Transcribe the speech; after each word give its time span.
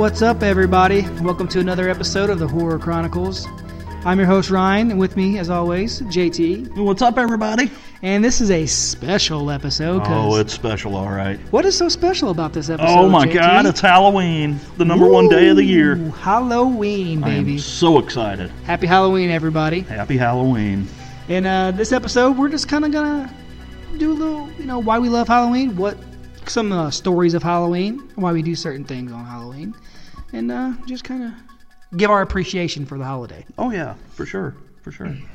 What's 0.00 0.22
up, 0.22 0.42
everybody? 0.42 1.02
Welcome 1.20 1.46
to 1.48 1.60
another 1.60 1.90
episode 1.90 2.30
of 2.30 2.38
the 2.38 2.48
Horror 2.48 2.78
Chronicles. 2.78 3.46
I'm 4.06 4.16
your 4.16 4.26
host, 4.26 4.48
Ryan, 4.48 4.90
and 4.92 4.98
with 4.98 5.14
me, 5.14 5.38
as 5.38 5.50
always, 5.50 6.00
JT. 6.00 6.74
What's 6.74 7.02
up, 7.02 7.18
everybody? 7.18 7.70
And 8.00 8.24
this 8.24 8.40
is 8.40 8.50
a 8.50 8.64
special 8.64 9.50
episode. 9.50 10.00
Oh, 10.06 10.36
it's 10.36 10.54
special, 10.54 10.96
all 10.96 11.10
right. 11.10 11.38
what 11.50 11.66
is 11.66 11.76
so 11.76 11.90
special 11.90 12.30
about 12.30 12.54
this 12.54 12.70
episode? 12.70 12.88
Oh 12.88 13.10
my 13.10 13.26
JT? 13.26 13.34
God, 13.34 13.66
it's 13.66 13.80
Halloween, 13.80 14.58
the 14.78 14.86
number 14.86 15.06
one 15.06 15.28
day 15.28 15.50
of 15.50 15.56
the 15.56 15.64
year. 15.64 15.96
Ooh, 15.96 16.10
Halloween, 16.12 17.22
I 17.22 17.34
am 17.34 17.44
baby. 17.44 17.58
so 17.58 17.98
excited. 17.98 18.48
Happy 18.64 18.86
Halloween, 18.86 19.28
everybody. 19.28 19.80
Happy 19.80 20.16
Halloween. 20.16 20.88
In 21.28 21.44
uh, 21.44 21.72
this 21.72 21.92
episode, 21.92 22.38
we're 22.38 22.48
just 22.48 22.70
kind 22.70 22.86
of 22.86 22.92
gonna 22.92 23.30
do 23.98 24.12
a 24.12 24.14
little, 24.14 24.50
you 24.52 24.64
know, 24.64 24.78
why 24.78 24.98
we 24.98 25.10
love 25.10 25.28
Halloween, 25.28 25.76
what 25.76 25.98
some 26.46 26.72
uh, 26.72 26.90
stories 26.90 27.34
of 27.34 27.42
Halloween, 27.42 27.98
why 28.14 28.32
we 28.32 28.40
do 28.40 28.54
certain 28.54 28.84
things 28.84 29.12
on 29.12 29.26
Halloween, 29.26 29.74
and 30.32 30.50
uh, 30.50 30.72
just 30.86 31.04
kind 31.04 31.22
of 31.24 31.32
give 31.96 32.10
our 32.10 32.22
appreciation 32.22 32.86
for 32.86 32.98
the 32.98 33.04
holiday. 33.04 33.44
Oh 33.58 33.70
yeah, 33.70 33.94
for 34.14 34.26
sure, 34.26 34.54
for 34.82 34.90
sure. 34.92 35.12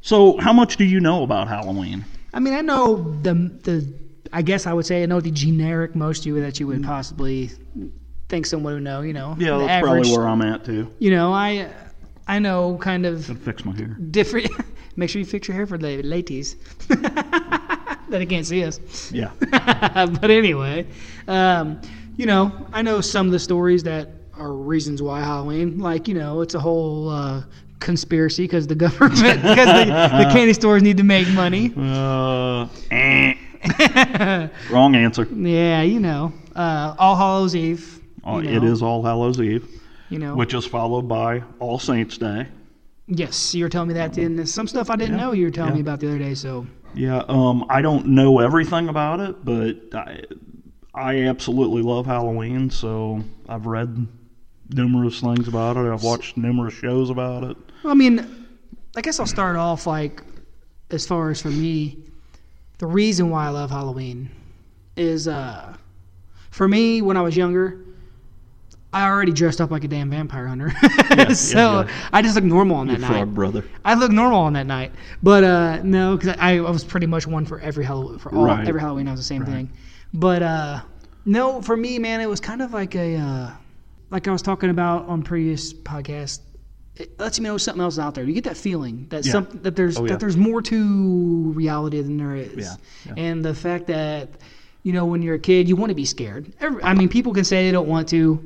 So, 0.00 0.36
how 0.36 0.52
much 0.52 0.76
do 0.76 0.84
you 0.84 1.00
know 1.00 1.22
about 1.22 1.48
Halloween? 1.48 2.04
I 2.34 2.38
mean, 2.38 2.52
I 2.52 2.60
know 2.60 3.16
the 3.22 3.32
the. 3.62 3.90
I 4.34 4.42
guess 4.42 4.66
I 4.66 4.74
would 4.74 4.84
say 4.84 5.02
I 5.02 5.06
know 5.06 5.18
the 5.18 5.30
generic 5.30 5.94
most 5.94 6.26
you 6.26 6.38
that 6.42 6.60
you 6.60 6.66
would 6.66 6.82
possibly 6.82 7.50
think 8.28 8.44
someone 8.44 8.74
would 8.74 8.82
know. 8.82 9.00
You 9.00 9.14
know. 9.14 9.34
Yeah, 9.38 9.52
the 9.52 9.58
that's 9.60 9.70
average. 9.70 9.92
probably 9.92 10.12
where 10.18 10.28
I'm 10.28 10.42
at 10.42 10.62
too. 10.62 10.92
You 10.98 11.10
know, 11.10 11.32
I 11.32 11.70
I 12.28 12.38
know 12.38 12.76
kind 12.82 13.06
of 13.06 13.26
Gotta 13.26 13.38
fix 13.40 13.64
my 13.64 13.74
hair. 13.74 13.96
different. 14.10 14.50
Make 14.96 15.08
sure 15.08 15.20
you 15.20 15.24
fix 15.26 15.48
your 15.48 15.54
hair 15.56 15.66
for 15.66 15.78
the 15.78 16.02
ladies 16.02 16.56
that 16.88 17.98
they 18.10 18.26
can't 18.26 18.44
see 18.44 18.62
us. 18.62 19.10
Yeah. 19.10 19.30
but 19.50 20.30
anyway, 20.30 20.86
um, 21.28 21.80
you 22.18 22.26
know, 22.26 22.52
I 22.74 22.82
know 22.82 23.00
some 23.00 23.24
of 23.24 23.32
the 23.32 23.38
stories 23.40 23.82
that 23.84 24.08
are 24.38 24.52
reasons 24.52 25.02
why 25.02 25.20
Halloween. 25.20 25.78
Like, 25.78 26.08
you 26.08 26.14
know, 26.14 26.40
it's 26.40 26.54
a 26.54 26.60
whole 26.60 27.08
uh, 27.08 27.42
conspiracy 27.80 28.44
because 28.44 28.66
the 28.66 28.74
government, 28.74 29.20
because 29.20 29.66
the, 29.66 29.84
the 30.24 30.28
candy 30.32 30.52
stores 30.52 30.82
need 30.82 30.96
to 30.96 31.04
make 31.04 31.28
money. 31.28 31.72
Uh, 31.76 32.68
eh. 32.90 33.34
Wrong 34.70 34.94
answer. 34.94 35.24
Yeah, 35.32 35.82
you 35.82 36.00
know, 36.00 36.32
uh, 36.54 36.94
All 36.98 37.16
Hallows 37.16 37.56
Eve. 37.56 38.00
Oh, 38.24 38.40
you 38.40 38.58
know, 38.60 38.66
is 38.66 38.82
All 38.82 39.02
Hallows 39.02 39.40
Eve, 39.40 39.66
You 40.08 40.18
know, 40.18 40.34
which 40.34 40.54
is 40.54 40.64
followed 40.66 41.02
by 41.08 41.42
All 41.60 41.78
Saints 41.78 42.16
Day. 42.18 42.46
yes, 43.06 43.54
you 43.54 43.64
were 43.64 43.68
telling 43.68 43.88
me 43.88 43.94
that. 43.94 44.16
And 44.18 44.48
some 44.48 44.66
stuff 44.66 44.90
I 44.90 44.96
didn't 44.96 45.16
Yeah, 45.18 45.24
know 45.26 45.32
you 45.32 45.44
were 45.46 45.50
telling 45.50 45.74
me 45.74 45.80
about 45.80 46.00
the 46.00 46.08
other 46.08 46.18
day. 46.18 46.34
So, 46.34 46.66
Yeah, 46.94 47.22
um, 47.28 47.64
I 47.68 47.82
don't 47.82 48.06
know 48.08 48.38
everything 48.40 48.88
about 48.88 49.20
it, 49.20 49.44
but 49.44 49.76
I, 49.94 50.22
I 50.94 51.22
absolutely 51.24 51.82
love 51.82 52.06
Halloween. 52.06 52.70
So 52.70 53.22
I've 53.48 53.66
read 53.66 54.06
numerous 54.70 55.20
things 55.20 55.48
about 55.48 55.76
it. 55.76 55.90
I've 55.92 56.02
watched 56.02 56.36
numerous 56.36 56.74
shows 56.74 57.10
about 57.10 57.44
it. 57.44 57.56
I 57.84 57.94
mean, 57.94 58.46
I 58.96 59.00
guess 59.00 59.20
I'll 59.20 59.26
start 59.26 59.56
off 59.56 59.86
like, 59.86 60.22
as 60.90 61.06
far 61.06 61.30
as 61.30 61.40
for 61.42 61.48
me, 61.48 61.98
the 62.78 62.86
reason 62.86 63.30
why 63.30 63.46
I 63.46 63.48
love 63.50 63.70
Halloween 63.70 64.30
is, 64.96 65.28
uh, 65.28 65.76
for 66.50 66.68
me 66.68 67.02
when 67.02 67.16
I 67.16 67.22
was 67.22 67.36
younger, 67.36 67.80
I 68.92 69.08
already 69.08 69.32
dressed 69.32 69.60
up 69.60 69.72
like 69.72 69.82
a 69.82 69.88
damn 69.88 70.08
vampire 70.08 70.46
hunter. 70.46 70.70
so 71.34 71.80
yeah. 71.80 71.88
I 72.12 72.22
just 72.22 72.36
looked 72.36 72.46
normal 72.46 72.76
on 72.76 72.86
that 72.86 73.00
Your 73.00 73.10
night. 73.10 73.24
brother. 73.34 73.64
I 73.84 73.94
looked 73.94 74.14
normal 74.14 74.38
on 74.40 74.52
that 74.52 74.66
night, 74.66 74.92
but 75.20 75.42
uh, 75.42 75.82
no, 75.82 76.16
because 76.16 76.36
I, 76.38 76.58
I 76.58 76.70
was 76.70 76.84
pretty 76.84 77.06
much 77.06 77.26
one 77.26 77.44
for 77.44 77.58
every 77.58 77.84
Halloween. 77.84 78.18
For 78.20 78.32
all 78.32 78.44
Right. 78.44 78.66
every 78.68 78.80
Halloween, 78.80 79.08
I 79.08 79.10
was 79.10 79.18
the 79.20 79.24
same 79.24 79.42
Right. 79.42 79.50
thing. 79.50 79.72
But 80.12 80.44
uh, 80.44 80.80
no, 81.24 81.60
for 81.60 81.76
me, 81.76 81.98
man, 81.98 82.20
it 82.20 82.28
was 82.28 82.38
kind 82.38 82.62
of 82.62 82.72
like 82.72 82.94
a 82.94 83.16
uh, 83.16 83.50
like 84.14 84.28
I 84.28 84.30
was 84.32 84.42
talking 84.42 84.70
about 84.70 85.06
on 85.08 85.22
previous 85.22 85.72
podcast, 85.74 86.38
It 86.96 87.18
lets 87.18 87.38
you 87.38 87.42
know 87.42 87.58
something 87.58 87.82
else 87.82 87.94
is 87.94 87.98
out 87.98 88.14
there. 88.14 88.22
You 88.22 88.32
get 88.32 88.44
that 88.44 88.56
feeling 88.56 89.06
that 89.10 89.26
Yeah. 89.26 89.32
some 89.32 89.48
that 89.62 89.74
there's 89.74 89.98
Oh, 89.98 90.02
yeah. 90.04 90.10
that 90.12 90.20
there's 90.20 90.36
more 90.36 90.62
to 90.62 91.52
reality 91.56 92.00
than 92.00 92.16
there 92.18 92.36
is. 92.36 92.56
Yeah, 92.56 92.74
yeah. 93.06 93.14
And 93.24 93.44
the 93.44 93.52
fact 93.52 93.88
that 93.88 94.28
you 94.84 94.92
know 94.92 95.04
when 95.04 95.20
you're 95.20 95.34
a 95.34 95.40
kid, 95.40 95.68
you 95.68 95.74
want 95.74 95.90
to 95.90 95.96
be 95.96 96.04
scared. 96.04 96.52
Every, 96.60 96.80
I 96.84 96.94
mean, 96.94 97.08
people 97.08 97.32
can 97.34 97.42
say 97.42 97.66
they 97.66 97.72
don't 97.72 97.88
want 97.88 98.08
to. 98.10 98.38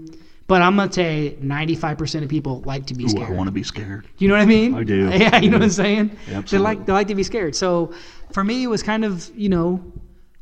But 0.46 0.62
I'm 0.62 0.76
gonna 0.76 0.90
say 0.90 1.36
95% 1.42 2.22
of 2.24 2.30
people 2.30 2.62
like 2.64 2.86
to 2.86 2.94
be 2.94 3.04
Ooh, 3.04 3.08
scared. 3.10 3.28
I 3.28 3.32
want 3.34 3.48
to 3.48 3.52
be 3.52 3.62
scared. 3.62 4.06
You 4.16 4.28
know 4.28 4.34
what 4.34 4.40
I 4.40 4.46
mean? 4.46 4.74
I 4.74 4.82
do. 4.82 5.10
Yeah, 5.12 5.36
you 5.42 5.50
know 5.50 5.58
what 5.58 5.64
I'm 5.64 5.70
saying? 5.84 6.16
They 6.50 6.56
like 6.56 6.86
they 6.86 6.92
like 6.94 7.08
to 7.08 7.14
be 7.14 7.22
scared. 7.22 7.54
So 7.54 7.92
for 8.32 8.42
me, 8.42 8.62
it 8.64 8.68
was 8.68 8.82
kind 8.82 9.04
of 9.04 9.30
you 9.36 9.50
know 9.50 9.68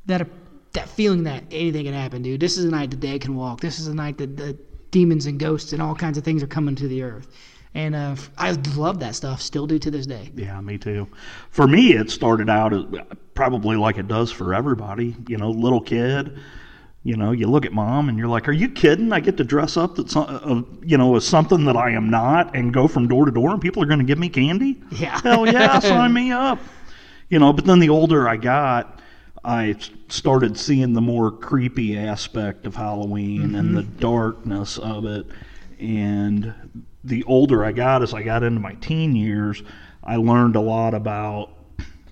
that 0.06 0.28
that 0.74 0.88
feeling 0.88 1.24
that 1.24 1.42
anything 1.50 1.86
can 1.86 1.94
happen, 1.94 2.22
dude. 2.22 2.38
This 2.38 2.56
is 2.56 2.66
a 2.66 2.70
night 2.70 2.90
the 2.92 2.96
dead 2.96 3.20
can 3.22 3.34
walk. 3.34 3.60
This 3.60 3.80
is 3.80 3.88
a 3.88 3.94
night 3.94 4.16
that 4.18 4.36
the 4.36 4.56
demons 4.90 5.26
and 5.26 5.38
ghosts 5.38 5.72
and 5.72 5.82
all 5.82 5.94
kinds 5.94 6.18
of 6.18 6.24
things 6.24 6.42
are 6.42 6.48
coming 6.48 6.74
to 6.76 6.88
the 6.88 7.02
earth. 7.02 7.28
And 7.74 7.94
uh, 7.94 8.16
I 8.38 8.52
love 8.74 9.00
that 9.00 9.14
stuff. 9.14 9.42
Still 9.42 9.66
do 9.66 9.78
to 9.78 9.90
this 9.90 10.06
day. 10.06 10.30
Yeah, 10.34 10.58
me 10.62 10.78
too. 10.78 11.08
For 11.50 11.66
me, 11.66 11.92
it 11.92 12.10
started 12.10 12.48
out 12.48 12.72
as 12.72 12.84
probably 13.34 13.76
like 13.76 13.98
it 13.98 14.08
does 14.08 14.32
for 14.32 14.54
everybody. 14.54 15.14
You 15.28 15.36
know, 15.36 15.50
little 15.50 15.82
kid. 15.82 16.38
You 17.02 17.16
know, 17.16 17.32
you 17.32 17.46
look 17.46 17.66
at 17.66 17.72
mom 17.72 18.08
and 18.08 18.16
you're 18.18 18.28
like, 18.28 18.48
"Are 18.48 18.52
you 18.52 18.70
kidding? 18.70 19.12
I 19.12 19.20
get 19.20 19.36
to 19.36 19.44
dress 19.44 19.76
up 19.76 19.94
that's, 19.94 20.16
uh, 20.16 20.62
you 20.82 20.96
know 20.96 21.16
as 21.16 21.26
something 21.26 21.66
that 21.66 21.76
I 21.76 21.90
am 21.90 22.08
not, 22.08 22.56
and 22.56 22.72
go 22.72 22.88
from 22.88 23.08
door 23.08 23.26
to 23.26 23.30
door, 23.30 23.50
and 23.50 23.60
people 23.60 23.82
are 23.82 23.86
going 23.86 24.00
to 24.00 24.06
give 24.06 24.18
me 24.18 24.30
candy." 24.30 24.82
Yeah. 24.90 25.20
Hell 25.20 25.46
yeah, 25.46 25.78
sign 25.78 26.12
me 26.14 26.32
up. 26.32 26.58
You 27.28 27.38
know, 27.38 27.52
but 27.52 27.66
then 27.66 27.78
the 27.78 27.90
older 27.90 28.26
I 28.26 28.38
got, 28.38 29.00
I 29.44 29.76
started 30.08 30.56
seeing 30.56 30.92
the 30.92 31.00
more 31.00 31.30
creepy 31.30 31.98
aspect 31.98 32.66
of 32.66 32.76
Halloween 32.76 33.54
and 33.54 33.76
the 33.76 33.82
mm-hmm. 33.82 33.98
darkness 33.98 34.78
of 34.78 35.04
it. 35.04 35.26
And 35.78 36.54
the 37.04 37.24
older 37.24 37.64
I 37.64 37.72
got, 37.72 38.02
as 38.02 38.14
I 38.14 38.22
got 38.22 38.42
into 38.42 38.60
my 38.60 38.74
teen 38.74 39.16
years, 39.16 39.62
I 40.02 40.16
learned 40.16 40.56
a 40.56 40.60
lot 40.60 40.94
about, 40.94 41.50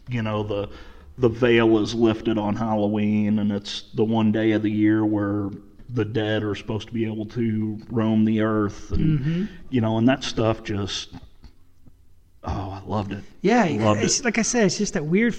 you 0.09 0.23
know, 0.23 0.43
the 0.43 0.69
the 1.17 1.29
veil 1.29 1.79
is 1.79 1.95
lifted 1.95 2.39
on 2.39 2.57
Halloween, 2.57 3.39
and 3.39 3.53
it's 3.53 3.83
the 3.95 4.05
one 4.05 4.33
day 4.33 4.51
of 4.51 4.63
the 4.63 4.71
year 4.71 5.05
where 5.05 5.49
the 5.89 6.05
dead 6.05 6.43
are 6.43 6.57
supposed 6.57 6.89
to 6.89 6.93
be 6.93 7.07
able 7.07 7.27
to 7.27 7.79
roam 7.89 8.25
the 8.25 8.41
earth, 8.41 8.91
and 8.91 9.21
mm-hmm. 9.21 9.45
you 9.71 9.81
know, 9.81 9.99
and 9.99 10.09
that 10.09 10.25
stuff 10.25 10.63
just. 10.65 11.11
Loved 12.95 13.13
it. 13.13 13.25
Yeah, 13.43 13.65
Loved 13.65 14.03
it's 14.03 14.25
like 14.25 14.39
I 14.39 14.43
said, 14.43 14.67
it's 14.67 14.79
just 14.79 14.95
that 14.95 15.05
weird. 15.05 15.35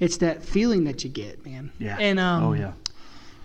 It's 0.00 0.16
that 0.18 0.42
feeling 0.42 0.84
that 0.84 1.04
you 1.04 1.10
get, 1.10 1.44
man. 1.46 1.70
Yeah. 1.78 1.96
And 2.00 2.18
um, 2.18 2.42
oh 2.42 2.52
yeah. 2.54 2.72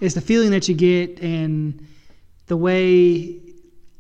it's 0.02 0.16
the 0.16 0.22
feeling 0.22 0.52
that 0.52 0.68
you 0.68 0.74
get 0.74 1.20
and 1.20 1.86
the 2.48 2.58
way 2.58 3.38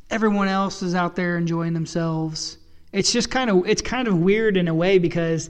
everyone 0.09 0.47
else 0.47 0.81
is 0.81 0.95
out 0.95 1.15
there 1.15 1.37
enjoying 1.37 1.73
themselves. 1.73 2.57
It's 2.91 3.11
just 3.11 3.29
kind 3.29 3.49
of 3.49 3.67
it's 3.67 3.81
kind 3.81 4.07
of 4.07 4.17
weird 4.17 4.57
in 4.57 4.67
a 4.67 4.73
way 4.73 4.97
because 4.97 5.49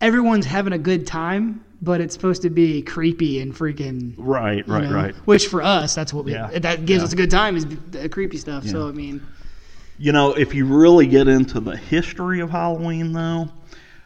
everyone's 0.00 0.46
having 0.46 0.72
a 0.72 0.78
good 0.78 1.06
time, 1.06 1.64
but 1.80 2.00
it's 2.00 2.14
supposed 2.14 2.42
to 2.42 2.50
be 2.50 2.82
creepy 2.82 3.40
and 3.40 3.54
freaking 3.54 4.14
Right, 4.16 4.66
right, 4.66 4.84
know, 4.84 4.94
right. 4.94 5.14
Which 5.26 5.46
for 5.46 5.62
us, 5.62 5.94
that's 5.94 6.12
what 6.12 6.24
we 6.24 6.32
Yeah, 6.32 6.58
that 6.58 6.86
gives 6.86 7.02
yeah. 7.02 7.04
us 7.04 7.12
a 7.12 7.16
good 7.16 7.30
time 7.30 7.56
is 7.56 7.66
the 7.66 8.08
creepy 8.08 8.36
stuff. 8.36 8.66
So 8.66 8.88
I 8.88 8.92
mean, 8.92 9.24
You 10.00 10.12
know, 10.12 10.32
if 10.32 10.54
you 10.54 10.64
really 10.64 11.08
get 11.08 11.26
into 11.26 11.58
the 11.58 11.76
history 11.76 12.38
of 12.38 12.50
Halloween, 12.50 13.12
though, 13.12 13.48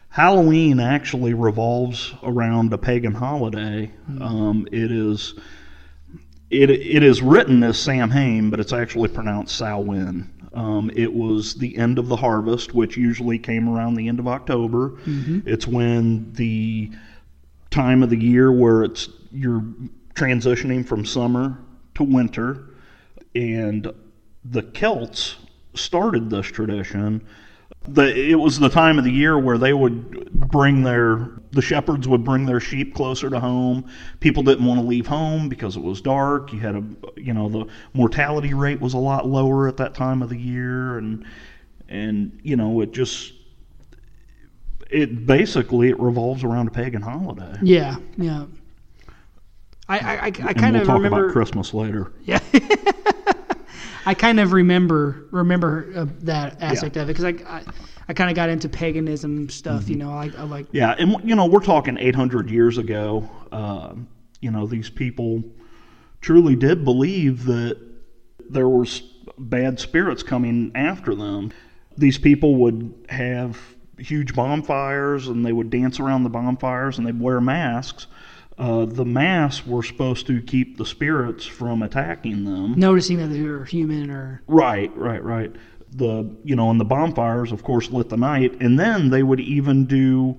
Halloween 0.09 0.79
actually 0.79 1.35
revolves 1.35 2.15
around 2.23 2.73
a 2.73 2.79
pagan 2.79 3.13
holiday. 3.13 3.91
Um, 4.19 4.67
it 4.71 4.91
is 4.91 5.35
it 6.49 6.71
it 6.71 7.03
is 7.03 7.21
written 7.21 7.61
as 7.61 7.77
Samhain, 7.77 8.49
but 8.49 8.59
it's 8.59 8.73
actually 8.73 9.09
pronounced 9.09 9.55
Samhain. 9.55 10.31
Um, 10.55 10.89
it 10.95 11.13
was 11.13 11.53
the 11.55 11.77
end 11.77 11.99
of 11.99 12.07
the 12.07 12.15
harvest, 12.15 12.73
which 12.73 12.97
usually 12.97 13.37
came 13.37 13.69
around 13.69 13.93
the 13.93 14.07
end 14.07 14.19
of 14.19 14.27
October. 14.27 14.97
It's 15.45 15.67
when 15.67 16.33
the 16.33 16.91
time 17.69 18.01
of 18.01 18.09
the 18.09 18.17
year 18.17 18.51
where 18.51 18.83
it's 18.83 19.09
you're 19.31 19.63
transitioning 20.15 20.83
from 20.83 21.05
summer 21.05 21.59
to 21.95 22.03
winter, 22.03 22.65
and 23.35 23.91
the 24.43 24.63
Celts 24.63 25.37
started 25.73 26.29
this 26.29 26.47
tradition. 26.47 27.25
The, 27.87 28.15
it 28.15 28.35
was 28.35 28.59
the 28.59 28.69
time 28.69 28.97
of 28.97 29.03
the 29.03 29.11
year 29.11 29.37
where 29.37 29.57
they 29.57 29.73
would 29.73 30.31
bring 30.31 30.83
their 30.83 31.31
the 31.51 31.61
shepherds 31.61 32.07
would 32.07 32.23
bring 32.23 32.45
their 32.45 32.59
sheep 32.59 32.95
closer 32.95 33.29
to 33.29 33.39
home. 33.39 33.89
People 34.19 34.43
didn't 34.43 34.65
want 34.65 34.79
to 34.79 34.85
leave 34.85 35.07
home 35.07 35.49
because 35.49 35.75
it 35.75 35.83
was 35.83 36.01
dark. 36.01 36.53
You 36.53 36.59
had 36.59 36.75
a 36.75 36.83
you 37.17 37.33
know 37.33 37.49
the 37.49 37.65
mortality 37.93 38.53
rate 38.53 38.79
was 38.79 38.93
a 38.93 38.97
lot 38.99 39.27
lower 39.27 39.67
at 39.67 39.77
that 39.77 39.93
time 39.93 40.21
of 40.21 40.29
the 40.29 40.37
year, 40.37 40.97
and 40.97 41.25
and 41.89 42.39
you 42.43 42.55
know 42.55 42.81
it 42.81 42.91
just 42.91 43.33
it 44.89 45.25
basically 45.25 45.89
it 45.89 45.99
revolves 45.99 46.43
around 46.43 46.67
a 46.67 46.71
pagan 46.71 47.01
holiday. 47.01 47.57
yeah, 47.61 47.97
yeah. 48.17 48.45
I 49.89 49.99
I, 49.99 50.13
I, 50.13 50.25
I 50.25 50.53
kind 50.53 50.73
we'll 50.73 50.81
of 50.81 50.87
talk 50.87 50.97
remember. 50.97 51.25
about 51.25 51.33
Christmas 51.33 51.73
later. 51.73 52.13
Yeah. 52.23 52.39
I 54.05 54.13
kind 54.13 54.39
of 54.39 54.53
remember 54.53 55.25
remember 55.31 55.91
uh, 55.95 56.05
that 56.21 56.61
aspect 56.61 56.97
of 56.97 57.09
it 57.09 57.17
because 57.17 57.25
I, 57.25 57.57
I, 57.57 57.63
I 58.09 58.13
kind 58.13 58.29
of 58.29 58.35
got 58.35 58.49
into 58.49 58.69
paganism 58.69 59.49
stuff. 59.49 59.89
You 59.89 59.95
know, 59.95 60.11
I, 60.11 60.31
I 60.37 60.43
like 60.43 60.67
Yeah, 60.71 60.95
and 60.97 61.17
you 61.23 61.35
know 61.35 61.45
we're 61.45 61.61
talking 61.61 61.97
800 61.97 62.49
years 62.49 62.77
ago. 62.77 63.29
Uh, 63.51 63.95
you 64.41 64.51
know 64.51 64.67
these 64.67 64.89
people 64.89 65.43
truly 66.21 66.55
did 66.55 66.83
believe 66.83 67.45
that 67.45 67.79
there 68.49 68.69
was 68.69 69.01
bad 69.37 69.79
spirits 69.79 70.23
coming 70.23 70.71
after 70.75 71.15
them. 71.15 71.51
These 71.97 72.17
people 72.17 72.55
would 72.55 73.05
have 73.09 73.59
huge 73.97 74.33
bonfires 74.35 75.27
and 75.27 75.45
they 75.45 75.53
would 75.53 75.69
dance 75.69 75.99
around 75.99 76.23
the 76.23 76.29
bonfires 76.29 76.97
and 76.97 77.07
they'd 77.07 77.19
wear 77.19 77.39
masks. 77.39 78.07
Uh, 78.57 78.85
the 78.85 79.05
masks 79.05 79.65
were 79.65 79.81
supposed 79.81 80.27
to 80.27 80.41
keep 80.41 80.77
the 80.77 80.85
spirits 80.85 81.45
from 81.45 81.81
attacking 81.81 82.45
them. 82.45 82.73
Noticing 82.77 83.17
that 83.17 83.27
they're 83.27 83.65
human 83.65 84.11
or 84.11 84.41
Right, 84.47 84.95
right, 84.95 85.23
right. 85.23 85.51
The 85.91 86.29
you 86.43 86.55
know, 86.55 86.69
and 86.69 86.79
the 86.79 86.85
bonfires, 86.85 87.51
of 87.51 87.63
course, 87.63 87.89
lit 87.91 88.09
the 88.09 88.17
night, 88.17 88.59
and 88.61 88.79
then 88.79 89.09
they 89.09 89.23
would 89.23 89.39
even 89.39 89.85
do 89.85 90.37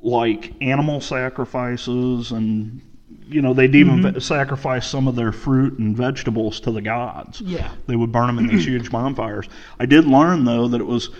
like 0.00 0.52
animal 0.60 1.00
sacrifices, 1.00 2.32
and 2.32 2.80
you 3.26 3.40
know, 3.40 3.54
they'd 3.54 3.74
even 3.74 4.00
Mm-hmm. 4.02 4.18
sacrifice 4.18 4.86
some 4.86 5.08
of 5.08 5.14
their 5.16 5.32
fruit 5.32 5.78
and 5.78 5.96
vegetables 5.96 6.60
to 6.60 6.70
the 6.70 6.82
gods. 6.82 7.40
Yeah. 7.40 7.70
they 7.86 7.96
would 7.96 8.12
burn 8.12 8.26
them 8.26 8.38
in 8.38 8.46
these 8.48 8.64
huge 8.66 8.90
bonfires. 8.90 9.48
I 9.78 9.86
did 9.86 10.06
learn 10.06 10.44
though 10.44 10.68
that 10.68 10.80
it 10.80 10.86
was 10.86 11.10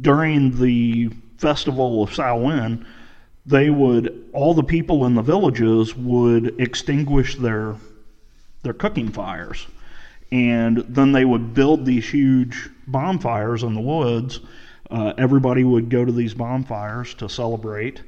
during 0.00 0.58
the 0.60 1.10
festival 1.38 2.02
of 2.02 2.12
Samhain. 2.14 2.86
They 3.46 3.70
would 3.70 4.28
all 4.32 4.54
the 4.54 4.62
people 4.62 5.06
in 5.06 5.14
the 5.14 5.22
villages 5.22 5.94
would 5.96 6.60
extinguish 6.60 7.36
their 7.36 7.76
their 8.62 8.72
cooking 8.72 9.08
fires 9.10 9.66
and 10.32 10.78
then 10.88 11.12
they 11.12 11.24
would 11.24 11.54
build 11.54 11.84
these 11.84 12.08
huge 12.08 12.68
bonfires 12.86 13.62
in 13.62 13.74
the 13.74 13.80
woods. 13.80 14.40
Uh, 14.90 15.12
everybody 15.18 15.64
would 15.64 15.88
go 15.88 16.04
to 16.04 16.12
these 16.12 16.34
bonfires 16.34 17.14
to 17.14 17.28
celebrate. 17.28 18.02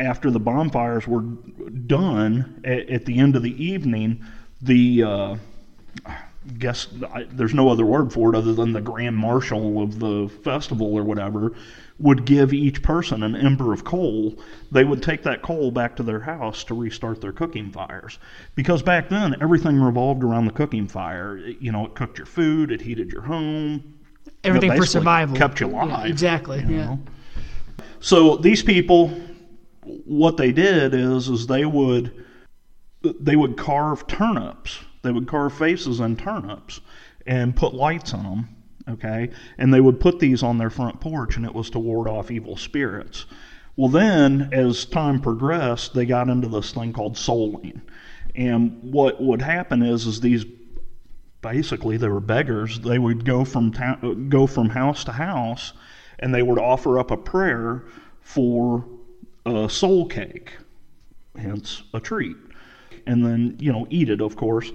After 0.00 0.30
the 0.30 0.40
bonfires 0.40 1.06
were 1.06 1.22
done, 1.22 2.60
at, 2.64 2.88
at 2.88 3.06
the 3.06 3.18
end 3.18 3.36
of 3.36 3.42
the 3.42 3.64
evening, 3.64 4.24
the 4.62 5.02
uh, 5.02 5.36
guess 6.58 6.88
I, 7.12 7.24
there's 7.24 7.54
no 7.54 7.68
other 7.68 7.84
word 7.84 8.12
for 8.12 8.32
it 8.32 8.36
other 8.36 8.52
than 8.54 8.72
the 8.72 8.80
grand 8.80 9.16
marshal 9.16 9.82
of 9.82 9.98
the 9.98 10.28
festival 10.42 10.94
or 10.94 11.02
whatever 11.04 11.52
would 11.98 12.24
give 12.24 12.52
each 12.52 12.80
person 12.82 13.22
an 13.24 13.34
ember 13.34 13.72
of 13.72 13.82
coal. 13.84 14.38
They 14.70 14.84
would 14.84 15.02
take 15.02 15.24
that 15.24 15.42
coal 15.42 15.70
back 15.72 15.96
to 15.96 16.02
their 16.04 16.20
house 16.20 16.62
to 16.64 16.74
restart 16.74 17.20
their 17.20 17.32
cooking 17.32 17.72
fires. 17.72 18.18
Because 18.54 18.82
back 18.82 19.08
then, 19.08 19.34
everything 19.40 19.80
revolved 19.80 20.22
around 20.22 20.44
the 20.46 20.52
cooking 20.52 20.86
fire. 20.86 21.36
It- 21.38 21.60
you 21.60 21.72
know, 21.72 21.86
it 21.86 21.94
cooked 21.94 22.18
your 22.18 22.26
food, 22.26 22.70
it 22.70 22.80
heated 22.80 23.10
your 23.10 23.22
home. 23.22 23.94
everything 24.44 24.72
for 24.76 24.86
survival. 24.86 25.36
kept 25.36 25.60
you 25.60 25.68
Yeah, 25.70 25.84
alive, 25.84 26.06
exactly. 26.10 26.60
you 26.60 26.76
yeah. 26.76 26.96
So 28.00 28.36
these 28.36 28.62
people, 28.62 29.08
what 30.04 30.36
they 30.36 30.52
did 30.52 30.94
is, 30.94 31.28
is 31.28 31.46
they 31.48 31.64
would 31.64 32.24
they 33.02 33.36
would 33.36 33.56
carve 33.56 34.06
turnips. 34.06 34.80
They 35.02 35.12
would 35.12 35.28
carve 35.28 35.54
faces 35.54 36.00
in 36.00 36.16
turnips 36.16 36.80
and 37.26 37.56
put 37.56 37.74
lights 37.74 38.14
on 38.14 38.24
them. 38.24 38.48
Okay, 38.88 39.30
and 39.58 39.72
they 39.72 39.82
would 39.82 40.00
put 40.00 40.18
these 40.18 40.42
on 40.42 40.56
their 40.56 40.70
front 40.70 40.98
porch, 40.98 41.36
and 41.36 41.44
it 41.44 41.54
was 41.54 41.68
to 41.70 41.78
ward 41.78 42.08
off 42.08 42.30
evil 42.30 42.56
spirits. 42.56 43.26
Well, 43.76 43.90
then, 43.90 44.48
as 44.50 44.86
time 44.86 45.20
progressed, 45.20 45.92
they 45.92 46.06
got 46.06 46.30
into 46.30 46.48
this 46.48 46.72
thing 46.72 46.94
called 46.94 47.16
souling, 47.16 47.82
and 48.34 48.78
what 48.82 49.22
would 49.22 49.42
happen 49.42 49.82
is, 49.82 50.06
is 50.06 50.22
these 50.22 50.46
basically 51.42 51.96
they 51.96 52.08
were 52.08 52.20
beggars. 52.20 52.80
They 52.80 52.98
would 52.98 53.24
go 53.24 53.44
from 53.44 53.72
town, 53.72 54.28
go 54.28 54.46
from 54.46 54.70
house 54.70 55.04
to 55.04 55.12
house, 55.12 55.72
and 56.18 56.34
they 56.34 56.42
would 56.42 56.58
offer 56.58 56.98
up 56.98 57.10
a 57.10 57.16
prayer 57.16 57.84
for 58.20 58.84
a 59.46 59.68
soul 59.68 60.06
cake, 60.06 60.56
hence 61.36 61.82
a 61.94 62.00
treat, 62.00 62.36
and 63.08 63.24
then 63.24 63.56
you 63.58 63.72
know 63.72 63.86
eat 63.90 64.08
it, 64.08 64.20
of 64.20 64.36
course. 64.36 64.70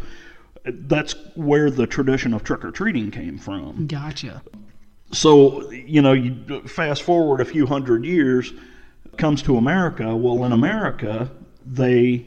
That's 0.65 1.15
where 1.35 1.69
the 1.69 1.87
tradition 1.87 2.33
of 2.33 2.43
trick 2.43 2.63
or 2.63 2.71
treating 2.71 3.11
came 3.11 3.37
from. 3.37 3.87
Gotcha. 3.87 4.41
So, 5.11 5.69
you 5.71 6.01
know, 6.01 6.13
you 6.13 6.61
fast 6.67 7.03
forward 7.03 7.39
a 7.39 7.45
few 7.45 7.65
hundred 7.65 8.03
years, 8.05 8.51
comes 9.17 9.43
to 9.43 9.57
America. 9.57 10.15
Well, 10.15 10.43
in 10.45 10.51
America, 10.51 11.29
they 11.65 12.25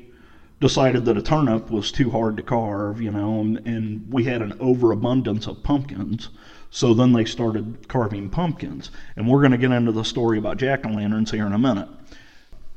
decided 0.60 1.04
that 1.06 1.16
a 1.16 1.22
turnip 1.22 1.70
was 1.70 1.90
too 1.90 2.10
hard 2.10 2.36
to 2.36 2.42
carve, 2.42 3.00
you 3.00 3.10
know, 3.10 3.40
and, 3.40 3.58
and 3.66 4.12
we 4.12 4.24
had 4.24 4.40
an 4.40 4.54
overabundance 4.60 5.46
of 5.46 5.62
pumpkins. 5.62 6.28
So 6.70 6.94
then 6.94 7.12
they 7.12 7.24
started 7.24 7.88
carving 7.88 8.30
pumpkins. 8.30 8.90
And 9.16 9.28
we're 9.28 9.40
going 9.40 9.52
to 9.52 9.58
get 9.58 9.72
into 9.72 9.92
the 9.92 10.04
story 10.04 10.38
about 10.38 10.58
jack 10.58 10.86
o' 10.86 10.90
lanterns 10.90 11.30
here 11.30 11.46
in 11.46 11.52
a 11.52 11.58
minute. 11.58 11.88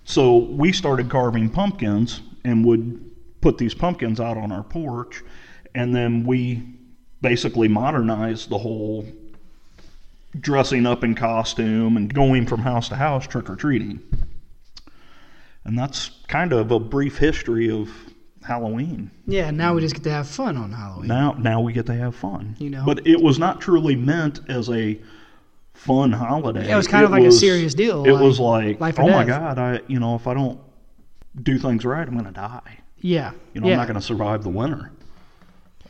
So 0.05 0.37
we 0.37 0.71
started 0.71 1.09
carving 1.09 1.49
pumpkins 1.49 2.21
and 2.43 2.65
would 2.65 3.05
put 3.41 3.57
these 3.57 3.73
pumpkins 3.73 4.19
out 4.19 4.37
on 4.37 4.51
our 4.51 4.63
porch. 4.63 5.23
And 5.75 5.95
then 5.95 6.25
we 6.25 6.63
basically 7.21 7.67
modernized 7.67 8.49
the 8.49 8.57
whole 8.57 9.05
dressing 10.39 10.85
up 10.85 11.03
in 11.03 11.15
costume 11.15 11.97
and 11.97 12.13
going 12.13 12.45
from 12.45 12.61
house 12.61 12.89
to 12.89 12.95
house 12.95 13.27
trick 13.27 13.49
or 13.49 13.55
treating. 13.55 14.01
And 15.63 15.77
that's 15.77 16.11
kind 16.27 16.53
of 16.53 16.71
a 16.71 16.79
brief 16.79 17.17
history 17.17 17.69
of 17.69 17.89
Halloween. 18.43 19.11
Yeah. 19.27 19.51
Now 19.51 19.75
we 19.75 19.81
just 19.81 19.95
get 19.95 20.03
to 20.05 20.11
have 20.11 20.27
fun 20.27 20.57
on 20.57 20.71
Halloween. 20.71 21.07
Now 21.07 21.33
now 21.33 21.61
we 21.61 21.73
get 21.73 21.85
to 21.87 21.93
have 21.93 22.15
fun. 22.15 22.55
You 22.59 22.69
know? 22.69 22.83
But 22.85 23.05
it 23.05 23.21
was 23.21 23.37
not 23.37 23.61
truly 23.61 23.95
meant 23.95 24.39
as 24.49 24.69
a 24.69 24.99
fun 25.73 26.11
holiday. 26.11 26.67
Yeah, 26.67 26.73
it 26.73 26.77
was 26.77 26.87
kind 26.87 27.05
of 27.05 27.11
like 27.11 27.23
a 27.23 27.31
serious 27.31 27.73
deal, 27.73 28.03
It 28.03 28.11
like 28.11 28.21
was 28.21 28.39
like, 28.39 28.99
oh 28.99 29.07
my 29.07 29.23
god, 29.23 29.57
I 29.57 29.81
you 29.87 29.99
know, 29.99 30.15
if 30.15 30.27
I 30.27 30.33
don't 30.33 30.59
do 31.41 31.57
things 31.57 31.85
right, 31.85 32.05
I'm 32.05 32.13
going 32.13 32.25
to 32.25 32.31
die. 32.31 32.78
Yeah. 33.01 33.31
You 33.53 33.61
know, 33.61 33.67
yeah. 33.67 33.73
I'm 33.73 33.79
not 33.79 33.87
going 33.87 33.99
to 33.99 34.05
survive 34.05 34.43
the 34.43 34.49
winter. 34.49 34.91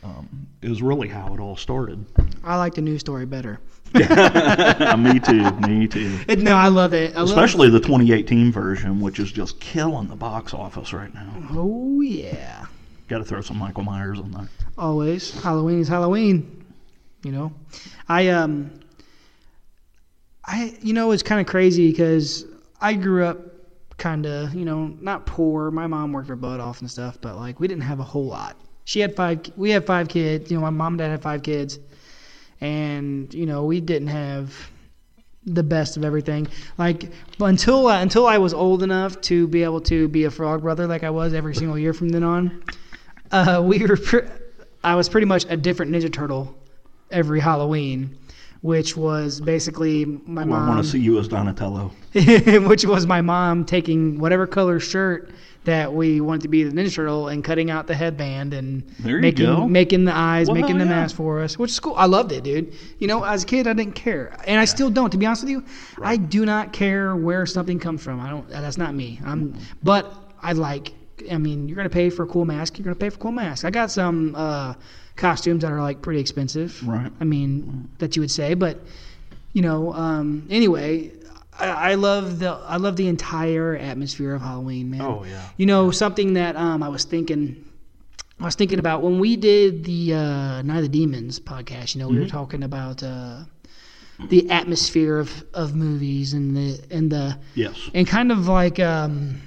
Um, 0.02 0.46
is 0.62 0.80
really 0.80 1.08
how 1.08 1.34
it 1.34 1.40
all 1.40 1.56
started. 1.56 2.04
I 2.42 2.56
like 2.56 2.74
the 2.74 2.80
news 2.80 3.00
story 3.00 3.26
better. 3.26 3.60
me 3.94 5.20
too. 5.20 5.50
Me 5.66 5.86
too. 5.86 6.18
It, 6.28 6.38
no, 6.38 6.54
I 6.56 6.68
love 6.68 6.94
it. 6.94 7.14
I 7.14 7.20
love, 7.20 7.28
Especially 7.28 7.68
the 7.68 7.80
2018 7.80 8.52
version, 8.52 9.00
which 9.00 9.18
is 9.18 9.32
just 9.32 9.60
killing 9.60 10.08
the 10.08 10.16
box 10.16 10.54
office 10.54 10.92
right 10.92 11.12
now. 11.12 11.30
Oh 11.50 12.00
yeah. 12.00 12.66
Got 13.08 13.18
to 13.18 13.24
throw 13.24 13.40
some 13.40 13.58
Michael 13.58 13.82
Myers 13.82 14.20
on 14.20 14.30
there. 14.30 14.48
Always 14.78 15.38
Halloween 15.42 15.80
is 15.80 15.88
Halloween. 15.88 16.64
You 17.24 17.32
know, 17.32 17.52
I 18.08 18.28
um, 18.28 18.70
I 20.46 20.74
you 20.80 20.94
know 20.94 21.10
it's 21.10 21.24
kind 21.24 21.40
of 21.40 21.46
crazy 21.46 21.90
because 21.90 22.46
I 22.80 22.94
grew 22.94 23.24
up 23.24 23.38
kind 24.00 24.26
of 24.26 24.54
you 24.54 24.64
know 24.64 24.86
not 25.00 25.26
poor. 25.26 25.70
My 25.70 25.86
mom 25.86 26.12
worked 26.12 26.28
her 26.28 26.36
butt 26.36 26.58
off 26.58 26.80
and 26.80 26.90
stuff, 26.90 27.18
but 27.20 27.36
like 27.36 27.60
we 27.60 27.68
didn't 27.68 27.84
have 27.84 28.00
a 28.00 28.04
whole 28.04 28.26
lot. 28.26 28.56
She 28.84 28.98
had 28.98 29.14
five. 29.14 29.40
We 29.56 29.70
had 29.70 29.86
five 29.86 30.08
kids. 30.08 30.50
You 30.50 30.56
know, 30.56 30.62
my 30.62 30.70
mom 30.70 30.94
and 30.94 30.98
dad 30.98 31.10
had 31.10 31.22
five 31.22 31.44
kids, 31.44 31.78
and 32.60 33.32
you 33.32 33.46
know 33.46 33.64
we 33.64 33.80
didn't 33.80 34.08
have 34.08 34.52
the 35.44 35.62
best 35.62 35.96
of 35.96 36.04
everything. 36.04 36.48
Like 36.76 37.12
until 37.38 37.86
I, 37.86 38.00
until 38.00 38.26
I 38.26 38.38
was 38.38 38.52
old 38.52 38.82
enough 38.82 39.20
to 39.22 39.46
be 39.46 39.62
able 39.62 39.80
to 39.82 40.08
be 40.08 40.24
a 40.24 40.30
frog 40.30 40.62
brother 40.62 40.86
like 40.86 41.04
I 41.04 41.10
was 41.10 41.32
every 41.32 41.54
single 41.54 41.78
year 41.78 41.92
from 41.92 42.08
then 42.08 42.24
on, 42.24 42.64
uh, 43.30 43.62
we 43.64 43.86
were. 43.86 43.96
Pre- 43.96 44.28
I 44.82 44.94
was 44.94 45.10
pretty 45.10 45.26
much 45.26 45.44
a 45.50 45.58
different 45.58 45.92
Ninja 45.92 46.10
Turtle 46.10 46.56
every 47.10 47.38
Halloween, 47.38 48.16
which 48.62 48.96
was 48.96 49.40
basically 49.40 50.04
my 50.04 50.42
I 50.42 50.44
mom. 50.44 50.68
want 50.68 50.84
to 50.84 50.90
see 50.90 51.00
you 51.00 51.18
as 51.18 51.28
Donatello. 51.28 51.92
which 52.12 52.84
was 52.84 53.06
my 53.06 53.20
mom 53.20 53.64
taking 53.64 54.18
whatever 54.18 54.46
color 54.46 54.80
shirt 54.80 55.30
that 55.64 55.92
we 55.92 56.20
wanted 56.22 56.40
to 56.42 56.48
be 56.48 56.62
the 56.64 56.70
Ninja 56.70 56.94
Turtle 56.94 57.28
and 57.28 57.44
cutting 57.44 57.70
out 57.70 57.86
the 57.86 57.94
headband 57.94 58.54
and 58.54 58.82
making 59.04 59.44
go. 59.46 59.66
making 59.68 60.04
the 60.06 60.14
eyes, 60.16 60.48
Well, 60.48 60.54
making 60.60 60.78
the 60.78 60.84
yeah. 60.84 60.90
mask 60.90 61.16
for 61.16 61.40
us, 61.40 61.58
which 61.58 61.70
is 61.70 61.78
cool. 61.80 61.94
I 61.96 62.06
loved 62.06 62.32
it, 62.32 62.44
dude. 62.44 62.72
You 62.98 63.06
know, 63.08 63.22
as 63.24 63.42
a 63.42 63.46
kid, 63.46 63.66
I 63.66 63.74
didn't 63.74 63.92
care, 63.94 64.34
and 64.46 64.58
I 64.58 64.64
still 64.64 64.88
don't. 64.88 65.10
To 65.10 65.18
be 65.18 65.26
honest 65.26 65.42
with 65.42 65.50
you, 65.50 65.64
I 66.02 66.16
do 66.16 66.46
not 66.46 66.72
care 66.72 67.14
where 67.14 67.44
something 67.44 67.78
comes 67.78 68.02
from. 68.02 68.20
I 68.20 68.30
don't. 68.30 68.48
That's 68.48 68.78
not 68.78 68.94
me. 68.94 69.20
I'm, 69.24 69.54
but 69.82 70.12
I 70.42 70.52
like. 70.54 70.92
I 71.30 71.36
mean, 71.36 71.68
you're 71.68 71.76
gonna 71.76 71.90
pay 71.90 72.08
for 72.08 72.22
a 72.22 72.26
cool 72.26 72.46
mask. 72.46 72.78
You're 72.78 72.84
gonna 72.84 72.96
pay 72.96 73.10
for 73.10 73.16
a 73.16 73.20
cool 73.20 73.32
mask. 73.32 73.66
I 73.66 73.70
got 73.70 73.90
some 73.90 74.34
uh, 74.34 74.72
costumes 75.20 75.62
that 75.62 75.70
are 75.70 75.80
like 75.82 76.02
pretty 76.02 76.20
expensive. 76.20 76.86
Right. 76.86 77.12
I 77.20 77.24
mean, 77.24 77.88
that 77.98 78.16
you 78.16 78.22
would 78.22 78.30
say, 78.30 78.54
but 78.54 78.80
you 79.52 79.62
know, 79.62 79.92
um, 79.92 80.46
anyway, 80.50 81.12
I, 81.58 81.92
I 81.92 81.94
love 81.94 82.38
the 82.38 82.50
I 82.50 82.76
love 82.78 82.96
the 82.96 83.06
entire 83.08 83.76
atmosphere 83.76 84.34
of 84.34 84.42
Halloween, 84.42 84.90
man. 84.90 85.02
Oh, 85.02 85.24
yeah. 85.24 85.48
You 85.56 85.66
know, 85.66 85.90
something 85.90 86.34
that 86.34 86.56
um, 86.56 86.82
I 86.82 86.88
was 86.88 87.04
thinking, 87.04 87.64
I 88.40 88.44
was 88.44 88.54
thinking 88.54 88.78
about 88.78 89.02
when 89.02 89.18
we 89.20 89.36
did 89.36 89.84
the 89.84 90.14
uh, 90.14 90.62
Night 90.62 90.78
of 90.78 90.82
the 90.82 90.88
Demons 90.88 91.38
podcast. 91.38 91.94
You 91.94 92.00
know, 92.00 92.08
we 92.08 92.14
Mm-hmm. 92.14 92.24
were 92.24 92.28
talking 92.30 92.62
about 92.62 93.02
uh, 93.02 93.40
the 94.28 94.50
atmosphere 94.50 95.18
of, 95.18 95.44
of 95.54 95.74
movies 95.74 96.32
and 96.32 96.56
the 96.56 96.80
and 96.90 97.10
the 97.10 97.38
Yes. 97.54 97.90
and 97.94 98.06
kind 98.06 98.30
of 98.32 98.48
like 98.48 98.78
um, 98.80 99.40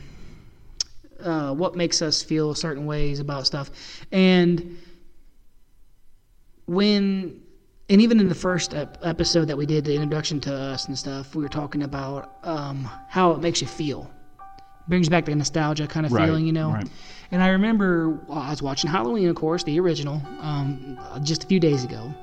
uh, 1.21 1.53
what 1.53 1.75
makes 1.75 2.01
us 2.01 2.21
feel 2.21 2.53
certain 2.53 2.85
ways 2.85 3.19
about 3.19 3.45
stuff. 3.47 3.69
And 4.11 4.77
when, 6.65 7.41
and 7.89 8.01
even 8.01 8.19
in 8.19 8.29
the 8.29 8.35
first 8.35 8.73
ep- 8.73 8.97
episode 9.03 9.45
that 9.45 9.57
we 9.57 9.65
did, 9.65 9.85
the 9.85 9.93
introduction 9.93 10.39
to 10.41 10.53
us 10.53 10.87
and 10.87 10.97
stuff, 10.97 11.35
we 11.35 11.43
were 11.43 11.49
talking 11.49 11.83
about 11.83 12.37
um, 12.43 12.89
how 13.09 13.31
it 13.31 13.39
makes 13.41 13.61
you 13.61 13.67
feel. 13.67 14.09
Brings 14.87 15.07
back 15.09 15.25
the 15.25 15.35
nostalgia 15.35 15.87
kind 15.87 16.05
of 16.05 16.11
Right, 16.11 16.25
feeling, 16.25 16.45
you 16.45 16.51
know. 16.53 16.71
right. 16.71 16.87
And 17.31 17.41
I 17.41 17.49
remember 17.49 18.09
well, 18.27 18.39
I 18.39 18.49
was 18.49 18.61
watching 18.61 18.89
Halloween, 18.89 19.29
of 19.29 19.35
course, 19.35 19.63
the 19.63 19.79
original, 19.79 20.21
um, 20.39 20.99
just 21.23 21.43
a 21.43 21.47
few 21.47 21.59
days 21.59 21.83
ago. 21.83 22.13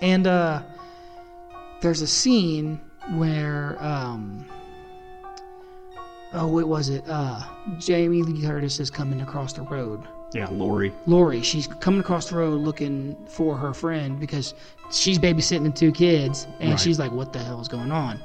And 0.00 0.26
uh, 0.26 0.62
there's 1.80 2.02
a 2.02 2.06
scene 2.06 2.80
where, 3.14 3.76
um, 3.82 4.44
oh, 6.34 6.46
what 6.46 6.66
was 6.68 6.90
it? 6.90 7.02
Uh, 7.08 7.42
Jamie 7.78 8.22
Lee 8.22 8.42
Curtis 8.46 8.78
is 8.80 8.90
coming 8.90 9.20
across 9.22 9.52
the 9.54 9.62
road. 9.62 10.06
Yeah, 10.34 10.48
Laurie. 10.50 10.92
Laurie, 11.06 11.42
she's 11.42 11.66
coming 11.80 12.00
across 12.00 12.28
the 12.30 12.36
road 12.36 12.60
looking 12.60 13.16
for 13.28 13.56
her 13.56 13.72
friend 13.72 14.18
because 14.18 14.52
she's 14.90 15.18
babysitting 15.18 15.62
the 15.64 15.70
two 15.70 15.92
kids, 15.92 16.46
and 16.60 16.70
Right. 16.70 16.80
she's 16.80 16.98
like, 16.98 17.12
"What 17.12 17.32
the 17.32 17.38
hell 17.38 17.60
is 17.60 17.68
going 17.68 17.92
on?" 17.92 18.20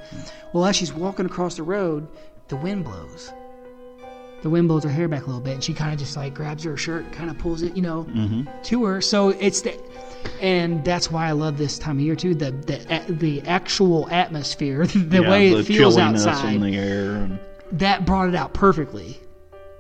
Well, 0.52 0.66
as 0.66 0.76
she's 0.76 0.92
walking 0.94 1.26
across 1.28 1.56
the 1.56 1.64
road, 1.64 2.08
the 2.48 2.56
wind 2.56 2.84
blows. 2.86 3.32
The 4.42 4.50
wind 4.50 4.70
blows 4.70 4.84
her 4.86 4.90
hair 4.90 5.08
back 5.10 5.24
a 5.24 5.26
little 5.26 5.42
bit, 5.42 5.56
and 5.56 5.64
she 5.64 5.74
kind 5.74 5.92
of 5.94 6.00
just 6.00 6.16
like 6.18 6.34
grabs 6.34 6.64
her 6.64 6.78
shirt, 6.78 7.12
kind 7.12 7.30
of 7.30 7.38
pulls 7.38 7.62
it, 7.62 7.76
you 7.76 7.82
know, 7.82 8.06
Mm-hmm. 8.10 8.44
to 8.64 8.86
her. 8.86 9.02
So 9.02 9.30
it's 9.30 9.62
the, 9.62 9.78
and 10.42 10.84
that's 10.86 11.12
why 11.12 11.28
I 11.28 11.34
love 11.34 11.58
this 11.58 11.78
time 11.78 11.98
of 11.98 12.02
year 12.06 12.16
too. 12.16 12.34
The 12.34 12.52
the 12.52 13.04
the 13.14 13.42
actual 13.42 14.08
atmosphere, 14.10 14.88
the 14.88 15.22
yeah, 15.22 15.30
way 15.30 15.50
the 15.54 15.60
it 15.60 15.66
feels 15.66 15.98
outside, 15.98 16.56
in 16.56 16.62
the 16.62 16.76
air. 16.78 17.12
And, 17.18 17.40
that 17.74 18.06
brought 18.06 18.30
it 18.30 18.34
out 18.36 18.54
perfectly. 18.54 19.20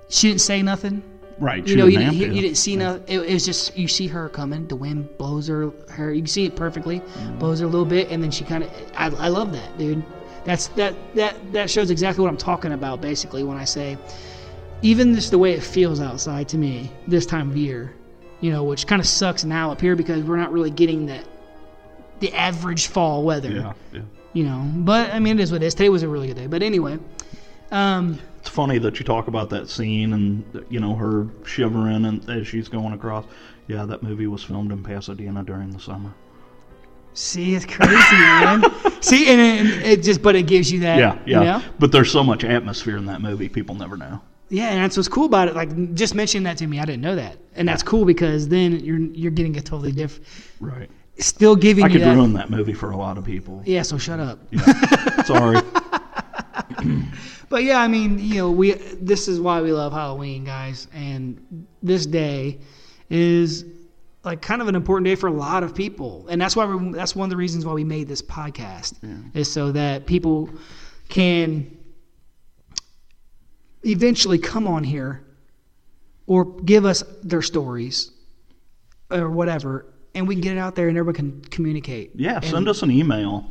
She 0.09 0.27
didn't 0.27 0.41
say 0.41 0.61
nothing. 0.61 1.01
Right. 1.39 1.65
You 1.67 1.75
know, 1.75 1.85
you 1.85 1.97
didn't 1.99 2.13
you, 2.15 2.31
you 2.31 2.41
didn't 2.41 2.57
see 2.57 2.75
nothing. 2.75 3.03
It, 3.07 3.19
it 3.21 3.33
was 3.33 3.45
just 3.45 3.77
you 3.77 3.87
see 3.87 4.07
her 4.07 4.29
coming. 4.29 4.67
The 4.67 4.75
wind 4.75 5.17
blows 5.17 5.47
her 5.47 5.71
hair. 5.93 6.11
You 6.11 6.21
can 6.21 6.27
see 6.27 6.45
it 6.45 6.55
perfectly, 6.55 6.99
Mm-hmm. 6.99 7.39
blows 7.39 7.59
her 7.59 7.65
a 7.65 7.69
little 7.69 7.85
bit, 7.85 8.09
and 8.09 8.21
then 8.23 8.31
she 8.31 8.43
kind 8.43 8.63
of. 8.63 8.71
I, 8.95 9.05
I 9.07 9.27
love 9.29 9.51
that, 9.53 9.77
dude. 9.77 10.03
That's 10.45 10.67
that 10.69 10.95
that 11.15 11.35
that 11.53 11.69
shows 11.69 11.89
exactly 11.91 12.21
what 12.23 12.29
I'm 12.29 12.37
talking 12.37 12.73
about. 12.73 13.01
Basically, 13.01 13.43
when 13.43 13.57
I 13.57 13.65
say, 13.65 13.97
even 14.81 15.13
just 15.15 15.31
the 15.31 15.37
way 15.37 15.53
it 15.53 15.61
feels 15.63 15.99
outside 15.99 16.47
to 16.49 16.57
me 16.57 16.91
this 17.07 17.25
time 17.25 17.49
of 17.49 17.57
year, 17.57 17.93
you 18.39 18.51
know, 18.51 18.63
which 18.63 18.87
kind 18.87 18.99
of 19.01 19.07
sucks 19.07 19.43
now 19.43 19.71
up 19.71 19.81
here 19.81 19.95
because 19.95 20.23
we're 20.23 20.37
not 20.37 20.51
really 20.51 20.71
getting 20.71 21.05
that 21.07 21.25
the 22.19 22.33
average 22.33 22.87
fall 22.87 23.23
weather. 23.23 23.49
Yeah, 23.51 23.73
yeah. 23.93 24.01
You 24.33 24.43
know, 24.43 24.63
but 24.75 25.13
I 25.13 25.19
mean, 25.19 25.39
it 25.39 25.43
is 25.43 25.51
what 25.51 25.63
it 25.63 25.65
is. 25.65 25.73
Today 25.73 25.89
was 25.89 26.03
a 26.03 26.07
really 26.07 26.27
good 26.27 26.35
day. 26.37 26.47
But 26.47 26.61
anyway, 26.63 26.99
um, 27.71 28.19
It's 28.39 28.49
funny 28.49 28.77
that 28.79 28.99
you 28.99 29.05
talk 29.05 29.27
about 29.27 29.49
that 29.49 29.69
scene 29.69 30.13
and 30.13 30.65
you 30.69 30.79
know 30.79 30.95
her 30.95 31.27
shivering 31.45 32.05
and 32.05 32.27
as 32.29 32.47
she's 32.47 32.69
going 32.69 32.93
across. 32.93 33.25
Yeah, 33.67 33.85
that 33.85 34.01
movie 34.01 34.27
was 34.27 34.41
filmed 34.43 34.71
in 34.71 34.81
Pasadena 34.81 35.43
during 35.43 35.69
the 35.71 35.79
summer. 35.79 36.13
See, 37.13 37.53
it's 37.53 37.65
crazy, 37.65 37.91
man. 38.15 38.63
See, 39.01 39.27
and 39.27 39.41
it, 39.41 39.85
it 39.85 40.03
just, 40.03 40.21
but 40.21 40.35
it 40.35 40.43
gives 40.47 40.71
you 40.71 40.79
that. 40.79 40.97
Yeah, 40.99 41.19
yeah. 41.25 41.39
You 41.39 41.45
know? 41.45 41.63
But 41.79 41.91
there's 41.91 42.11
so 42.11 42.23
much 42.23 42.43
atmosphere 42.43 42.97
in 42.97 43.05
that 43.07 43.21
movie, 43.21 43.49
people 43.49 43.75
never 43.75 43.97
know. 43.97 44.21
Yeah, 44.47 44.69
and 44.69 44.83
that's 44.83 44.95
what's 44.95 45.09
cool 45.09 45.25
about 45.25 45.47
it. 45.49 45.55
Like, 45.55 45.93
just 45.93 46.15
mentioning 46.15 46.43
that 46.43 46.57
to 46.57 46.67
me, 46.67 46.79
I 46.79 46.85
didn't 46.85 47.01
know 47.01 47.15
that, 47.15 47.37
and 47.55 47.67
that's 47.67 47.83
cool 47.83 48.05
because 48.05 48.47
then 48.47 48.79
you're 48.79 48.99
you're 48.99 49.31
getting 49.31 49.57
a 49.57 49.61
totally 49.61 49.91
different, 49.91 50.25
Right. 50.59 50.89
still 51.19 51.55
giving 51.55 51.83
I 51.83 51.87
you 51.87 51.93
could 51.93 52.01
that. 52.03 52.15
ruin 52.15 52.33
that 52.33 52.49
movie 52.49 52.73
for 52.73 52.91
a 52.91 52.97
lot 52.97 53.17
of 53.17 53.25
people. 53.25 53.61
Yeah, 53.65 53.81
so 53.83 53.97
shut 53.97 54.19
up. 54.19 54.39
Sorry. 55.25 55.61
But 57.49 57.63
yeah, 57.63 57.79
I 57.79 57.87
mean, 57.87 58.19
you 58.19 58.35
know, 58.35 58.51
we 58.51 58.73
this 58.73 59.27
is 59.27 59.39
why 59.39 59.61
we 59.61 59.73
love 59.73 59.91
Halloween, 59.91 60.43
guys, 60.43 60.87
and 60.93 61.65
this 61.81 62.05
day 62.05 62.59
is 63.09 63.65
like 64.23 64.41
kind 64.41 64.61
of 64.61 64.67
an 64.67 64.75
important 64.75 65.05
day 65.05 65.15
for 65.15 65.27
a 65.27 65.31
lot 65.33 65.63
of 65.63 65.73
people, 65.73 66.27
and 66.29 66.39
that's 66.39 66.55
why 66.55 66.65
we 66.65 66.91
that's 66.91 67.15
one 67.15 67.25
of 67.25 67.29
the 67.31 67.37
reasons 67.37 67.65
why 67.65 67.73
we 67.73 67.83
made 67.83 68.07
this 68.07 68.21
podcast 68.21 68.93
is 69.33 69.51
so 69.51 69.71
that 69.71 70.05
people 70.05 70.49
can 71.09 71.75
eventually 73.83 74.37
come 74.37 74.67
on 74.67 74.83
here 74.83 75.23
or 76.27 76.45
give 76.45 76.85
us 76.85 77.03
their 77.23 77.41
stories 77.41 78.11
or 79.09 79.29
whatever, 79.31 79.85
and 80.13 80.27
we 80.27 80.35
can 80.35 80.41
get 80.41 80.55
it 80.55 80.59
out 80.59 80.75
there 80.75 80.87
and 80.87 80.97
everyone 80.97 81.15
can 81.15 81.41
communicate. 81.49 82.11
Yeah, 82.13 82.35
And- 82.35 82.45
send 82.45 82.67
us 82.69 82.83
an 82.83 82.91
email. 82.91 83.49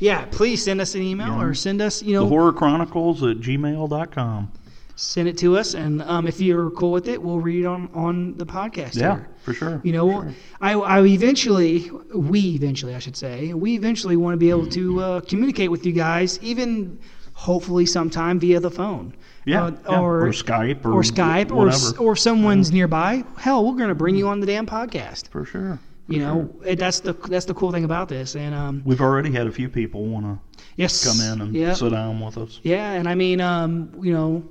Yeah, 0.00 0.24
please 0.30 0.62
send 0.64 0.80
us 0.80 0.94
an 0.94 1.02
email 1.02 1.40
or 1.40 1.54
send 1.54 1.80
us, 1.82 2.02
you 2.02 2.12
know, 2.14 2.22
The 2.24 2.28
Horror 2.28 2.52
Chronicles 2.52 3.22
at 3.22 3.38
gmail.com. 3.38 4.52
send 4.96 5.28
it 5.28 5.38
to 5.38 5.56
us, 5.56 5.74
and 5.74 6.02
um, 6.02 6.26
if 6.26 6.40
you're 6.40 6.70
cool 6.70 6.90
with 6.92 7.08
it, 7.08 7.20
we'll 7.22 7.40
read 7.40 7.62
it 7.64 7.66
on 7.66 7.88
on 7.94 8.36
the 8.36 8.46
podcast. 8.46 8.94
Yeah, 8.96 9.16
here. 9.16 9.28
for 9.42 9.52
sure. 9.54 9.80
You 9.84 9.92
know, 9.92 10.32
I, 10.60 10.74
I 10.74 11.00
eventually, 11.04 11.90
we 12.14 12.40
eventually, 12.54 12.94
I 12.94 12.98
should 13.00 13.16
say, 13.16 13.54
we 13.54 13.74
eventually 13.74 14.16
want 14.16 14.34
to 14.34 14.38
be 14.38 14.50
able 14.50 14.66
to 14.68 15.00
uh, 15.00 15.20
communicate 15.22 15.70
with 15.70 15.84
you 15.86 15.92
guys, 15.92 16.38
even 16.42 16.98
hopefully 17.34 17.86
sometime 17.86 18.38
via 18.40 18.58
the 18.60 18.70
phone. 18.70 19.14
Yeah, 19.44 19.64
Uh, 19.66 19.70
yeah, 19.88 20.00
or, 20.00 20.26
or 20.26 20.30
Skype 20.32 20.84
or 20.84 20.92
or 20.92 21.02
Skype, 21.02 21.50
or 21.50 21.66
whatever. 21.66 21.98
or 21.98 22.14
someone's 22.16 22.70
nearby. 22.72 23.24
Hell, 23.38 23.64
we're 23.64 23.76
going 23.78 23.88
to 23.88 23.94
bring 23.94 24.14
you 24.16 24.28
on 24.28 24.40
the 24.40 24.46
damn 24.46 24.66
podcast. 24.66 25.28
For 25.28 25.44
sure. 25.44 25.78
You 26.08 26.20
know, 26.20 26.54
it, 26.64 26.78
that's 26.78 27.00
the 27.00 27.12
that's 27.12 27.44
the 27.44 27.54
cool 27.54 27.70
thing 27.70 27.84
about 27.84 28.08
this. 28.08 28.34
And 28.34 28.54
um, 28.54 28.82
We've 28.84 29.00
already 29.00 29.30
had 29.30 29.46
a 29.46 29.52
few 29.52 29.68
people 29.68 30.06
want 30.06 30.24
to 30.24 30.60
yes, 30.76 31.04
come 31.04 31.20
in 31.20 31.42
and 31.42 31.54
yeah, 31.54 31.74
sit 31.74 31.90
down 31.90 32.18
with 32.20 32.38
us. 32.38 32.60
Yeah, 32.62 32.92
and 32.92 33.06
I 33.06 33.14
mean, 33.14 33.42
um, 33.42 33.92
you 34.00 34.12
know, 34.14 34.48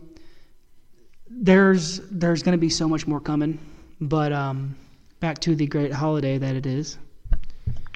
there's 1.29 1.99
there's 2.11 2.43
going 2.43 2.53
to 2.53 2.61
be 2.61 2.69
so 2.69 2.87
much 2.87 3.07
more 3.07 3.19
coming, 3.19 3.57
but 3.99 4.31
um, 4.31 4.75
back 5.19 5.39
to 5.39 5.55
the 5.55 5.65
great 5.65 5.91
holiday 5.91 6.37
that 6.37 6.55
it 6.55 6.67
is. 6.67 6.99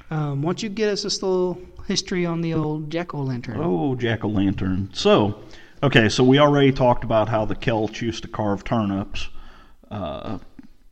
Um, 0.10 0.41
why 0.41 0.50
don't 0.50 0.63
you 0.63 0.70
get 0.70 0.89
us 0.89 1.06
a 1.06 1.08
little 1.08 1.62
history 1.88 2.25
on 2.25 2.41
the 2.41 2.53
old 2.53 2.89
jack 2.89 3.13
o' 3.13 3.22
lantern? 3.22 3.58
Oh, 3.60 3.96
jack 3.96 4.24
o' 4.24 4.27
lantern. 4.27 4.89
So, 4.94 5.39
okay, 5.84 6.10
so 6.10 6.24
we 6.24 6.39
already 6.39 6.72
talked 6.72 7.03
about 7.03 7.30
how 7.30 7.46
the 7.46 7.56
Celts 7.56 8.01
used 8.01 8.24
to 8.24 8.27
carve 8.27 8.63
turnips. 8.63 9.30
Uh, 9.89 10.39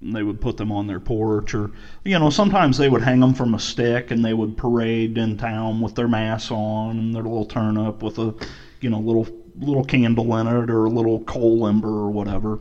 they 0.02 0.24
would 0.24 0.40
put 0.40 0.58
them 0.58 0.72
on 0.72 0.88
their 0.88 1.00
porch, 1.00 1.54
or 1.54 1.72
you 2.06 2.18
know, 2.18 2.30
sometimes 2.30 2.78
they 2.78 2.90
would 2.90 3.02
hang 3.02 3.20
them 3.20 3.34
from 3.34 3.54
a 3.54 3.60
stick, 3.60 4.12
and 4.12 4.24
they 4.24 4.34
would 4.34 4.58
parade 4.58 5.18
in 5.18 5.38
town 5.38 5.82
with 5.82 5.96
their 5.96 6.08
mask 6.08 6.52
on 6.52 6.98
and 6.98 7.16
their 7.16 7.24
little 7.24 7.46
turnip 7.46 8.02
with 8.02 8.18
a, 8.18 8.34
you 8.82 8.90
know, 8.90 9.00
little 9.00 9.28
little 9.58 9.84
candle 9.84 10.38
in 10.38 10.48
it 10.48 10.70
or 10.70 10.86
a 10.86 10.90
little 10.90 11.24
coal 11.26 11.68
ember 11.68 11.90
or 11.90 12.10
whatever. 12.12 12.60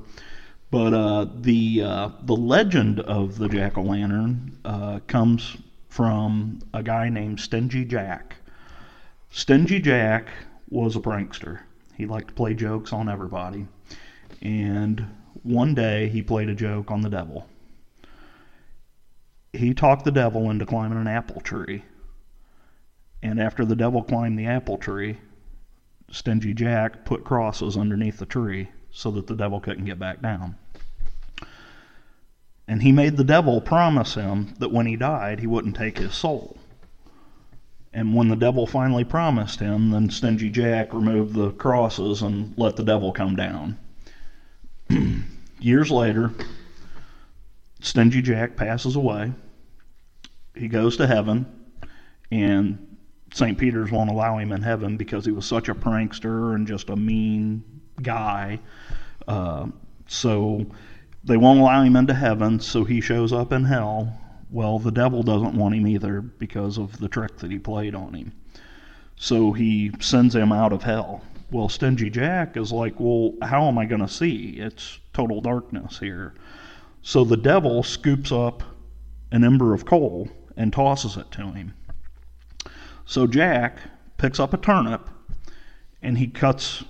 But 0.71 0.93
uh, 0.93 1.27
the 1.35 1.83
uh, 1.83 2.09
the 2.23 2.37
legend 2.37 3.01
of 3.01 3.39
the 3.39 3.49
jack 3.49 3.79
o' 3.79 3.83
lantern 3.83 4.59
uh, 4.65 4.99
comes 5.07 5.57
from 5.89 6.61
a 6.75 6.83
guy 6.83 7.09
named 7.09 7.41
Stingy 7.41 7.85
Jack. 7.85 8.37
Stingy 9.31 9.81
Jack 9.81 10.29
was 10.69 10.97
a 10.97 11.01
prankster. 11.01 11.61
He 11.97 12.07
liked 12.07 12.29
to 12.29 12.35
play 12.35 12.55
jokes 12.55 12.93
on 12.93 13.09
everybody. 13.09 13.67
And 14.43 15.05
one 15.43 15.75
day 15.75 16.09
he 16.09 16.23
played 16.23 16.49
a 16.49 16.55
joke 16.55 16.91
on 16.91 17.03
the 17.03 17.11
devil. 17.11 17.47
He 19.53 19.75
talked 19.75 20.05
the 20.05 20.11
devil 20.11 20.51
into 20.51 20.67
climbing 20.67 20.99
an 20.99 21.09
apple 21.09 21.41
tree. 21.41 21.85
And 23.23 23.41
after 23.41 23.65
the 23.65 23.77
devil 23.77 24.03
climbed 24.03 24.39
the 24.39 24.47
apple 24.47 24.79
tree, 24.79 25.19
Stingy 26.11 26.55
Jack 26.55 27.05
put 27.05 27.25
crosses 27.25 27.77
underneath 27.77 28.19
the 28.19 28.27
tree 28.27 28.69
so 28.91 29.11
that 29.13 29.27
the 29.27 29.37
devil 29.37 29.61
couldn't 29.61 29.85
get 29.85 29.99
back 29.99 30.23
down. 30.23 30.57
And 32.67 32.83
he 32.83 32.93
made 32.93 33.17
the 33.17 33.25
devil 33.25 33.61
promise 33.61 34.15
him 34.15 34.55
that 34.59 34.73
when 34.73 34.87
he 34.87 34.97
died, 34.97 35.41
he 35.41 35.47
wouldn't 35.47 35.77
take 35.77 35.99
his 35.99 36.15
soul. 36.15 36.59
And 37.93 38.15
when 38.15 38.29
the 38.29 38.37
devil 38.37 38.67
finally 38.67 39.05
promised 39.05 39.61
him, 39.61 39.91
then 39.91 40.11
Stingy 40.11 40.51
Jack 40.51 40.93
removed 40.93 41.35
the 41.35 41.51
crosses 41.53 42.21
and 42.21 42.53
let 42.59 42.77
the 42.77 42.85
devil 42.85 43.13
come 43.13 43.35
down. 43.35 43.79
Years 45.61 45.91
later, 45.91 46.33
Stingy 47.81 48.23
Jack 48.23 48.57
passes 48.57 48.97
away. 48.97 49.33
He 50.55 50.69
goes 50.69 50.97
to 50.97 51.07
heaven, 51.07 51.47
and 52.31 52.97
St. 53.33 53.59
Peter's 53.59 53.91
won't 53.91 54.11
allow 54.11 54.39
him 54.39 54.53
in 54.53 54.63
heaven 54.63 54.97
because 54.97 55.25
he 55.25 55.33
was 55.33 55.47
such 55.47 55.69
a 55.69 55.75
prankster 55.75 56.55
and 56.55 56.67
just 56.67 56.91
a 56.91 56.97
mean 56.97 57.63
guy. 58.03 58.59
Uh, 59.27 59.67
so 60.07 60.67
they 61.25 61.37
won't 61.37 61.61
allow 61.61 61.83
him 61.83 61.97
into 61.97 62.15
heaven, 62.15 62.61
so 62.61 62.85
he 62.85 63.01
shows 63.01 63.33
up 63.33 63.53
in 63.53 63.65
hell. 63.65 64.19
Well, 64.51 64.79
the 64.79 64.91
devil 64.91 65.23
doesn't 65.23 65.55
want 65.55 65.75
him 65.75 65.87
either 65.87 66.23
because 66.23 66.79
of 66.79 66.99
the 66.99 67.09
trick 67.09 67.39
that 67.39 67.51
he 67.51 67.59
played 67.59 67.95
on 67.95 68.15
him. 68.15 68.33
So 69.17 69.53
he 69.53 69.93
sends 70.01 70.35
him 70.35 70.53
out 70.53 70.73
of 70.73 70.83
hell. 70.83 71.23
Well, 71.51 71.71
Stingy 71.71 72.11
Jack 72.11 72.57
is 72.57 72.73
like, 72.73 73.01
Well, 73.01 73.33
how 73.43 73.69
am 73.69 73.79
I 73.79 73.87
going 73.87 74.03
to 74.03 74.09
see? 74.09 74.57
It's 74.59 74.99
total 75.15 75.41
darkness 75.41 75.99
here. 75.99 76.35
So 77.01 77.25
the 77.25 77.37
devil 77.37 77.83
scoops 77.83 78.31
up 78.31 78.63
an 79.33 79.45
ember 79.45 79.73
of 79.73 79.87
coal 79.87 80.29
and 80.57 80.73
tosses 80.73 81.17
it 81.17 81.31
to 81.33 81.53
him. 81.53 81.75
So 83.07 83.27
Jack 83.27 83.79
picks 84.19 84.39
up 84.39 84.53
a 84.53 84.59
turnip 84.59 85.09
and 86.03 86.19
he 86.19 86.27
cuts 86.27 86.85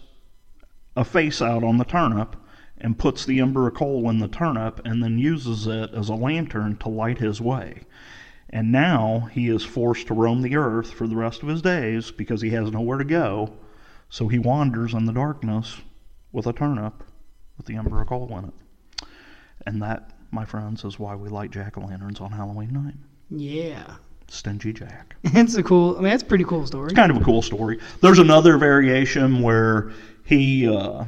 a 0.97 1.05
face 1.05 1.41
out 1.41 1.63
on 1.63 1.79
the 1.79 1.85
turnip 1.85 2.35
and 2.79 2.99
puts 2.99 3.25
the 3.25 3.41
ember 3.41 3.69
of 3.69 3.75
coal 3.75 4.11
in 4.11 4.19
the 4.19 4.29
turnip 4.29 4.81
and 4.85 5.03
then 5.03 5.19
uses 5.19 5.69
it 5.69 5.95
as 5.95 6.09
a 6.09 6.15
lantern 6.15 6.77
to 6.79 6.89
light 6.89 7.19
his 7.19 7.41
way. 7.41 7.83
And 8.51 8.73
now 8.73 9.29
he 9.33 9.49
is 9.49 9.65
forced 9.65 10.09
to 10.09 10.15
roam 10.15 10.43
the 10.43 10.57
earth 10.57 10.93
for 10.93 11.07
the 11.07 11.17
rest 11.17 11.43
of 11.43 11.49
his 11.49 11.63
days 11.63 12.11
because 12.11 12.41
he 12.41 12.51
has 12.51 12.73
nowhere 12.73 12.99
to 12.99 13.05
go. 13.05 13.53
So 14.11 14.29
he 14.29 14.39
wanders 14.39 14.95
in 14.95 15.05
the 15.05 15.13
darkness 15.13 15.81
with 16.33 16.47
a 16.47 16.53
turnip 16.53 17.03
with 17.57 17.67
the 17.67 17.77
ember 17.77 18.01
of 18.01 18.09
coal 18.09 18.39
in 18.39 18.45
it. 18.47 19.09
And 19.67 19.83
that, 19.83 20.13
my 20.31 20.45
friends, 20.45 20.85
is 20.85 20.99
why 20.99 21.15
we 21.15 21.29
light 21.29 21.51
jack 21.51 21.77
o' 21.77 21.81
lanterns 21.81 22.21
on 22.21 22.33
Halloween 22.33 22.73
night. 22.73 22.95
Yeah. 23.31 23.97
Stingy 24.29 24.73
Jack. 24.73 25.17
it's 25.25 25.57
a 25.57 25.63
cool. 25.63 25.97
I 25.97 26.01
mean, 26.01 26.11
that's 26.11 26.23
a 26.23 26.27
pretty 26.27 26.45
cool 26.45 26.67
story. 26.67 26.87
It's 26.87 26.95
kind 26.95 27.11
of 27.11 27.17
a 27.17 27.25
cool 27.25 27.43
story. 27.43 27.79
There's 28.03 28.19
another 28.19 28.59
variation 28.59 29.43
where 29.43 29.91
he 30.25 30.69
uh, 30.69 31.05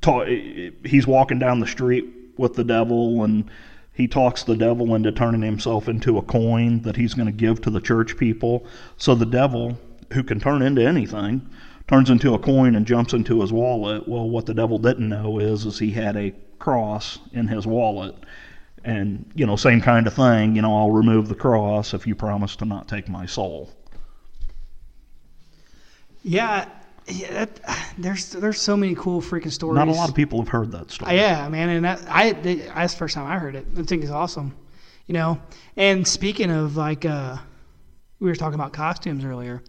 ta- 0.00 0.26
he's 0.26 1.06
walking 1.06 1.38
down 1.38 1.60
the 1.60 1.66
street 1.66 2.04
with 2.36 2.54
the 2.54 2.64
devil 2.64 3.22
and 3.24 3.50
he 3.94 4.08
talks 4.08 4.42
the 4.42 4.56
devil 4.56 4.94
into 4.94 5.12
turning 5.12 5.42
himself 5.42 5.88
into 5.88 6.18
a 6.18 6.22
coin 6.22 6.80
that 6.82 6.96
he's 6.96 7.14
going 7.14 7.26
to 7.26 7.32
give 7.32 7.60
to 7.62 7.70
the 7.70 7.80
church 7.80 8.16
people. 8.16 8.66
So 8.96 9.14
the 9.14 9.26
devil, 9.26 9.78
who 10.12 10.22
can 10.22 10.40
turn 10.40 10.62
into 10.62 10.82
anything, 10.82 11.48
turns 11.88 12.10
into 12.10 12.34
a 12.34 12.38
coin 12.38 12.74
and 12.74 12.86
jumps 12.86 13.12
into 13.12 13.40
his 13.40 13.52
wallet. 13.52 14.08
Well, 14.08 14.28
what 14.28 14.46
the 14.46 14.54
devil 14.54 14.78
didn't 14.78 15.08
know 15.08 15.38
is 15.38 15.66
is 15.66 15.78
he 15.78 15.90
had 15.90 16.16
a 16.16 16.34
cross 16.58 17.18
in 17.32 17.48
his 17.48 17.66
wallet. 17.66 18.14
And, 18.84 19.30
you 19.34 19.46
know, 19.46 19.56
same 19.56 19.80
kind 19.80 20.06
of 20.06 20.14
thing, 20.14 20.56
you 20.56 20.62
know, 20.62 20.76
I'll 20.76 20.90
remove 20.90 21.28
the 21.28 21.36
cross 21.36 21.94
if 21.94 22.06
you 22.06 22.14
promise 22.14 22.56
to 22.56 22.64
not 22.64 22.88
take 22.88 23.08
my 23.08 23.26
soul. 23.26 23.70
Yeah, 26.24 26.68
yeah. 27.06 27.32
That, 27.32 27.60
there's 27.98 28.30
there's 28.30 28.60
so 28.60 28.76
many 28.76 28.94
cool 28.94 29.20
freaking 29.20 29.52
stories. 29.52 29.76
Not 29.76 29.88
a 29.88 29.92
lot 29.92 30.08
of 30.08 30.14
people 30.14 30.40
have 30.40 30.48
heard 30.48 30.70
that 30.72 30.90
story. 30.90 31.16
Yeah, 31.16 31.48
man, 31.48 31.68
and 31.68 31.84
that 31.84 32.04
I 32.08 32.32
that's 32.32 32.94
the 32.94 32.98
first 32.98 33.14
time 33.14 33.26
I 33.26 33.38
heard 33.38 33.54
it. 33.54 33.66
I 33.76 33.82
think 33.82 34.02
it's 34.02 34.12
awesome. 34.12 34.54
You 35.06 35.14
know, 35.14 35.42
and 35.76 36.06
speaking 36.06 36.50
of 36.50 36.76
like, 36.76 37.04
uh, 37.04 37.36
we 38.20 38.28
were 38.28 38.36
talking 38.36 38.54
about 38.54 38.72
costumes 38.72 39.24
earlier. 39.24 39.62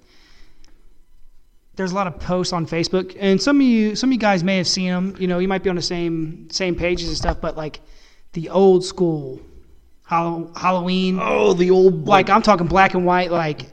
There's 1.75 1.91
a 1.91 1.95
lot 1.95 2.05
of 2.07 2.19
posts 2.19 2.53
on 2.53 2.67
Facebook, 2.67 3.15
and 3.19 3.41
some 3.41 3.57
of 3.57 3.63
you, 3.65 3.95
some 3.95 4.09
of 4.09 4.13
you 4.13 4.19
guys 4.19 4.43
may 4.43 4.57
have 4.57 4.67
seen 4.67 4.89
them. 4.89 5.15
You 5.17 5.27
know, 5.27 5.39
you 5.39 5.47
might 5.47 5.63
be 5.63 5.69
on 5.69 5.75
the 5.75 5.81
same 5.81 6.47
same 6.51 6.75
pages 6.75 7.07
and 7.07 7.17
stuff, 7.17 7.41
but 7.41 7.57
like 7.57 7.81
the 8.33 8.49
old 8.49 8.85
school 8.85 9.41
Hall- 10.05 10.51
Halloween, 10.55 11.19
Oh, 11.21 11.53
the 11.53 11.71
old 11.71 12.07
like 12.07 12.29
I'm 12.29 12.41
talking 12.41 12.67
black 12.67 12.93
and 12.93 13.05
white, 13.05 13.31
like 13.31 13.65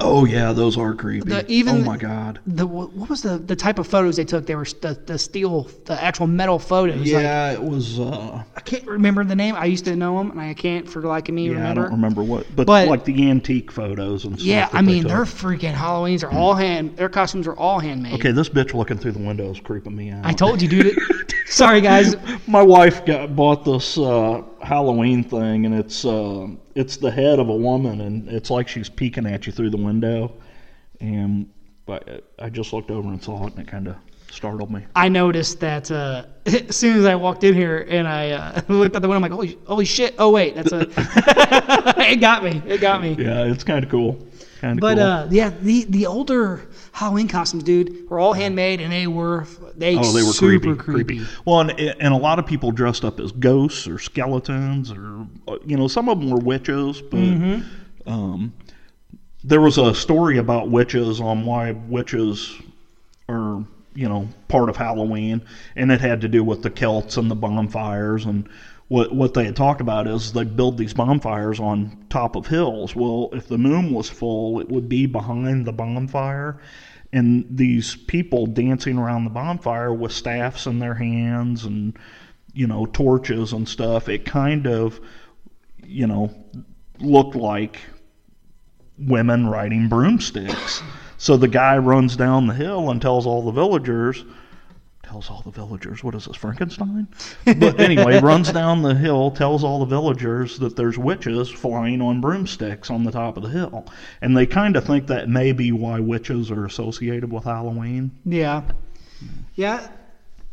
Oh 0.00 0.24
yeah, 0.24 0.52
those 0.52 0.78
are 0.78 0.94
creepy. 0.94 1.28
The- 1.28 1.44
even- 1.50 1.76
oh 1.76 1.84
my 1.84 1.96
god. 1.96 2.38
the 2.46 2.64
what 2.66 3.08
was 3.10 3.22
the 3.22 3.36
the 3.38 3.56
type 3.56 3.80
of 3.80 3.86
photos 3.88 4.16
they 4.16 4.24
took? 4.24 4.46
They 4.46 4.54
were 4.54 4.64
the, 4.64 4.96
the 5.06 5.18
steel, 5.18 5.64
the 5.86 6.00
actual 6.02 6.28
metal 6.28 6.58
photos. 6.60 6.98
Like, 6.98 7.06
Yeah, 7.08 7.50
it 7.52 7.62
was. 7.62 7.98
uh 7.98 8.42
I 8.56 8.60
can't 8.60 8.86
remember 8.86 9.24
the 9.24 9.34
name. 9.34 9.56
I 9.56 9.64
used 9.64 9.84
to 9.86 9.96
know 9.96 10.18
them, 10.18 10.30
and 10.30 10.40
I 10.40 10.54
can't 10.54 10.88
for 10.88 11.02
like 11.02 11.28
me 11.30 11.46
Yeah, 11.48 11.54
remember. 11.54 11.80
I 11.80 11.84
don't 11.86 11.92
remember 11.94 12.22
what, 12.22 12.46
but, 12.54 12.66
But- 12.68 12.86
like 12.88 13.04
the 13.04 13.28
antique 13.28 13.72
photos 13.72 14.24
and 14.24 14.36
stuff. 14.38 14.46
Yeah, 14.46 14.68
I 14.72 14.82
they 14.82 14.86
mean, 14.86 15.02
took. 15.02 15.10
their 15.10 15.24
freaking 15.24 15.74
Halloweens 15.74 16.22
are 16.22 16.30
all 16.30 16.54
hand. 16.54 16.96
Their 16.96 17.08
costumes 17.08 17.48
are 17.48 17.56
all 17.56 17.80
handmade. 17.80 18.14
Okay, 18.14 18.30
this 18.30 18.48
bitch 18.48 18.74
looking 18.74 18.98
through 18.98 19.12
the 19.12 19.18
window 19.26 19.50
is 19.50 19.58
creeping 19.58 19.96
me 19.96 20.10
out. 20.10 20.24
I 20.24 20.32
told 20.32 20.62
you, 20.62 20.68
dude. 20.68 20.96
Sorry, 21.46 21.80
guys. 21.80 22.14
My 22.46 22.62
wife 22.62 23.04
got 23.06 23.34
bought 23.34 23.64
this 23.64 23.96
uh, 23.98 24.42
Halloween 24.62 25.24
thing, 25.24 25.66
and 25.66 25.74
it's 25.74 26.04
uh, 26.04 26.48
it's 26.74 26.96
the 26.96 27.10
head 27.10 27.38
of 27.38 27.48
a 27.48 27.56
woman, 27.56 28.00
and 28.00 28.28
it's 28.28 28.50
like 28.50 28.68
she's 28.68 28.88
peeking 28.88 29.26
at 29.26 29.46
you 29.46 29.52
through 29.52 29.70
the 29.70 29.76
window. 29.76 30.32
And 31.00 31.50
but 31.86 32.24
I 32.38 32.50
just 32.50 32.72
looked 32.72 32.90
over 32.90 33.08
and 33.08 33.22
saw 33.22 33.46
it, 33.46 33.54
and 33.54 33.60
it 33.60 33.68
kind 33.68 33.88
of 33.88 33.96
startled 34.30 34.70
me. 34.70 34.84
I 34.94 35.08
noticed 35.08 35.60
that 35.60 35.90
uh, 35.90 36.24
as 36.46 36.76
soon 36.76 36.98
as 36.98 37.04
I 37.04 37.14
walked 37.14 37.44
in 37.44 37.54
here 37.54 37.86
and 37.88 38.06
I 38.06 38.30
uh, 38.30 38.60
looked 38.68 38.96
at 38.96 39.02
the 39.02 39.08
window, 39.08 39.16
I'm 39.16 39.22
like, 39.22 39.32
holy, 39.32 39.58
holy 39.66 39.84
shit! 39.84 40.14
Oh 40.18 40.30
wait, 40.30 40.54
that's 40.54 40.72
a. 40.72 40.86
it 42.12 42.20
got 42.20 42.44
me. 42.44 42.62
It 42.66 42.80
got 42.80 43.02
me. 43.02 43.16
Yeah, 43.18 43.44
it's 43.44 43.64
kind 43.64 43.84
of 43.84 43.90
cool. 43.90 44.27
Kind 44.60 44.78
of 44.78 44.80
But 44.80 44.96
cool. 44.96 45.04
uh, 45.06 45.28
yeah, 45.30 45.50
the 45.62 45.84
the 45.84 46.06
older 46.06 46.68
Halloween 46.92 47.28
costumes, 47.28 47.62
dude, 47.62 48.08
were 48.10 48.18
all 48.18 48.32
handmade 48.32 48.80
and 48.80 48.92
they 48.92 49.06
were 49.06 49.46
they 49.76 49.96
Oh, 49.96 50.10
they 50.12 50.22
were 50.22 50.32
super 50.32 50.74
creepy, 50.74 51.18
creepy. 51.18 51.26
Well, 51.44 51.60
and, 51.60 51.70
and 51.78 52.12
a 52.12 52.16
lot 52.16 52.38
of 52.40 52.46
people 52.46 52.72
dressed 52.72 53.04
up 53.04 53.20
as 53.20 53.30
ghosts 53.32 53.86
or 53.86 53.98
skeletons, 54.00 54.90
or 54.90 55.26
uh, 55.46 55.58
you 55.64 55.76
know, 55.76 55.86
some 55.86 56.08
of 56.08 56.18
them 56.18 56.30
were 56.30 56.38
witches. 56.40 57.00
But 57.00 57.18
Mm-hmm. 57.18 58.10
um, 58.10 58.52
there 59.44 59.60
was 59.60 59.78
a 59.78 59.94
story 59.94 60.38
about 60.38 60.68
witches 60.70 61.20
on 61.20 61.44
why 61.46 61.70
witches 61.72 62.56
are 63.28 63.64
you 63.94 64.08
know 64.08 64.28
part 64.48 64.68
of 64.68 64.76
Halloween, 64.76 65.40
and 65.76 65.92
it 65.92 66.00
had 66.00 66.20
to 66.22 66.28
do 66.28 66.42
with 66.42 66.62
the 66.62 66.70
Celts 66.70 67.16
and 67.16 67.30
the 67.30 67.36
bonfires 67.36 68.24
and. 68.24 68.48
What, 68.88 69.14
what 69.14 69.34
they 69.34 69.44
had 69.44 69.56
talked 69.56 69.82
about 69.82 70.06
is 70.06 70.32
they 70.32 70.44
build 70.44 70.78
these 70.78 70.94
bonfires 70.94 71.60
on 71.60 72.06
top 72.08 72.36
of 72.36 72.46
hills. 72.46 72.96
Well, 72.96 73.28
if 73.32 73.46
the 73.46 73.58
moon 73.58 73.92
was 73.92 74.08
full, 74.08 74.60
it 74.60 74.68
would 74.70 74.88
be 74.88 75.04
behind 75.04 75.66
the 75.66 75.72
bonfire 75.72 76.58
and 77.12 77.46
these 77.50 77.96
people 77.96 78.46
dancing 78.46 78.98
around 78.98 79.24
the 79.24 79.30
bonfire 79.30 79.92
with 79.92 80.12
staffs 80.12 80.66
in 80.66 80.78
their 80.78 80.94
hands 80.94 81.64
and 81.64 81.98
you 82.52 82.66
know 82.66 82.86
torches 82.86 83.52
and 83.52 83.68
stuff 83.68 84.08
it 84.08 84.24
kind 84.24 84.66
of 84.66 85.00
you 85.84 86.06
know 86.06 86.30
looked 87.00 87.36
like 87.36 87.78
women 88.98 89.46
riding 89.46 89.88
broomsticks 89.88 90.82
so 91.16 91.36
the 91.36 91.48
guy 91.48 91.78
runs 91.78 92.16
down 92.16 92.46
the 92.46 92.54
hill 92.54 92.90
and 92.90 93.00
tells 93.00 93.26
all 93.26 93.42
the 93.42 93.52
villagers 93.52 94.24
tells 95.08 95.30
all 95.30 95.40
the 95.42 95.50
villagers 95.50 96.04
what 96.04 96.14
is 96.14 96.26
this 96.26 96.36
frankenstein 96.36 97.08
but 97.58 97.80
anyway 97.80 98.20
runs 98.22 98.52
down 98.52 98.82
the 98.82 98.94
hill 98.94 99.30
tells 99.30 99.64
all 99.64 99.78
the 99.78 99.86
villagers 99.86 100.58
that 100.58 100.76
there's 100.76 100.98
witches 100.98 101.48
flying 101.48 102.02
on 102.02 102.20
broomsticks 102.20 102.90
on 102.90 103.04
the 103.04 103.10
top 103.10 103.36
of 103.38 103.42
the 103.42 103.48
hill 103.48 103.86
and 104.20 104.36
they 104.36 104.44
kind 104.44 104.76
of 104.76 104.84
think 104.84 105.06
that 105.06 105.28
may 105.28 105.50
be 105.52 105.72
why 105.72 105.98
witches 105.98 106.50
are 106.50 106.66
associated 106.66 107.32
with 107.32 107.44
halloween 107.44 108.10
Yeah, 108.24 108.62
yeah. 109.54 109.88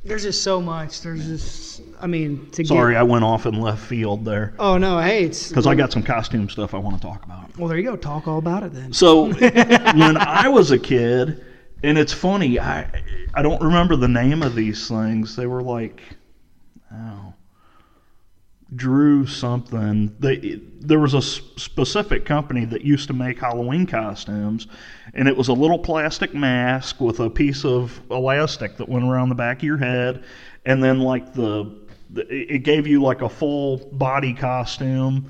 There's 0.04 0.22
just 0.22 0.44
so 0.44 0.62
much. 0.62 1.02
There's 1.02 1.26
just, 1.26 1.82
I 2.00 2.06
mean, 2.06 2.48
to 2.52 2.64
sorry 2.64 2.94
get. 2.94 3.00
i 3.00 3.04
went 3.04 3.24
off 3.24 3.48
in 3.48 3.60
left 3.60 3.84
field 3.84 4.24
there 4.24 4.54
Oh 4.60 4.78
no, 4.78 5.00
hey, 5.00 5.24
it's 5.26 5.50
because 5.50 5.66
i 5.66 5.74
got 5.74 5.92
some 5.92 6.04
costume 6.04 6.48
stuff 6.48 6.76
i 6.76 6.78
want 6.78 6.96
to 6.96 7.02
talk 7.02 7.26
about 7.26 7.58
Well, 7.58 7.68
there 7.68 7.78
you 7.78 7.84
go. 7.84 7.96
Talk 7.96 8.28
all 8.28 8.38
about 8.38 8.62
it 8.62 8.72
then. 8.72 8.94
So 8.94 9.34
when 9.34 10.16
I 10.18 10.48
was 10.48 10.70
a 10.70 10.78
kid, 10.78 11.44
and 11.84 11.98
it's 11.98 12.14
funny, 12.14 12.60
I 12.60 12.90
I 13.34 13.42
don't 13.42 13.62
remember 13.62 13.96
the 13.96 14.08
name 14.08 14.42
of 14.44 14.56
these 14.56 14.88
things. 14.88 15.36
They 15.36 15.46
were 15.46 15.62
like, 15.62 16.02
oh, 16.94 17.34
Drew 18.76 19.28
something. 19.28 20.16
They 20.20 20.62
there 20.80 21.00
was 21.00 21.14
a 21.14 21.22
specific 21.22 22.26
company 22.26 22.66
that 22.66 22.82
used 22.82 23.08
to 23.08 23.14
make 23.14 23.40
Halloween 23.40 23.86
costumes, 23.86 24.68
and 25.14 25.28
it 25.28 25.36
was 25.36 25.48
a 25.48 25.54
little 25.54 25.80
plastic 25.80 26.34
mask 26.34 27.00
with 27.00 27.20
a 27.20 27.30
piece 27.30 27.66
of 27.66 28.00
elastic 28.10 28.78
that 28.78 28.90
went 28.90 29.06
around 29.06 29.30
the 29.30 29.36
back 29.36 29.58
of 29.58 29.64
your 29.64 29.78
head, 29.78 30.24
and 30.66 30.84
then 30.84 31.00
like 31.00 31.34
the- 31.34 31.72
it 32.16 32.64
gave 32.64 32.88
you 32.88 33.02
like 33.02 33.22
a 33.22 33.30
full 33.30 33.78
body 33.92 34.34
costume. 34.34 35.26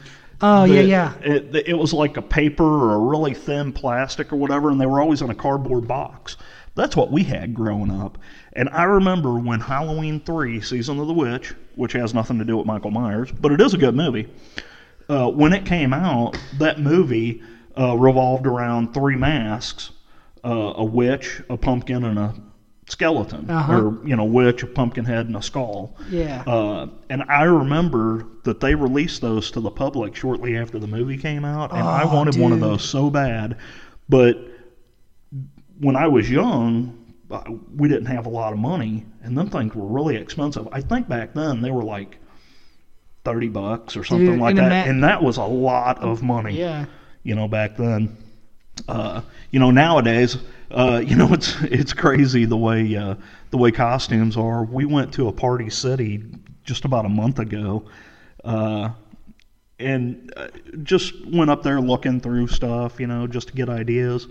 Oh 0.47 0.63
yeah, 0.65 0.81
yeah. 0.81 1.13
It, 1.21 1.55
it 1.67 1.73
was 1.73 1.91
like 1.91 2.17
a 2.17 2.21
paper 2.21 2.63
or 2.63 2.93
a 2.93 2.99
really 2.99 3.33
thin 3.33 3.73
plastic 3.73 4.31
or 4.31 4.35
whatever, 4.35 4.69
and 4.69 4.79
they 4.79 4.85
were 4.85 5.01
always 5.01 5.23
in 5.23 5.31
a 5.31 5.35
cardboard 5.35 5.87
box. 5.87 6.37
That's 6.75 6.95
what 6.95 7.11
we 7.11 7.23
had 7.23 7.55
growing 7.55 7.89
up. 7.89 8.19
And 8.53 8.69
I 8.69 8.83
remember 8.83 9.39
when 9.39 9.59
Halloween 9.59 10.19
3, 10.19 10.61
Season 10.61 10.99
of 10.99 11.07
the 11.07 11.13
Witch, 11.13 11.55
which 11.75 11.93
has 11.93 12.13
nothing 12.13 12.37
to 12.37 12.45
do 12.45 12.57
with 12.57 12.67
Michael 12.67 12.91
Myers, 12.91 13.31
but 13.31 13.51
it 13.51 13.59
is 13.59 13.73
a 13.73 13.77
good 13.77 13.95
movie, 13.95 14.29
uh, 15.09 15.31
when 15.31 15.51
it 15.51 15.65
came 15.65 15.93
out, 15.93 16.37
that 16.59 16.79
movie 16.79 17.41
uh, 17.77 17.95
revolved 17.97 18.45
around 18.45 18.93
three 18.93 19.15
masks 19.15 19.91
uh, 20.43 20.73
a 20.75 20.83
witch, 20.83 21.41
a 21.49 21.57
pumpkin, 21.57 22.03
and 22.03 22.19
a 22.19 22.35
skeleton. 22.87 23.49
Uh-huh. 23.49 23.73
Or, 23.79 24.07
you 24.07 24.15
know, 24.15 24.25
witch, 24.25 24.63
a 24.63 24.67
pumpkin 24.67 25.05
head, 25.05 25.25
and 25.27 25.35
a 25.35 25.41
skull. 25.41 25.95
Yeah. 26.09 26.43
Uh, 26.45 26.87
and 27.09 27.23
I 27.23 27.43
remember 27.43 28.25
that 28.43 28.59
they 28.59 28.75
released 28.75 29.21
those 29.21 29.49
to 29.51 29.59
the 29.59 29.71
public 29.71 30.15
shortly 30.15 30.55
after 30.57 30.77
the 30.79 30.87
movie 30.87 31.17
came 31.17 31.43
out, 31.45 31.71
and 31.71 31.81
I 31.81 32.03
Oh, 32.03 32.13
wanted 32.15 32.37
one 32.39 32.51
of 32.51 32.59
those 32.59 32.83
so 32.83 33.09
bad. 33.09 33.57
But 34.07 34.37
when 35.79 35.95
I 35.95 36.07
was 36.07 36.29
young, 36.29 36.97
uh, 37.31 37.41
we 37.75 37.89
didn't 37.89 38.05
have 38.05 38.25
a 38.27 38.29
lot 38.29 38.53
of 38.53 38.59
money, 38.59 39.05
and 39.23 39.37
them 39.37 39.49
things 39.49 39.73
were 39.73 39.87
really 39.87 40.15
expensive. 40.15 40.67
I 40.71 40.81
think 40.81 41.07
back 41.09 41.33
then 41.33 41.61
they 41.61 41.71
were 41.71 41.83
like 41.83 42.17
thirty 43.23 43.47
bucks 43.47 43.97
or 43.97 44.03
something 44.03 44.33
Dude, 44.33 44.39
like 44.39 44.55
that, 44.57 44.65
ima- 44.67 44.89
and 44.91 45.03
that 45.03 45.23
was 45.23 45.37
a 45.37 45.43
lot 45.43 45.97
of 46.03 46.21
money 46.21 46.59
yeah. 46.59 46.85
you 47.23 47.33
know, 47.33 47.47
back 47.47 47.75
then. 47.77 48.15
Uh, 48.87 49.21
you 49.51 49.59
know, 49.59 49.71
nowadays, 49.71 50.37
uh, 50.75 51.01
you 51.05 51.15
know, 51.15 51.27
it's 51.33 51.55
it's 51.63 51.93
crazy 51.93 52.45
the 52.45 52.57
way 52.57 52.95
uh, 52.95 53.15
the 53.51 53.57
way 53.57 53.71
costumes 53.71 54.37
are. 54.37 54.63
We 54.63 54.85
went 54.85 55.13
to 55.13 55.27
a 55.29 55.31
party 55.31 55.69
city 55.69 56.23
just 56.63 56.85
about 56.85 57.05
a 57.05 57.09
month 57.09 57.39
ago, 57.39 57.85
uh, 58.43 58.89
and 59.79 60.31
uh, 60.37 60.47
just 60.83 61.13
went 61.27 61.49
up 61.49 61.63
there 61.63 61.79
looking 61.81 62.19
through 62.19 62.47
stuff, 62.47 62.99
you 62.99 63.07
know, 63.07 63.27
just 63.27 63.47
to 63.49 63.53
get 63.53 63.69
ideas. 63.69 64.27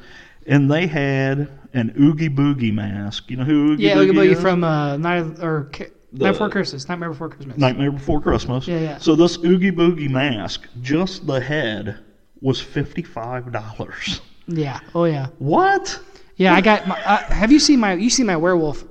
And 0.46 0.70
they 0.70 0.86
had 0.86 1.48
an 1.72 1.94
Oogie 1.98 2.28
Boogie 2.28 2.72
mask. 2.72 3.30
You 3.30 3.38
know 3.38 3.44
who 3.44 3.72
Oogie 3.72 3.84
Yeah, 3.84 3.94
Boogie 3.96 4.14
look 4.14 4.26
at 4.26 4.32
is? 4.32 4.40
from 4.40 4.62
uh, 4.64 4.96
night 4.98 5.16
of- 5.18 5.42
or 5.42 5.70
The- 5.72 5.90
night 6.24 6.32
before 6.32 6.50
Christmas. 6.50 6.86
Nightmare 6.88 7.08
before 7.10 7.28
Christmas. 7.30 7.56
Nightmare 7.56 7.90
Before 7.92 8.20
Christmas. 8.20 8.68
Yeah, 8.68 8.80
yeah. 8.80 8.98
So 8.98 9.14
this 9.16 9.38
Oogie 9.38 9.70
Boogie 9.72 10.10
mask, 10.10 10.66
just 10.82 11.26
the 11.26 11.40
head, 11.40 11.98
was 12.42 12.60
fifty 12.60 13.02
five 13.02 13.50
dollars. 13.52 14.20
Yeah. 14.46 14.80
Oh 14.94 15.04
yeah. 15.04 15.28
What? 15.38 15.98
Yeah, 16.36 16.54
I 16.54 16.60
got. 16.60 16.86
My, 16.86 17.00
uh, 17.04 17.18
have 17.32 17.52
you 17.52 17.58
seen 17.60 17.80
my? 17.80 17.94
You 17.94 18.10
seen 18.10 18.26
my 18.26 18.36
werewolf, 18.36 18.84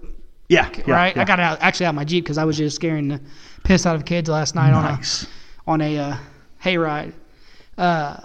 Yeah, 0.50 0.70
yeah, 0.86 0.94
right? 0.94 1.16
yeah. 1.16 1.22
I 1.22 1.26
got 1.26 1.40
out 1.40 1.60
actually 1.62 1.88
out 1.88 1.90
of 1.90 1.96
my 1.96 2.06
jeep 2.06 2.24
because 2.24 2.38
I 2.38 2.46
was 2.46 2.58
just 2.58 2.76
scaring 2.76 3.10
the 3.10 3.22
piss 3.64 3.86
out 3.86 3.96
of 3.96 4.06
kids 4.06 4.30
last 4.30 4.56
night 4.56 4.72
nice. 4.72 5.26
on 5.68 5.82
a 5.82 5.84
on 5.86 5.96
a 5.96 5.98
uh, 6.00 6.18
hayride. 6.64 7.14
Uh, 7.78 8.18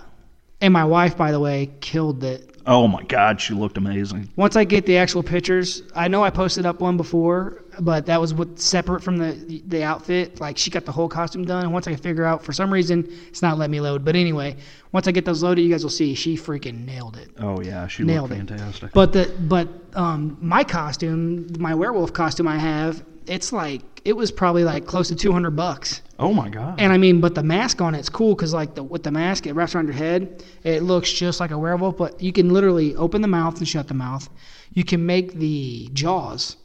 and 0.60 0.72
my 0.72 0.84
wife, 0.84 1.16
by 1.16 1.32
the 1.32 1.40
way, 1.40 1.70
killed 1.80 2.22
it. 2.24 2.47
Oh 2.70 2.86
my 2.86 3.02
God, 3.04 3.40
she 3.40 3.54
looked 3.54 3.78
amazing. 3.78 4.28
Once 4.36 4.54
I 4.54 4.64
get 4.64 4.84
the 4.84 4.98
actual 4.98 5.22
pictures, 5.22 5.82
I 5.96 6.06
know 6.08 6.22
I 6.22 6.28
posted 6.28 6.66
up 6.66 6.80
one 6.80 6.98
before, 6.98 7.64
but 7.80 8.04
that 8.06 8.20
was 8.20 8.34
what 8.34 8.60
separate 8.60 9.02
from 9.02 9.16
the 9.16 9.62
the 9.66 9.82
outfit. 9.82 10.38
Like 10.38 10.58
she 10.58 10.70
got 10.70 10.84
the 10.84 10.92
whole 10.92 11.08
costume 11.08 11.46
done, 11.46 11.64
and 11.64 11.72
once 11.72 11.88
I 11.88 11.96
figure 11.96 12.26
out 12.26 12.44
for 12.44 12.52
some 12.52 12.70
reason 12.70 13.10
it's 13.28 13.40
not 13.40 13.56
letting 13.56 13.72
me 13.72 13.80
load. 13.80 14.04
But 14.04 14.16
anyway, 14.16 14.56
once 14.92 15.08
I 15.08 15.12
get 15.12 15.24
those 15.24 15.42
loaded, 15.42 15.62
you 15.62 15.70
guys 15.70 15.82
will 15.82 15.88
see 15.90 16.14
she 16.14 16.36
freaking 16.36 16.84
nailed 16.84 17.16
it. 17.16 17.30
Oh 17.38 17.62
yeah, 17.62 17.86
she 17.86 18.02
Nailed 18.02 18.28
looked 18.28 18.42
it. 18.42 18.48
fantastic. 18.48 18.92
But 18.92 19.14
the 19.14 19.34
but 19.40 19.68
um 19.94 20.36
my 20.42 20.62
costume, 20.62 21.46
my 21.58 21.74
werewolf 21.74 22.12
costume 22.12 22.46
I 22.48 22.58
have, 22.58 23.02
it's 23.26 23.50
like 23.50 23.97
it 24.08 24.16
was 24.16 24.30
probably 24.32 24.64
like 24.64 24.86
close 24.86 25.08
to 25.08 25.14
two 25.16 25.32
hundred 25.32 25.52
bucks. 25.52 26.02
oh 26.18 26.32
my 26.32 26.48
God. 26.48 26.80
And 26.80 26.92
I 26.92 26.98
mean, 26.98 27.20
but 27.20 27.34
the 27.34 27.42
mask 27.42 27.80
on 27.80 27.94
it's 27.94 28.08
cool 28.08 28.34
because 28.34 28.52
like 28.54 28.74
the 28.74 28.82
with 28.82 29.02
the 29.02 29.10
mask, 29.10 29.46
it 29.46 29.52
wraps 29.52 29.74
around 29.74 29.86
your 29.86 29.94
head. 29.94 30.42
It 30.64 30.82
looks 30.82 31.12
just 31.12 31.40
like 31.40 31.50
a 31.50 31.58
werewolf, 31.58 31.96
but 31.96 32.20
you 32.22 32.32
can 32.32 32.48
literally 32.50 32.96
open 32.96 33.20
the 33.22 33.28
mouth 33.28 33.58
and 33.58 33.68
shut 33.68 33.86
the 33.88 33.94
mouth. 33.94 34.28
You 34.72 34.84
can 34.84 35.04
make 35.04 35.34
the 35.34 35.88
jaws, 35.92 36.56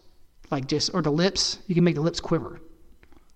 like 0.51 0.67
just 0.67 0.91
or 0.93 1.01
the 1.01 1.11
lips. 1.11 1.59
You 1.67 1.75
can 1.75 1.83
make 1.83 1.95
the 1.95 2.01
lips 2.01 2.19
quiver. 2.19 2.59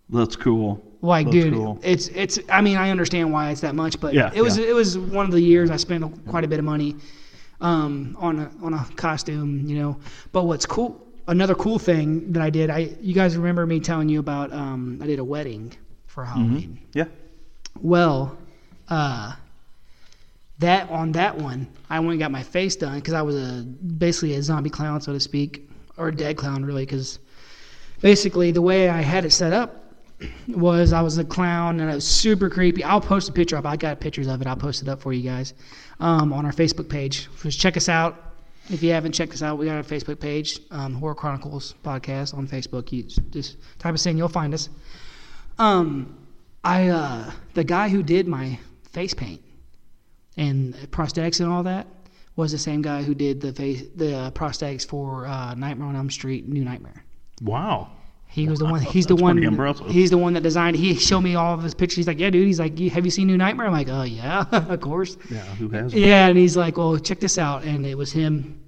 That's 0.09 0.35
cool. 0.37 0.81
Like, 1.01 1.25
That's 1.27 1.35
dude, 1.35 1.53
cool. 1.53 1.79
it's 1.83 2.07
it's. 2.09 2.39
I 2.49 2.61
mean, 2.61 2.77
I 2.77 2.89
understand 2.89 3.31
why 3.33 3.51
it's 3.51 3.61
that 3.61 3.75
much, 3.75 3.99
but 3.99 4.13
Yeah, 4.13 4.31
it 4.33 4.41
was 4.41 4.57
yeah. 4.57 4.67
it 4.71 4.73
was 4.73 4.97
one 4.97 5.25
of 5.25 5.31
the 5.31 5.41
years 5.41 5.69
I 5.69 5.75
spent 5.77 6.01
quite 6.27 6.43
a 6.43 6.47
bit 6.47 6.59
of 6.59 6.65
money 6.65 6.95
um, 7.61 8.15
on 8.19 8.39
a 8.39 8.51
on 8.63 8.73
a 8.73 8.83
costume, 8.95 9.67
you 9.67 9.77
know. 9.77 9.99
But 10.31 10.43
what's 10.45 10.65
cool, 10.65 11.06
another 11.27 11.55
cool 11.55 11.79
thing 11.79 12.31
that 12.33 12.41
I 12.41 12.49
did, 12.49 12.69
I 12.69 12.95
you 13.01 13.13
guys 13.13 13.35
remember 13.35 13.65
me 13.65 13.79
telling 13.79 14.09
you 14.09 14.19
about? 14.19 14.51
Um, 14.53 14.99
I 15.01 15.07
did 15.07 15.19
a 15.19 15.23
wedding 15.23 15.73
for 16.07 16.25
Halloween. 16.25 16.79
Yeah. 16.93 17.05
Well, 17.81 18.37
uh, 18.89 19.33
that 20.59 20.89
on 20.89 21.11
that 21.13 21.37
one, 21.37 21.67
I 21.89 21.99
went 21.99 22.11
and 22.11 22.19
got 22.19 22.31
my 22.31 22.43
face 22.43 22.75
done 22.75 22.95
because 22.95 23.13
I 23.13 23.21
was 23.21 23.35
a 23.35 23.63
basically 23.63 24.33
a 24.35 24.41
zombie 24.41 24.69
clown, 24.69 25.01
so 25.01 25.13
to 25.13 25.19
speak, 25.19 25.69
or 25.97 26.07
a 26.07 26.15
dead 26.15 26.37
clown, 26.37 26.65
really. 26.65 26.85
Because 26.85 27.19
basically, 28.01 28.51
the 28.51 28.61
way 28.61 28.89
I 28.89 29.01
had 29.01 29.25
it 29.25 29.31
set 29.31 29.53
up 29.53 29.83
was 30.47 30.93
I 30.93 31.01
was 31.01 31.19
a 31.19 31.23
clown 31.23 31.79
and 31.79 31.91
it 31.91 31.93
was 31.93 32.07
super 32.07 32.49
creepy. 32.49 32.83
I'll 32.83 33.01
post 33.01 33.29
a 33.29 33.31
picture 33.31 33.55
up. 33.55 33.65
I 33.65 33.77
got 33.77 33.99
pictures 33.99 34.27
of 34.27 34.41
it. 34.41 34.47
I'll 34.47 34.55
post 34.55 34.81
it 34.81 34.89
up 34.89 35.01
for 35.01 35.13
you 35.13 35.21
guys 35.21 35.53
um, 35.99 36.33
on 36.33 36.45
our 36.45 36.51
Facebook 36.51 36.89
page. 36.89 37.29
Just 37.43 37.59
check 37.59 37.77
us 37.77 37.87
out. 37.87 38.26
If 38.69 38.83
you 38.83 38.91
haven't 38.91 39.13
checked 39.13 39.33
us 39.33 39.41
out, 39.41 39.57
we 39.57 39.65
got 39.65 39.79
a 39.79 39.83
Facebook 39.83 40.19
page, 40.19 40.59
um, 40.71 40.95
Horror 40.95 41.15
Chronicles 41.15 41.73
podcast 41.83 42.37
on 42.37 42.47
Facebook. 42.47 42.91
You 42.91 43.03
just 43.03 43.57
type 43.79 43.93
us 43.93 44.05
in, 44.05 44.17
you'll 44.17 44.27
find 44.27 44.53
us. 44.53 44.69
Um, 45.57 46.27
I 46.63 46.89
uh, 46.89 47.31
the 47.53 47.63
guy 47.63 47.87
who 47.87 48.03
did 48.03 48.27
my 48.27 48.59
face 48.91 49.13
paint 49.13 49.41
and 50.35 50.73
prosthetics 50.91 51.39
and 51.39 51.49
all 51.49 51.63
that 51.63 51.87
was 52.35 52.51
the 52.51 52.57
same 52.57 52.81
guy 52.81 53.03
who 53.03 53.15
did 53.15 53.41
the 53.41 53.53
face 53.53 53.83
the 53.95 54.15
uh, 54.15 54.31
prosthetics 54.31 54.85
for 54.85 55.25
uh, 55.25 55.53
Nightmare 55.55 55.87
on 55.87 55.95
Elm 55.95 56.09
Street, 56.09 56.47
New 56.47 56.63
Nightmare. 56.63 57.03
Wow. 57.41 57.91
He 58.29 58.47
was 58.47 58.59
the 58.59 58.65
one. 58.65 58.81
He's 58.81 59.05
the 59.07 59.15
one. 59.15 59.37
He's 59.89 60.09
the 60.11 60.17
one 60.17 60.33
that 60.33 60.43
designed. 60.43 60.75
He 60.75 60.93
showed 60.95 61.21
me 61.21 61.33
all 61.35 61.53
of 61.55 61.63
his 61.63 61.73
pictures. 61.73 61.95
He's 61.97 62.07
like, 62.07 62.19
"Yeah, 62.19 62.29
dude." 62.29 62.45
He's 62.45 62.59
like, 62.59 62.77
"Have 62.77 63.03
you 63.03 63.09
seen 63.11 63.25
New 63.27 63.37
Nightmare?" 63.37 63.65
I'm 63.67 63.73
like, 63.73 63.89
"Oh 63.89 64.03
yeah, 64.03 64.45
of 64.51 64.79
course." 64.79 65.17
Yeah. 65.31 65.43
Who 65.55 65.69
has? 65.69 65.93
Yeah, 65.93 66.27
and 66.27 66.37
he's 66.37 66.55
like, 66.55 66.77
"Well, 66.77 66.97
check 66.99 67.19
this 67.19 67.37
out." 67.39 67.63
And 67.63 67.85
it 67.85 67.97
was 67.97 68.11
him 68.11 68.61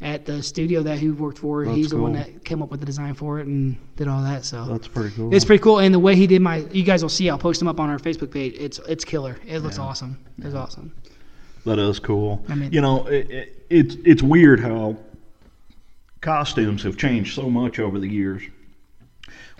at 0.00 0.24
the 0.24 0.42
studio 0.42 0.82
that 0.84 0.98
he 0.98 1.10
worked 1.10 1.38
for. 1.38 1.64
That's 1.64 1.76
he's 1.76 1.90
the 1.90 1.98
one 1.98 2.12
that 2.14 2.44
came 2.44 2.62
up 2.62 2.70
with 2.70 2.80
the 2.80 2.86
design 2.86 3.14
for 3.14 3.40
it 3.40 3.46
and 3.46 3.76
did 3.96 4.08
all 4.08 4.22
that. 4.22 4.44
So 4.44 4.64
That's 4.64 4.88
pretty 4.88 5.14
cool. 5.14 5.34
it's 5.34 5.44
pretty 5.44 5.62
cool. 5.62 5.80
And 5.80 5.94
the 5.94 5.98
way 5.98 6.14
he 6.16 6.26
did 6.26 6.40
my, 6.40 6.58
you 6.72 6.82
guys 6.82 7.02
will 7.02 7.08
see. 7.10 7.28
I'll 7.28 7.36
post 7.38 7.60
him 7.60 7.68
up 7.68 7.80
on 7.80 7.90
our 7.90 7.98
Facebook 7.98 8.30
page. 8.30 8.54
It's 8.58 8.78
it's 8.88 9.04
killer. 9.04 9.36
It 9.46 9.58
looks 9.60 9.78
awesome. 9.78 10.18
It's 10.38 10.54
awesome. 10.54 10.94
That 11.66 11.78
is 11.78 11.98
cool. 11.98 12.42
I 12.48 12.54
mean- 12.54 12.72
you 12.72 12.80
know, 12.80 13.06
it, 13.06 13.30
it, 13.30 13.66
it's 13.68 13.96
it's 14.04 14.22
weird 14.22 14.60
how 14.60 14.96
costumes 16.20 16.82
have 16.84 16.96
changed 16.96 17.34
so 17.34 17.50
much 17.50 17.78
over 17.78 17.98
the 17.98 18.08
years. 18.08 18.42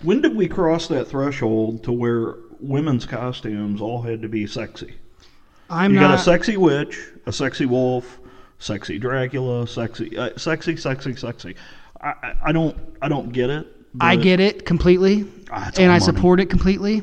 When 0.05 0.21
did 0.21 0.35
we 0.35 0.47
cross 0.47 0.87
that 0.87 1.05
threshold 1.07 1.83
to 1.83 1.91
where 1.91 2.35
women's 2.59 3.05
costumes 3.05 3.81
all 3.81 4.01
had 4.03 4.21
to 4.21 4.29
be 4.29 4.45
sexy? 4.47 4.95
I'm 5.69 5.93
you 5.93 5.99
not. 5.99 6.09
got 6.09 6.19
a 6.19 6.23
sexy 6.23 6.57
witch, 6.57 6.99
a 7.25 7.33
sexy 7.33 7.65
wolf, 7.65 8.19
sexy 8.59 8.99
Dracula, 8.99 9.67
sexy, 9.67 10.15
uh, 10.17 10.29
sexy, 10.37 10.77
sexy, 10.77 11.15
sexy. 11.15 11.55
I, 12.01 12.35
I, 12.45 12.51
don't, 12.51 12.77
I 13.01 13.09
don't 13.09 13.31
get 13.33 13.49
it. 13.49 13.67
I 13.99 14.15
get 14.15 14.39
it 14.39 14.65
completely, 14.65 15.25
Ah, 15.49 15.71
and 15.77 15.91
I 15.91 15.99
money. 15.99 15.99
support 16.05 16.39
it 16.39 16.49
completely. 16.49 17.01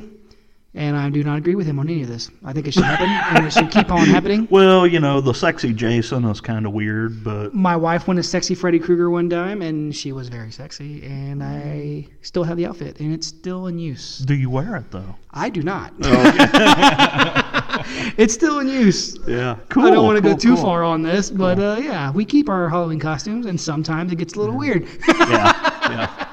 And 0.75 0.97
I 0.97 1.11
do 1.11 1.23
not 1.23 1.37
agree 1.37 1.55
with 1.55 1.67
him 1.67 1.79
on 1.79 1.89
any 1.91 2.01
of 2.01 2.09
this. 2.09 2.31
I 2.45 2.55
think 2.55 2.67
it 2.67 2.73
should 2.73 2.85
happen, 2.85 3.07
and 3.11 3.47
it 3.47 3.53
should 3.53 3.71
keep 3.71 3.91
on 3.91 4.07
happening. 4.07 4.49
Well, 4.51 4.87
you 4.87 5.01
know, 5.01 5.21
the 5.21 5.35
sexy 5.35 5.73
Jason 5.75 6.25
is 6.25 6.41
kind 6.41 6.65
of 6.65 6.73
weird, 6.73 7.23
but 7.23 7.53
My 7.55 7.77
wife 7.77 8.09
went 8.09 8.19
as 8.19 8.29
sexy 8.29 8.55
Freddy 8.55 8.79
Krueger 8.79 9.11
one 9.11 9.29
time, 9.29 9.61
and 9.61 9.95
she 9.95 10.13
was 10.13 10.29
very 10.31 10.51
sexy. 10.51 11.03
And 11.05 11.43
I 11.43 12.07
still 12.23 12.45
have 12.45 12.57
the 12.57 12.65
outfit, 12.67 13.01
and 13.01 13.13
it's 13.13 13.27
still 13.27 13.67
in 13.67 13.79
use. 13.79 14.19
do 14.19 14.35
you 14.35 14.49
wear 14.49 14.77
it 14.77 14.91
though? 14.91 15.15
I 15.31 15.51
do 15.51 15.63
not. 15.63 15.93
Oh, 16.03 17.83
it's 18.17 18.33
still 18.35 18.59
in 18.61 18.69
use. 18.69 19.19
yeah, 19.27 19.57
cool. 19.69 19.85
I 19.87 19.91
don't 19.91 20.05
want 20.07 20.17
to 20.17 20.23
go 20.23 20.37
too 20.37 20.55
cool. 20.55 20.63
far 20.65 20.85
on 20.85 21.03
this, 21.03 21.31
but 21.31 21.59
uh, 21.59 21.77
yeah, 21.83 22.11
we 22.11 22.25
keep 22.25 22.49
our 22.49 22.69
Halloween 22.69 22.99
costumes, 23.01 23.47
and 23.47 23.61
sometimes 23.61 24.11
it 24.13 24.17
gets 24.17 24.35
a 24.35 24.39
little 24.41 24.57
weird. 24.57 24.87
yeah, 25.09 25.19
yeah. 25.91 26.29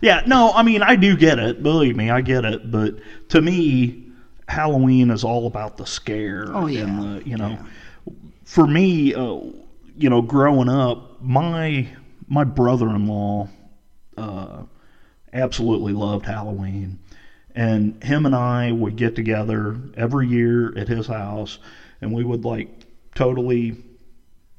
Yeah, 0.00 0.22
no, 0.26 0.52
I 0.52 0.62
mean, 0.62 0.82
I 0.82 0.96
do 0.96 1.16
get 1.16 1.38
it. 1.38 1.62
Believe 1.62 1.96
me, 1.96 2.10
I 2.10 2.20
get 2.20 2.44
it. 2.44 2.70
But 2.70 2.96
to 3.30 3.40
me, 3.40 4.06
Halloween 4.48 5.10
is 5.10 5.24
all 5.24 5.46
about 5.46 5.76
the 5.76 5.86
scare. 5.86 6.46
Oh, 6.48 6.66
yeah. 6.66 6.82
And 6.82 7.02
the, 7.02 7.28
you 7.28 7.36
know, 7.36 7.58
for 8.44 8.66
me, 8.66 9.14
uh, 9.14 9.40
you 9.96 10.08
know, 10.08 10.22
growing 10.22 10.68
up, 10.68 11.20
my 11.20 11.88
my 12.28 12.44
brother-in-law 12.44 13.48
uh, 14.16 14.62
absolutely 15.32 15.92
loved 15.92 16.26
Halloween, 16.26 16.98
and 17.54 18.02
him 18.02 18.26
and 18.26 18.34
I 18.34 18.72
would 18.72 18.96
get 18.96 19.16
together 19.16 19.76
every 19.96 20.28
year 20.28 20.76
at 20.78 20.88
his 20.88 21.06
house, 21.06 21.58
and 22.00 22.12
we 22.12 22.24
would 22.24 22.44
like 22.44 22.68
totally 23.14 23.76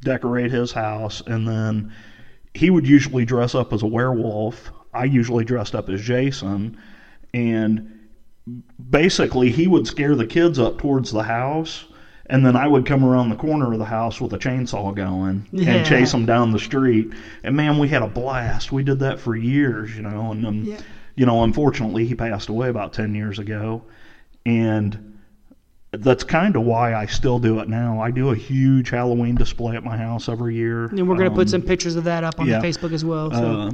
decorate 0.01 0.51
his 0.51 0.71
house, 0.71 1.21
and 1.25 1.47
then 1.47 1.93
he 2.53 2.69
would 2.69 2.87
usually 2.87 3.25
dress 3.25 3.55
up 3.55 3.73
as 3.73 3.81
a 3.83 3.87
werewolf. 3.87 4.71
I 4.93 5.05
usually 5.05 5.45
dressed 5.45 5.75
up 5.75 5.89
as 5.89 6.01
Jason, 6.01 6.77
and 7.33 7.91
basically 8.89 9.51
he 9.51 9.67
would 9.67 9.85
scare 9.87 10.15
the 10.15 10.25
kids 10.25 10.59
up 10.59 10.77
towards 10.79 11.11
the 11.11 11.23
house. 11.23 11.85
And 12.31 12.45
then 12.45 12.55
I 12.55 12.67
would 12.67 12.85
come 12.85 13.03
around 13.03 13.29
the 13.29 13.35
corner 13.35 13.73
of 13.73 13.79
the 13.79 13.85
house 13.85 14.21
with 14.21 14.33
a 14.33 14.37
chainsaw 14.37 14.93
going 14.95 15.47
Yeah. 15.51 15.71
and 15.77 15.85
chase 15.85 16.11
them 16.11 16.27
down 16.27 16.51
the 16.51 16.59
street. 16.59 17.11
And 17.43 17.55
man, 17.55 17.79
we 17.79 17.87
had 17.87 18.03
a 18.03 18.07
blast. 18.07 18.71
We 18.71 18.83
did 18.83 18.99
that 18.99 19.19
for 19.19 19.35
years, 19.35 19.95
you 19.95 20.03
know. 20.03 20.31
And 20.31 20.45
um, 20.45 20.63
Yeah. 20.63 20.77
you 21.15 21.25
know, 21.25 21.43
unfortunately, 21.43 22.05
he 22.05 22.13
passed 22.13 22.49
away 22.49 22.69
about 22.69 22.93
ten 22.93 23.15
years 23.15 23.39
ago, 23.39 23.81
and 24.45 25.17
that's 25.91 26.23
kind 26.23 26.55
of 26.55 26.61
why 26.63 26.93
I 26.93 27.07
still 27.07 27.39
do 27.39 27.59
it 27.61 27.67
now. 27.67 27.99
I 27.99 28.11
do 28.11 28.29
a 28.29 28.35
huge 28.35 28.91
Halloween 28.91 29.33
display 29.33 29.75
at 29.75 29.83
my 29.83 29.97
house 29.97 30.29
every 30.29 30.53
year. 30.55 30.85
and 30.85 31.09
we're 31.09 31.17
gonna 31.17 31.31
put 31.31 31.47
Um, 31.47 31.47
some 31.47 31.61
pictures 31.63 31.95
of 31.95 32.03
that 32.03 32.23
up 32.23 32.39
on 32.39 32.45
yeah. 32.45 32.59
the 32.59 32.67
Facebook 32.67 32.93
as 32.93 33.03
well. 33.03 33.31
So. 33.31 33.59
uh, 33.59 33.71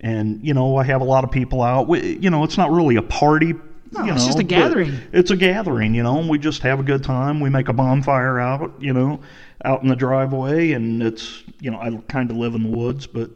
and 0.00 0.44
you 0.44 0.54
know, 0.54 0.76
I 0.76 0.84
have 0.84 1.00
a 1.00 1.04
lot 1.04 1.24
of 1.24 1.30
people 1.30 1.62
out. 1.62 1.88
We, 1.88 2.16
you 2.16 2.30
know, 2.30 2.44
it's 2.44 2.58
not 2.58 2.70
really 2.70 2.96
a 2.96 3.02
party. 3.02 3.54
No, 3.92 4.04
you 4.04 4.12
it's 4.12 4.22
know, 4.22 4.26
just 4.26 4.38
a 4.38 4.42
gathering. 4.42 4.98
It's 5.12 5.30
a 5.30 5.36
gathering, 5.36 5.94
you 5.94 6.02
know. 6.02 6.18
And 6.18 6.28
we 6.28 6.38
just 6.38 6.62
have 6.62 6.80
a 6.80 6.82
good 6.82 7.04
time. 7.04 7.40
We 7.40 7.50
make 7.50 7.68
a 7.68 7.72
bonfire 7.72 8.38
out, 8.38 8.74
you 8.80 8.92
know, 8.92 9.20
out 9.64 9.82
in 9.82 9.88
the 9.88 9.96
driveway, 9.96 10.72
and 10.72 11.02
it's 11.02 11.42
you 11.60 11.70
know, 11.70 11.78
I 11.78 11.90
kind 12.08 12.30
of 12.30 12.36
live 12.36 12.54
in 12.54 12.62
the 12.62 12.76
woods, 12.76 13.06
but 13.06 13.30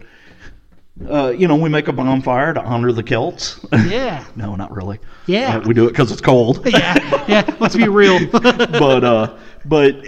uh, 1.09 1.31
you 1.31 1.49
know, 1.49 1.57
we 1.57 1.69
make 1.69 1.89
a 1.89 1.93
bonfire 1.93 2.53
to 2.53 2.61
honor 2.63 2.93
the 2.93 3.03
Celts. 3.03 3.65
yeah, 3.73 4.25
no, 4.37 4.55
not 4.57 4.75
really. 4.75 4.99
Yeah. 5.27 5.57
Uh, 5.57 5.61
we 5.61 5.75
do 5.75 5.87
it 5.87 5.91
because 5.91 6.13
it's 6.13 6.21
cold. 6.21 6.67
yeah, 6.67 7.25
yeah. 7.27 7.57
Let's 7.59 7.77
be 7.77 7.89
real. 7.89 8.27
but 8.31 9.05
uh, 9.05 9.37
but 9.65 10.03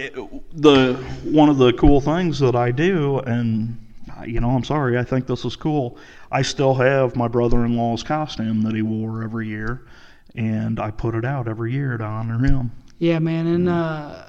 the 0.53 0.93
one 1.23 1.49
of 1.49 1.57
the 1.57 1.73
cool 1.73 1.99
things 1.99 2.39
that 2.39 2.55
I 2.55 2.71
do, 2.71 3.19
and 3.19 3.77
you 4.25 4.39
know, 4.39 4.49
I'm 4.49 4.63
sorry, 4.63 4.97
I 4.97 5.03
think 5.03 5.27
this 5.27 5.45
is 5.45 5.55
cool. 5.55 5.97
I 6.31 6.41
still 6.41 6.73
have 6.75 7.15
my 7.15 7.27
brother-in-law's 7.27 8.03
costume 8.03 8.61
that 8.63 8.75
he 8.75 8.81
wore 8.81 9.23
every 9.23 9.47
year, 9.47 9.85
and 10.35 10.79
I 10.79 10.91
put 10.91 11.15
it 11.15 11.25
out 11.25 11.47
every 11.47 11.71
year 11.71 11.97
to 11.97 12.03
honor 12.03 12.39
him. 12.45 12.71
yeah, 12.99 13.19
man, 13.19 13.47
and 13.47 13.69
uh, 13.69 14.25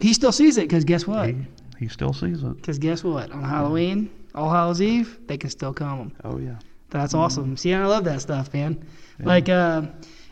he 0.00 0.12
still 0.12 0.32
sees 0.32 0.58
it 0.58 0.62
because 0.68 0.84
guess 0.84 1.06
what? 1.06 1.28
He, 1.28 1.36
he 1.78 1.88
still 1.88 2.12
sees 2.12 2.42
it. 2.42 2.56
Because 2.56 2.78
guess 2.78 3.02
what? 3.04 3.30
On 3.32 3.42
Halloween, 3.42 4.10
All 4.34 4.50
Hallows 4.50 4.80
Eve, 4.82 5.18
they 5.26 5.36
can 5.38 5.50
still 5.50 5.72
come. 5.74 6.12
Oh 6.24 6.38
yeah. 6.38 6.56
That's 6.90 7.14
awesome. 7.14 7.56
See, 7.56 7.72
I 7.72 7.86
love 7.86 8.04
that 8.04 8.20
stuff, 8.20 8.52
man. 8.52 8.84
Like, 9.18 9.48
uh, 9.48 9.86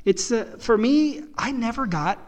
it's 0.04 0.30
uh, 0.30 0.56
for 0.58 0.76
me. 0.76 1.22
I 1.38 1.52
never 1.52 1.86
got, 1.86 2.18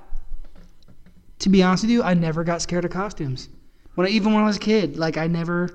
to 1.40 1.50
be 1.50 1.62
honest 1.62 1.84
with 1.84 1.90
you, 1.90 2.02
I 2.02 2.14
never 2.14 2.42
got 2.42 2.62
scared 2.62 2.86
of 2.86 2.90
costumes. 2.90 3.50
When 3.94 4.06
I, 4.06 4.10
even 4.10 4.32
when 4.32 4.42
I 4.42 4.46
was 4.46 4.56
a 4.56 4.60
kid, 4.60 4.96
like 4.96 5.18
I 5.18 5.26
never, 5.26 5.68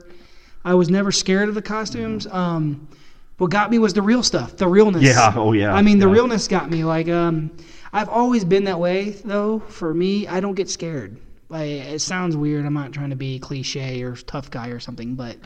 I 0.67 0.73
was 0.73 0.89
never 0.89 1.13
scared 1.13 1.47
of 1.47 1.55
the 1.55 1.61
costumes. 1.61 2.27
Um, 2.27 2.89
what 3.37 3.51
got 3.51 3.71
me 3.71 3.79
was 3.79 3.93
the 3.93 4.01
real 4.01 4.21
stuff, 4.21 4.57
the 4.57 4.67
realness. 4.67 5.01
Yeah, 5.01 5.31
oh, 5.35 5.53
yeah, 5.53 5.73
I 5.73 5.81
mean, 5.81 5.99
the 5.99 6.07
yeah. 6.07 6.13
realness 6.13 6.47
got 6.49 6.69
me. 6.69 6.83
Like, 6.83 7.07
um, 7.07 7.51
I've 7.93 8.09
always 8.09 8.43
been 8.43 8.65
that 8.65 8.77
way 8.77 9.11
though. 9.11 9.59
For 9.59 9.93
me, 9.93 10.27
I 10.27 10.41
don't 10.41 10.55
get 10.55 10.69
scared. 10.69 11.17
Like, 11.47 11.69
it 11.69 12.01
sounds 12.01 12.35
weird. 12.35 12.65
I'm 12.65 12.73
not 12.73 12.91
trying 12.91 13.11
to 13.11 13.15
be 13.15 13.39
cliche 13.39 14.03
or 14.03 14.17
tough 14.17 14.51
guy 14.51 14.67
or 14.67 14.81
something, 14.81 15.15
but 15.15 15.37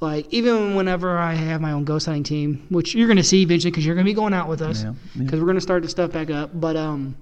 like 0.00 0.26
even 0.32 0.74
whenever 0.74 1.16
I 1.16 1.34
have 1.34 1.60
my 1.60 1.70
own 1.70 1.84
ghost 1.84 2.06
hunting 2.06 2.24
team, 2.24 2.66
which 2.70 2.94
you're 2.94 3.06
gonna 3.06 3.22
see 3.22 3.42
eventually 3.42 3.70
because 3.70 3.86
you're 3.86 3.94
gonna 3.94 4.04
be 4.04 4.14
going 4.14 4.34
out 4.34 4.48
with 4.48 4.62
us 4.62 4.82
Yeah, 4.82 4.94
because 5.16 5.34
yeah. 5.34 5.40
we're 5.40 5.46
gonna 5.46 5.60
start 5.60 5.84
the 5.84 5.88
stuff 5.88 6.10
back 6.10 6.30
up. 6.30 6.50
But 6.58 6.76
um, 6.76 7.14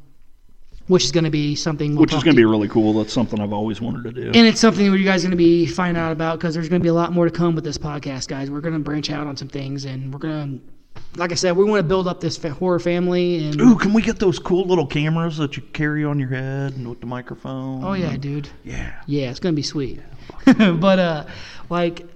which 0.89 1.05
is 1.05 1.13
gonna 1.13 1.31
be 1.31 1.55
something 1.55 1.93
we'll 1.93 2.01
Which 2.03 2.13
is 2.13 2.23
going 2.25 2.35
to 2.35 2.41
to 2.43 2.47
be 2.47 2.51
really 2.51 2.69
cool. 2.69 2.93
That's 2.95 3.13
something 3.13 3.41
I've 3.41 3.53
always 3.53 3.81
wanted 3.81 4.05
to 4.05 4.13
do. 4.23 4.27
and 4.29 4.47
it's 4.47 4.61
something 4.61 4.89
where 4.89 4.99
you 4.99 5.05
guys 5.05 5.23
are 5.25 5.29
going 5.29 5.33
to 5.33 5.37
be 5.37 5.67
finding 5.67 6.03
out 6.03 6.13
about 6.13 6.39
because 6.39 6.55
there's 6.55 6.69
going 6.69 6.81
to 6.81 6.83
be 6.83 6.89
a 6.89 6.95
lot 6.95 7.13
more 7.13 7.25
to 7.27 7.31
come 7.31 7.55
with 7.55 7.65
this 7.65 7.79
podcast, 7.79 8.29
guys. 8.29 8.51
We're 8.51 8.61
going 8.61 8.75
to 8.75 8.81
branch 8.81 9.11
out 9.11 9.27
on 9.27 9.37
some 9.37 9.49
things, 9.49 9.85
and 9.85 10.13
we're 10.13 10.19
going 10.19 10.61
to, 10.95 11.03
like 11.21 11.31
I 11.33 11.35
said, 11.35 11.57
we 11.57 11.65
want 11.65 11.79
to 11.81 11.89
build 11.89 12.09
up 12.09 12.21
this 12.21 12.37
horror 12.43 12.79
family. 12.81 13.47
And 13.47 13.61
Ooh, 13.61 13.77
can 13.77 13.93
we 13.93 14.03
get 14.03 14.19
those 14.19 14.39
cool 14.39 14.67
little 14.67 14.87
cameras 14.87 15.37
that 15.37 15.57
you 15.57 15.63
carry 15.73 16.05
on 16.05 16.19
your 16.19 16.31
head 16.31 16.75
and 16.75 16.89
with 16.89 17.01
the 17.01 17.07
microphone? 17.07 17.85
oh 17.85 17.93
yeah, 17.93 18.17
dude, 18.17 18.49
Yeah. 18.65 19.01
yeah, 19.07 19.31
it's 19.31 19.41
going 19.41 19.55
to 19.55 19.57
be 19.57 19.63
sweet. 19.63 20.01
but 20.47 20.99
uh, 20.99 21.25
like, 21.71 22.07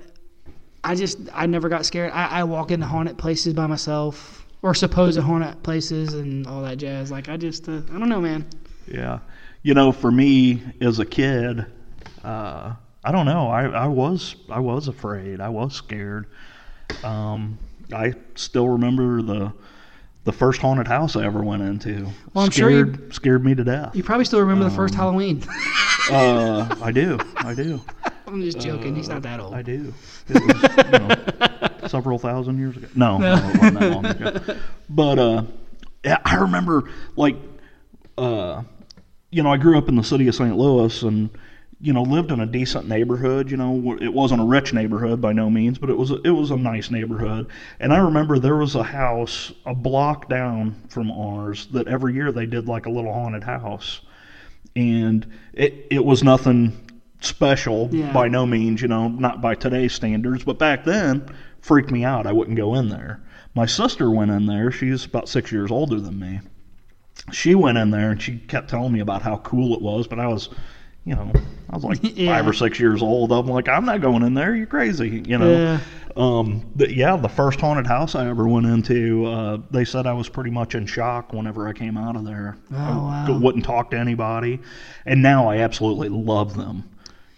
I 0.84 0.94
just 0.94 1.18
I 1.32 1.46
never 1.46 1.68
got 1.68 1.86
scared. 1.86 2.12
I, 2.12 2.40
I 2.40 2.44
walk 2.44 2.70
into 2.70 2.86
haunted 2.86 3.18
places 3.18 3.54
by 3.54 3.66
myself 3.66 4.46
or 4.62 4.74
supposed 4.74 5.18
haunted 5.18 5.62
places 5.62 6.14
and 6.14 6.46
all 6.46 6.62
that 6.62 6.76
jazz. 6.78 7.10
Like 7.10 7.28
I 7.28 7.36
just 7.36 7.68
uh, 7.68 7.82
I 7.94 7.98
don't 7.98 8.08
know, 8.08 8.20
man. 8.20 8.46
Yeah. 8.86 9.20
You 9.62 9.74
know, 9.74 9.92
for 9.92 10.10
me 10.10 10.62
as 10.80 10.98
a 10.98 11.04
kid, 11.06 11.64
uh, 12.24 12.74
I 13.04 13.12
don't 13.12 13.26
know. 13.26 13.48
I, 13.48 13.64
I 13.66 13.86
was 13.86 14.36
I 14.50 14.60
was 14.60 14.88
afraid. 14.88 15.40
I 15.40 15.48
was 15.48 15.74
scared. 15.74 16.26
Um, 17.04 17.58
I 17.92 18.14
still 18.34 18.68
remember 18.68 19.22
the 19.22 19.52
the 20.24 20.32
first 20.32 20.60
haunted 20.60 20.86
house 20.86 21.16
I 21.16 21.24
ever 21.24 21.42
went 21.42 21.62
into. 21.62 22.08
Well, 22.34 22.44
I'm 22.44 22.50
sure 22.50 22.70
you- 22.70 22.92
scared 22.94 23.14
scared 23.14 23.44
me 23.44 23.54
to 23.54 23.64
death. 23.64 23.94
You 23.96 24.02
probably 24.04 24.24
still 24.24 24.40
remember 24.40 24.64
the 24.64 24.70
Um, 24.70 24.76
first 24.76 24.94
Halloween. 24.94 25.42
Uh, 26.10 26.66
I 26.82 26.90
do. 26.90 27.16
I 27.36 27.54
do. 27.54 27.80
I'm 28.26 28.42
just 28.42 28.58
joking. 28.58 28.96
He's 28.96 29.08
not 29.08 29.22
that 29.22 29.38
old. 29.38 29.54
I 29.54 29.62
do. 29.62 29.94
It 30.28 30.34
was, 30.34 30.84
you 30.84 30.98
know, 30.98 31.86
several 31.86 32.18
thousand 32.18 32.58
years 32.58 32.76
ago. 32.76 32.88
No, 32.96 33.18
no. 33.18 33.34
it 33.36 33.42
wasn't 33.60 33.78
that 33.78 33.90
long 33.92 34.06
ago. 34.06 34.56
But 34.90 35.18
uh, 35.20 35.44
yeah, 36.04 36.18
I 36.24 36.34
remember 36.38 36.90
like, 37.14 37.36
uh, 38.18 38.62
you 39.30 39.42
know, 39.42 39.52
I 39.52 39.56
grew 39.56 39.78
up 39.78 39.88
in 39.88 39.96
the 39.96 40.04
city 40.04 40.28
of 40.28 40.34
St. 40.34 40.56
Louis 40.56 41.02
and 41.02 41.30
you 41.80 41.92
know 41.92 42.02
lived 42.02 42.30
in 42.30 42.40
a 42.40 42.46
decent 42.46 42.88
neighborhood. 42.88 43.50
You 43.50 43.56
know, 43.56 43.96
it 44.00 44.12
wasn't 44.12 44.40
a 44.40 44.44
rich 44.44 44.72
neighborhood 44.72 45.20
by 45.20 45.32
no 45.32 45.50
means, 45.50 45.78
but 45.78 45.90
it 45.90 45.96
was 45.96 46.10
a, 46.10 46.20
it 46.22 46.30
was 46.30 46.50
a 46.50 46.56
nice 46.56 46.90
neighborhood. 46.90 47.48
And 47.80 47.92
I 47.92 47.98
remember 47.98 48.38
there 48.38 48.56
was 48.56 48.74
a 48.74 48.82
house 48.82 49.52
a 49.66 49.74
block 49.74 50.28
down 50.28 50.76
from 50.88 51.10
ours 51.10 51.66
that 51.72 51.88
every 51.88 52.14
year 52.14 52.30
they 52.32 52.46
did 52.46 52.68
like 52.68 52.86
a 52.86 52.90
little 52.90 53.12
haunted 53.12 53.42
house 53.44 54.00
and 54.76 55.26
it 55.52 55.86
it 55.90 56.04
was 56.04 56.22
nothing 56.22 56.72
special 57.20 57.88
Yeah. 57.92 58.12
by 58.12 58.28
no 58.28 58.46
means, 58.46 58.82
you 58.82 58.88
know, 58.88 59.08
not 59.08 59.40
by 59.40 59.54
today's 59.54 59.92
standards, 59.92 60.44
but 60.44 60.58
back 60.58 60.84
then 60.84 61.24
freaked 61.60 61.90
me 61.90 62.04
out. 62.04 62.26
I 62.26 62.32
wouldn't 62.32 62.56
go 62.56 62.74
in 62.74 62.88
there. 62.88 63.20
My 63.54 63.66
sister 63.66 64.10
went 64.10 64.30
in 64.30 64.46
there. 64.46 64.70
She's 64.72 65.04
about 65.04 65.28
6 65.28 65.52
years 65.52 65.70
older 65.70 66.00
than 66.00 66.18
me. 66.18 66.40
She 67.30 67.54
went 67.54 67.78
in 67.78 67.90
there 67.90 68.10
and 68.10 68.20
she 68.20 68.38
kept 68.38 68.68
telling 68.68 68.92
me 68.92 69.00
about 69.00 69.22
how 69.22 69.36
cool 69.38 69.74
it 69.74 69.80
was, 69.80 70.06
but 70.06 70.18
I 70.18 70.26
was 70.26 70.48
you 71.04 71.16
know, 71.16 71.32
I 71.70 71.74
was 71.74 71.84
like 71.84 71.98
Yeah. 72.16 72.36
five 72.36 72.46
or 72.46 72.52
six 72.52 72.78
years 72.78 73.02
old. 73.02 73.32
I'm 73.32 73.46
like, 73.46 73.68
I'm 73.68 73.84
not 73.84 74.00
going 74.00 74.22
in 74.22 74.34
there. 74.34 74.54
You're 74.54 74.66
crazy. 74.66 75.22
You 75.26 75.38
know. 75.38 75.52
Yeah. 75.52 75.80
Um, 76.14 76.70
but 76.76 76.92
yeah, 76.92 77.16
the 77.16 77.28
first 77.28 77.58
haunted 77.60 77.86
house 77.86 78.14
I 78.14 78.28
ever 78.28 78.46
went 78.46 78.66
into, 78.66 79.24
uh, 79.24 79.58
they 79.70 79.84
said 79.84 80.06
I 80.06 80.12
was 80.12 80.28
pretty 80.28 80.50
much 80.50 80.74
in 80.74 80.84
shock 80.84 81.32
whenever 81.32 81.66
I 81.66 81.72
came 81.72 81.96
out 81.96 82.16
of 82.16 82.24
there. 82.26 82.58
Oh, 82.70 82.76
I 82.76 83.26
wow. 83.30 83.38
wouldn't 83.38 83.64
talk 83.64 83.90
to 83.92 83.98
anybody, 83.98 84.60
and 85.06 85.22
now 85.22 85.48
I 85.48 85.58
absolutely 85.58 86.10
love 86.10 86.54
them. 86.54 86.88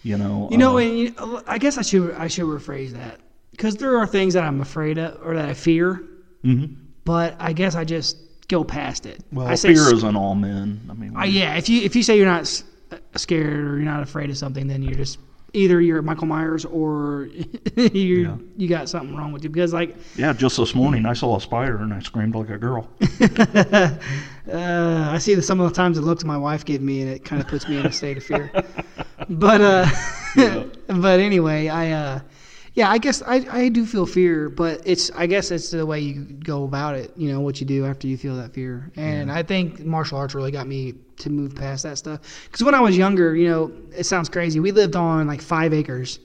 You 0.02 0.18
know. 0.18 0.48
You 0.50 0.58
know, 0.58 0.76
uh, 0.76 0.80
and 0.80 0.98
you, 0.98 1.42
I 1.46 1.58
guess 1.58 1.78
I 1.78 1.82
should 1.82 2.14
I 2.14 2.26
should 2.26 2.46
rephrase 2.46 2.90
that 2.92 3.20
because 3.52 3.76
there 3.76 3.96
are 3.96 4.06
things 4.06 4.34
that 4.34 4.42
I'm 4.42 4.60
afraid 4.60 4.98
of 4.98 5.24
or 5.24 5.36
that 5.36 5.48
I 5.48 5.54
fear, 5.54 6.02
mhm. 6.44 6.76
but 7.04 7.36
I 7.38 7.52
guess 7.52 7.76
I 7.76 7.84
just 7.84 8.16
go 8.48 8.64
past 8.64 9.07
it. 9.07 9.20
Well, 9.33 9.46
I 9.46 9.54
say 9.54 9.74
fear 9.74 9.87
s- 9.87 9.92
isn't 9.94 10.16
all 10.16 10.35
men. 10.35 10.80
I 10.90 10.94
mean, 10.94 11.16
uh, 11.16 11.24
yeah, 11.24 11.57
if 11.57 11.68
you 11.68 11.83
if 11.83 11.94
you 11.96 12.02
say 12.02 12.16
you're 12.16 12.26
not 12.26 12.62
uh, 12.92 12.96
scared 13.16 13.64
or 13.66 13.76
you're 13.76 13.85
not 13.85 14.02
afraid 14.02 14.30
of 14.30 14.37
something, 14.37 14.66
then 14.66 14.83
you're 14.83 14.94
just 14.96 15.18
either 15.52 15.80
you're 15.80 16.02
Michael 16.02 16.26
Myers 16.26 16.64
or 16.64 17.28
you 17.76 17.90
Yeah. 17.92 18.37
you 18.57 18.68
got 18.68 18.88
something 18.88 19.14
wrong 19.16 19.33
with 19.33 19.44
you 19.44 19.50
because 19.50 19.72
like 19.72 19.96
yeah. 20.16 20.33
Just 20.33 20.57
this 20.57 20.74
morning, 20.74 21.07
I 21.07 21.12
saw 21.12 21.37
a 21.37 21.40
spider 21.40 21.76
and 21.78 21.92
I 21.94 22.00
screamed 22.00 22.35
like 22.35 22.50
a 22.50 22.59
girl. 22.59 22.88
uh, 23.61 23.98
I 24.52 25.18
see 25.18 25.35
that 25.35 25.42
some 25.42 25.61
of 25.61 25.68
the 25.68 25.74
times 25.74 25.96
the 25.96 26.02
looks 26.02 26.24
my 26.24 26.37
wife 26.37 26.64
give 26.64 26.83
me 26.83 27.02
and 27.02 27.11
it 27.11 27.24
kind 27.24 27.40
of 27.40 27.48
puts 27.48 27.68
me 27.68 27.78
in 27.78 27.87
a 27.87 27.92
state 27.92 28.16
of 28.16 28.24
fear. 28.24 28.50
But 29.28 29.61
uh, 29.62 29.87
Yeah. 30.37 30.64
but 30.88 31.18
anyway, 31.20 31.68
I 31.68 31.92
uh, 31.92 32.20
yeah, 32.74 32.90
I 32.90 32.98
guess 32.98 33.22
I, 33.22 33.46
I 33.50 33.68
do 33.68 33.87
feel 33.87 34.04
fear, 34.04 34.48
but 34.48 34.82
it's 34.84 35.08
I 35.12 35.26
guess 35.26 35.52
it's 35.52 35.70
the 35.70 35.87
way 35.87 36.00
you 36.00 36.22
go 36.22 36.64
about 36.64 36.96
it. 36.96 37.12
You 37.16 37.32
know 37.32 37.40
what 37.40 37.60
you 37.60 37.66
do 37.66 37.87
after 37.87 38.08
you 38.08 38.16
feel 38.16 38.37
that 38.37 38.52
fear, 38.52 38.90
and 38.96 39.30
I 39.30 39.44
think 39.44 39.84
martial 39.84 40.18
arts 40.18 40.34
really 40.34 40.50
got 40.50 40.66
me 40.66 40.94
to 41.18 41.30
move 41.30 41.54
past 41.54 41.84
that 41.84 41.98
stuff. 41.98 42.20
Because 42.44 42.64
when 42.64 42.74
I 42.74 42.80
was 42.80 42.96
younger, 42.96 43.37
you 43.37 43.48
know, 43.48 43.72
it 43.96 44.04
sounds 44.04 44.28
crazy. 44.28 44.58
We 44.58 44.72
lived 44.72 44.96
on 44.96 45.28
like 45.28 45.40
five 45.40 45.72
acres, 45.72 46.18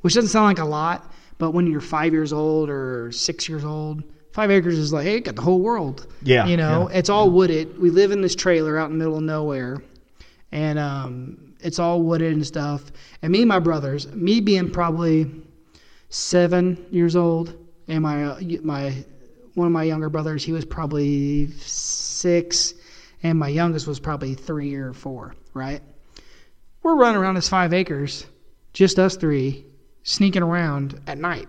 which 0.00 0.14
doesn't 0.14 0.30
sound 0.30 0.46
like 0.46 0.58
a 0.58 0.64
lot, 0.64 1.12
but 1.36 1.50
when 1.50 1.66
you're 1.66 1.82
five 1.82 2.14
years 2.14 2.32
old 2.32 2.70
or 2.70 3.12
six 3.12 3.48
years 3.48 3.64
old. 3.64 4.02
Five 4.32 4.50
acres 4.50 4.76
is 4.76 4.92
like, 4.92 5.04
hey, 5.04 5.20
got 5.20 5.36
the 5.36 5.42
whole 5.42 5.60
world. 5.60 6.08
Yeah, 6.22 6.46
You 6.46 6.56
know, 6.56 6.88
yeah, 6.90 6.98
it's 6.98 7.08
all 7.08 7.30
wooded. 7.30 7.78
We 7.78 7.90
live 7.90 8.10
in 8.10 8.20
this 8.20 8.34
trailer 8.34 8.76
out 8.76 8.90
in 8.90 8.98
the 8.98 9.04
middle 9.04 9.18
of 9.18 9.22
nowhere, 9.22 9.80
and 10.50 10.76
um, 10.76 11.54
it's 11.60 11.78
all 11.78 12.02
wooded 12.02 12.32
and 12.32 12.44
stuff. 12.44 12.90
And 13.22 13.30
me 13.30 13.42
and 13.42 13.48
my 13.48 13.60
brothers, 13.60 14.08
me 14.12 14.40
being 14.40 14.72
probably 14.72 15.30
seven 16.14 16.86
years 16.90 17.16
old, 17.16 17.54
and 17.88 18.02
my 18.02 18.24
uh, 18.24 18.40
my 18.62 18.94
one 19.54 19.66
of 19.66 19.72
my 19.72 19.82
younger 19.82 20.08
brothers, 20.08 20.44
he 20.44 20.52
was 20.52 20.64
probably 20.64 21.50
six, 21.58 22.74
and 23.22 23.38
my 23.38 23.48
youngest 23.48 23.86
was 23.86 23.98
probably 24.00 24.34
three 24.34 24.74
or 24.74 24.92
four. 24.92 25.34
Right? 25.52 25.80
We're 26.82 26.96
running 26.96 27.20
around 27.20 27.34
this 27.34 27.48
five 27.48 27.72
acres, 27.72 28.26
just 28.72 28.98
us 28.98 29.16
three, 29.16 29.64
sneaking 30.02 30.42
around 30.42 31.00
at 31.06 31.18
night, 31.18 31.48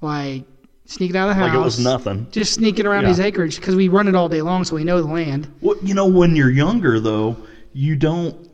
like 0.00 0.44
sneaking 0.84 1.16
out 1.16 1.28
of 1.30 1.36
the 1.36 1.40
house. 1.40 1.48
Like 1.50 1.58
it 1.58 1.64
was 1.64 1.78
nothing. 1.78 2.26
Just 2.30 2.54
sneaking 2.54 2.86
around 2.86 3.02
Yeah. 3.04 3.08
these 3.08 3.20
acreage 3.20 3.56
because 3.56 3.74
we 3.74 3.88
run 3.88 4.06
it 4.08 4.14
all 4.14 4.28
day 4.28 4.42
long, 4.42 4.64
so 4.64 4.76
we 4.76 4.84
know 4.84 5.00
the 5.00 5.08
land. 5.08 5.48
Well, 5.60 5.76
you 5.82 5.94
know, 5.94 6.06
when 6.06 6.36
you're 6.36 6.50
younger, 6.50 7.00
though, 7.00 7.36
you 7.72 7.96
don't 7.96 8.45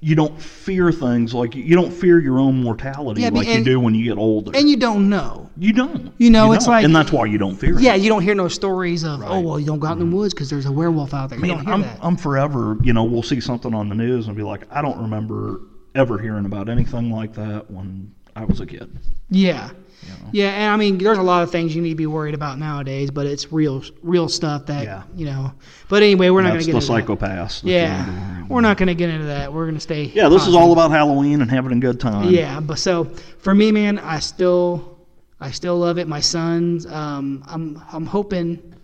you 0.00 0.14
don't 0.14 0.40
fear 0.40 0.92
things 0.92 1.34
like 1.34 1.56
you 1.56 1.74
don't 1.74 1.90
fear 1.90 2.20
your 2.20 2.38
own 2.38 2.62
mortality 2.62 3.22
Yeah, 3.22 3.30
like 3.30 3.48
you 3.48 3.64
do 3.64 3.80
when 3.80 3.94
you 3.94 4.04
get 4.04 4.16
older. 4.16 4.52
And 4.54 4.70
you 4.70 4.76
don't 4.76 5.08
know. 5.08 5.50
you 5.56 5.72
don't. 5.72 6.12
You 6.18 6.30
know, 6.30 6.52
it's 6.52 6.66
don't. 6.66 6.74
like- 6.74 6.84
and 6.84 6.94
that's 6.94 7.10
why 7.10 7.26
you 7.26 7.36
don't 7.36 7.56
fear 7.56 7.76
it. 7.76 7.82
Yeah, 7.82 7.96
you 7.96 8.08
don't 8.08 8.22
hear 8.22 8.34
no 8.34 8.46
stories 8.46 9.02
of, 9.02 9.22
oh, 9.24 9.40
well, 9.40 9.58
you 9.58 9.66
don't 9.66 9.80
go 9.80 9.88
out 9.88 9.94
in 9.94 9.98
the 9.98 10.04
mm-hmm. 10.04 10.14
woods 10.14 10.34
because 10.34 10.50
there's 10.50 10.66
a 10.66 10.72
werewolf 10.72 11.14
out 11.14 11.30
there. 11.30 11.38
You 11.38 11.46
Man, 11.46 11.56
don't 11.56 11.64
hear 11.64 11.74
I'm, 11.74 11.82
that. 11.82 11.98
I'm 12.00 12.16
forever, 12.16 12.76
you 12.82 12.92
know, 12.92 13.02
we'll 13.04 13.24
see 13.24 13.40
something 13.40 13.74
on 13.74 13.88
the 13.88 13.96
news 13.96 14.28
and 14.28 14.36
be 14.36 14.44
like, 14.44 14.62
I 14.70 14.82
don't 14.82 14.98
remember 14.98 15.62
ever 15.94 16.18
hearing 16.18 16.44
about 16.44 16.68
anything 16.68 17.10
like 17.10 17.34
that 17.34 17.68
when 17.68 18.14
I 18.36 18.44
was 18.44 18.60
a 18.60 18.66
kid. 18.66 18.98
yeah. 19.30 19.70
You 20.02 20.08
know? 20.10 20.14
Yeah, 20.32 20.48
and 20.50 20.72
I 20.72 20.76
mean, 20.76 20.98
there's 20.98 21.18
a 21.18 21.22
lot 21.22 21.42
of 21.42 21.50
things 21.50 21.74
you 21.74 21.82
need 21.82 21.90
to 21.90 21.94
be 21.94 22.06
worried 22.06 22.34
about 22.34 22.58
nowadays, 22.58 23.10
but 23.10 23.26
it's 23.26 23.52
real, 23.52 23.82
real 24.02 24.28
stuff 24.28 24.66
that 24.66 24.84
Yeah. 24.84 25.02
you 25.16 25.26
know. 25.26 25.52
But 25.88 26.02
anyway, 26.02 26.30
we're 26.30 26.42
not 26.42 26.48
going 26.50 26.60
to 26.60 26.66
the 26.66 26.72
get 26.72 26.82
into 26.82 26.92
that. 26.92 27.06
psychopaths. 27.06 27.62
that 27.62 27.68
you 27.68 27.72
need 27.74 27.80
to 27.80 27.88
worry 28.10 28.28
Yeah, 28.38 28.44
we're 28.48 28.60
not 28.60 28.76
going 28.78 28.86
to 28.88 28.94
get 28.94 29.10
into 29.10 29.26
that. 29.26 29.52
We're 29.52 29.64
going 29.64 29.74
to 29.74 29.80
stay. 29.80 30.04
Yeah, 30.14 30.28
this 30.28 30.46
is 30.46 30.54
all 30.54 30.72
about 30.72 30.90
Halloween 30.90 31.42
and 31.42 31.50
having 31.50 31.72
a 31.72 31.80
good 31.80 31.98
time. 32.00 32.30
Yeah, 32.30 32.60
but 32.60 32.78
so 32.78 33.04
for 33.38 33.54
me, 33.54 33.72
man, 33.72 33.98
I 33.98 34.18
still, 34.20 34.98
I 35.40 35.50
still 35.50 35.78
love 35.78 35.98
it. 35.98 36.06
My 36.08 36.20
sons, 36.20 36.86
um, 36.86 37.42
I'm, 37.48 37.82
I'm 37.92 38.06
hoping, 38.06 38.74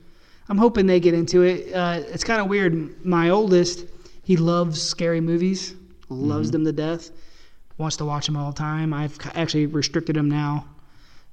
I'm 0.49 0.59
hoping 0.59 0.87
they 0.87 1.01
get 1.01 1.15
into 1.15 1.43
it. 1.43 1.73
Uh, 1.73 2.01
it's 2.09 2.25
kind 2.25 2.41
of 2.41 2.49
weird. 2.49 3.05
My 3.05 3.31
oldest, 3.31 3.87
he 4.25 4.37
loves 4.37 4.81
scary 4.83 5.21
movies, 5.21 5.75
loves 6.09 6.51
them 6.51 6.65
to 6.65 6.73
death, 6.73 7.11
wants 7.79 7.97
to 7.99 8.05
watch 8.05 8.27
them 8.27 8.37
all 8.37 8.51
the 8.53 8.59
time. 8.59 8.93
I've 8.93 9.19
actually 9.35 9.67
restricted 9.67 10.17
him 10.17 10.29
now. 10.29 10.67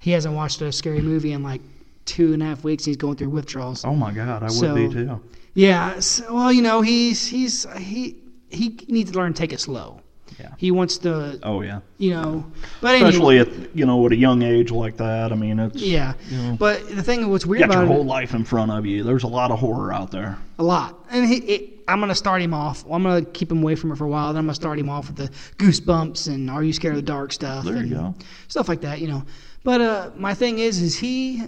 He 0.01 0.11
hasn't 0.11 0.33
watched 0.35 0.61
a 0.61 0.71
scary 0.71 1.01
movie 1.01 1.31
in 1.31 1.43
like 1.43 1.61
two 2.05 2.33
and 2.33 2.41
a 2.41 2.45
half 2.47 2.63
weeks. 2.63 2.83
He's 2.83 2.97
going 2.97 3.15
through 3.15 3.29
withdrawals. 3.29 3.85
Oh 3.85 3.95
my 3.95 4.11
God, 4.11 4.43
I 4.43 4.49
would 4.51 4.75
be 4.75 4.89
too. 4.89 5.21
Yeah, 5.53 5.99
so, 5.99 6.33
well, 6.33 6.51
you 6.51 6.61
know, 6.61 6.81
he's 6.81 7.25
he's 7.27 7.65
he 7.77 8.17
he 8.49 8.79
needs 8.87 9.11
to 9.11 9.17
learn 9.17 9.33
to 9.33 9.37
take 9.39 9.53
it 9.53 9.59
slow. 9.59 10.01
Yeah. 10.39 10.49
He 10.57 10.71
wants 10.71 10.97
to, 10.99 11.39
Oh 11.43 11.61
yeah. 11.61 11.81
you 11.99 12.11
know, 12.11 12.43
but 12.79 12.95
anyway, 12.95 13.09
Especially 13.09 13.39
at 13.39 13.75
you 13.75 13.85
know 13.85 14.03
at 14.05 14.11
a 14.11 14.15
young 14.15 14.41
age 14.41 14.71
like 14.71 14.97
that. 14.97 15.31
I 15.31 15.35
mean, 15.35 15.59
it's 15.59 15.75
Yeah, 15.75 16.13
you 16.29 16.37
know, 16.37 16.55
but 16.57 16.87
the 16.89 17.03
thing 17.03 17.29
what's 17.29 17.43
you 17.43 17.51
weird 17.51 17.69
got 17.69 17.77
your 17.77 17.85
whole 17.85 18.01
it, 18.01 18.05
life 18.07 18.33
in 18.33 18.43
front 18.43 18.71
of 18.71 18.85
you. 18.85 19.03
There's 19.03 19.23
a 19.23 19.27
lot 19.27 19.51
of 19.51 19.59
horror 19.59 19.93
out 19.93 20.09
there. 20.09 20.37
a 20.57 20.63
lot, 20.63 20.97
and 21.11 21.27
he, 21.27 21.35
it, 21.37 21.83
I'm 21.87 21.99
gonna 21.99 22.15
start 22.15 22.41
him 22.41 22.53
off. 22.53 22.85
Well, 22.85 22.95
I'm 22.95 23.03
gonna 23.03 23.23
keep 23.23 23.51
him 23.51 23.61
away 23.61 23.75
from 23.75 23.91
it 23.91 23.97
for 23.97 24.05
a 24.05 24.09
while. 24.09 24.27
Then 24.27 24.37
I'm 24.37 24.45
gonna 24.45 24.55
start 24.55 24.79
him 24.79 24.89
off 24.89 25.07
with 25.07 25.17
the 25.17 25.29
goosebumps 25.63 26.27
and 26.27 26.49
Are 26.49 26.63
you 26.63 26.73
scared 26.73 26.95
of 26.95 26.99
the 26.99 27.05
dark 27.05 27.33
stuff? 27.33 27.65
There 27.65 27.75
you 27.75 27.79
and 27.81 27.91
go. 27.91 28.15
Stuff 28.47 28.69
like 28.69 28.81
that, 28.81 28.99
you 28.99 29.09
know. 29.09 29.23
But 29.63 29.81
uh, 29.81 30.11
my 30.15 30.33
thing 30.33 30.59
is, 30.59 30.81
is 30.81 30.97
he 30.97 31.43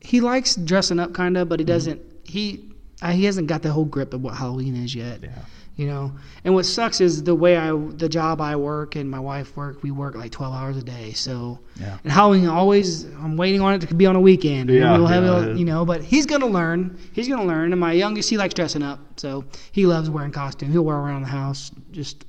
he 0.00 0.20
likes 0.20 0.56
dressing 0.56 0.98
up 0.98 1.12
kind 1.12 1.36
of, 1.36 1.48
but 1.48 1.60
he 1.60 1.64
doesn't. 1.64 2.00
He 2.24 2.72
uh, 3.02 3.12
he 3.12 3.24
hasn't 3.24 3.46
got 3.46 3.62
the 3.62 3.70
whole 3.70 3.84
grip 3.84 4.14
of 4.14 4.22
what 4.22 4.34
Halloween 4.34 4.76
is 4.76 4.94
yet. 4.94 5.20
Yeah. 5.22 5.30
You 5.76 5.86
know, 5.86 6.12
and 6.42 6.54
what 6.54 6.66
sucks 6.66 7.00
is 7.00 7.22
the 7.22 7.36
way 7.36 7.56
I, 7.56 7.70
the 7.70 8.08
job 8.08 8.40
I 8.40 8.56
work 8.56 8.96
and 8.96 9.08
my 9.08 9.20
wife 9.20 9.56
work, 9.56 9.80
we 9.84 9.92
work 9.92 10.16
like 10.16 10.32
12 10.32 10.52
hours 10.52 10.76
a 10.76 10.82
day. 10.82 11.12
So, 11.12 11.60
Yeah. 11.80 11.98
and 12.02 12.12
Halloween 12.12 12.48
always, 12.48 13.04
I'm 13.04 13.36
waiting 13.36 13.60
on 13.60 13.74
it 13.74 13.82
to 13.82 13.94
be 13.94 14.04
on 14.04 14.16
a 14.16 14.20
weekend. 14.20 14.70
Yeah, 14.70 14.98
we'll 14.98 15.06
have 15.06 15.22
yeah. 15.22 15.52
it, 15.52 15.56
you 15.56 15.64
know, 15.64 15.84
but 15.84 16.02
he's 16.02 16.26
gonna 16.26 16.48
learn. 16.48 16.98
He's 17.12 17.28
gonna 17.28 17.44
learn. 17.44 17.70
And 17.70 17.80
my 17.80 17.92
youngest, 17.92 18.28
he 18.28 18.36
likes 18.36 18.54
dressing 18.54 18.82
up, 18.82 18.98
so 19.20 19.44
he 19.70 19.86
loves 19.86 20.10
wearing 20.10 20.32
costume. 20.32 20.72
He'll 20.72 20.82
wear 20.84 20.96
around 20.96 21.22
the 21.22 21.28
house 21.28 21.70
just 21.92 22.24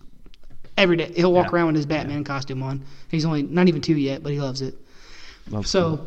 every 0.80 0.98
day. 0.98 1.12
He'll 1.16 1.34
walk 1.34 1.48
Yeah. 1.48 1.56
around 1.58 1.68
with 1.68 1.76
his 1.76 1.86
Batman 1.86 2.24
costume 2.24 2.64
on. 2.64 2.82
He's 3.10 3.26
only 3.26 3.44
not 3.44 3.68
even 3.68 3.82
two 3.82 3.96
yet, 3.98 4.24
but 4.24 4.32
he 4.32 4.40
loves 4.40 4.62
it. 4.62 4.76
That's 5.48 5.70
So 5.70 6.06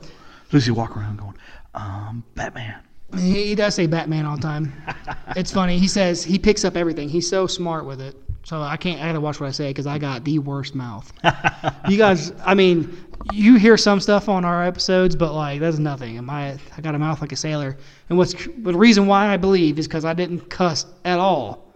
cool. 0.50 0.60
he 0.60 0.70
walk 0.70 0.96
around 0.96 1.18
going, 1.18 1.34
um, 1.74 2.24
Batman? 2.34 2.76
he, 3.18 3.48
he 3.48 3.54
does 3.54 3.74
say 3.74 3.86
Batman 3.86 4.24
all 4.24 4.36
the 4.36 4.42
time. 4.42 4.72
it's 5.36 5.52
funny. 5.52 5.78
He 5.78 5.86
says 5.88 6.24
he 6.24 6.38
picks 6.38 6.64
up 6.64 6.76
everything. 6.76 7.08
He's 7.08 7.28
so 7.28 7.46
smart 7.46 7.84
with 7.84 8.00
it. 8.00 8.16
So 8.44 8.60
I 8.60 8.76
can't. 8.76 9.00
I 9.00 9.06
gotta 9.06 9.20
watch 9.20 9.38
what 9.40 9.46
I 9.46 9.52
say 9.52 9.68
because 9.70 9.86
I 9.86 9.98
got 9.98 10.24
the 10.24 10.38
worst 10.40 10.74
mouth. 10.74 11.12
you 11.88 11.96
guys, 11.96 12.32
I 12.44 12.54
mean, 12.54 12.96
you 13.32 13.54
hear 13.56 13.76
some 13.76 14.00
stuff 14.00 14.28
on 14.28 14.44
our 14.44 14.64
episodes, 14.64 15.14
but 15.14 15.32
like 15.32 15.60
that's 15.60 15.78
nothing. 15.78 16.16
Am 16.18 16.28
I? 16.28 16.58
I 16.76 16.80
got 16.80 16.96
a 16.96 16.98
mouth 16.98 17.20
like 17.20 17.30
a 17.30 17.36
sailor. 17.36 17.76
And 18.08 18.18
what's 18.18 18.32
the 18.34 18.74
reason 18.76 19.06
why 19.06 19.28
I 19.28 19.36
believe 19.36 19.78
is 19.78 19.86
because 19.86 20.04
I 20.04 20.12
didn't 20.14 20.50
cuss 20.50 20.86
at 21.04 21.20
all, 21.20 21.72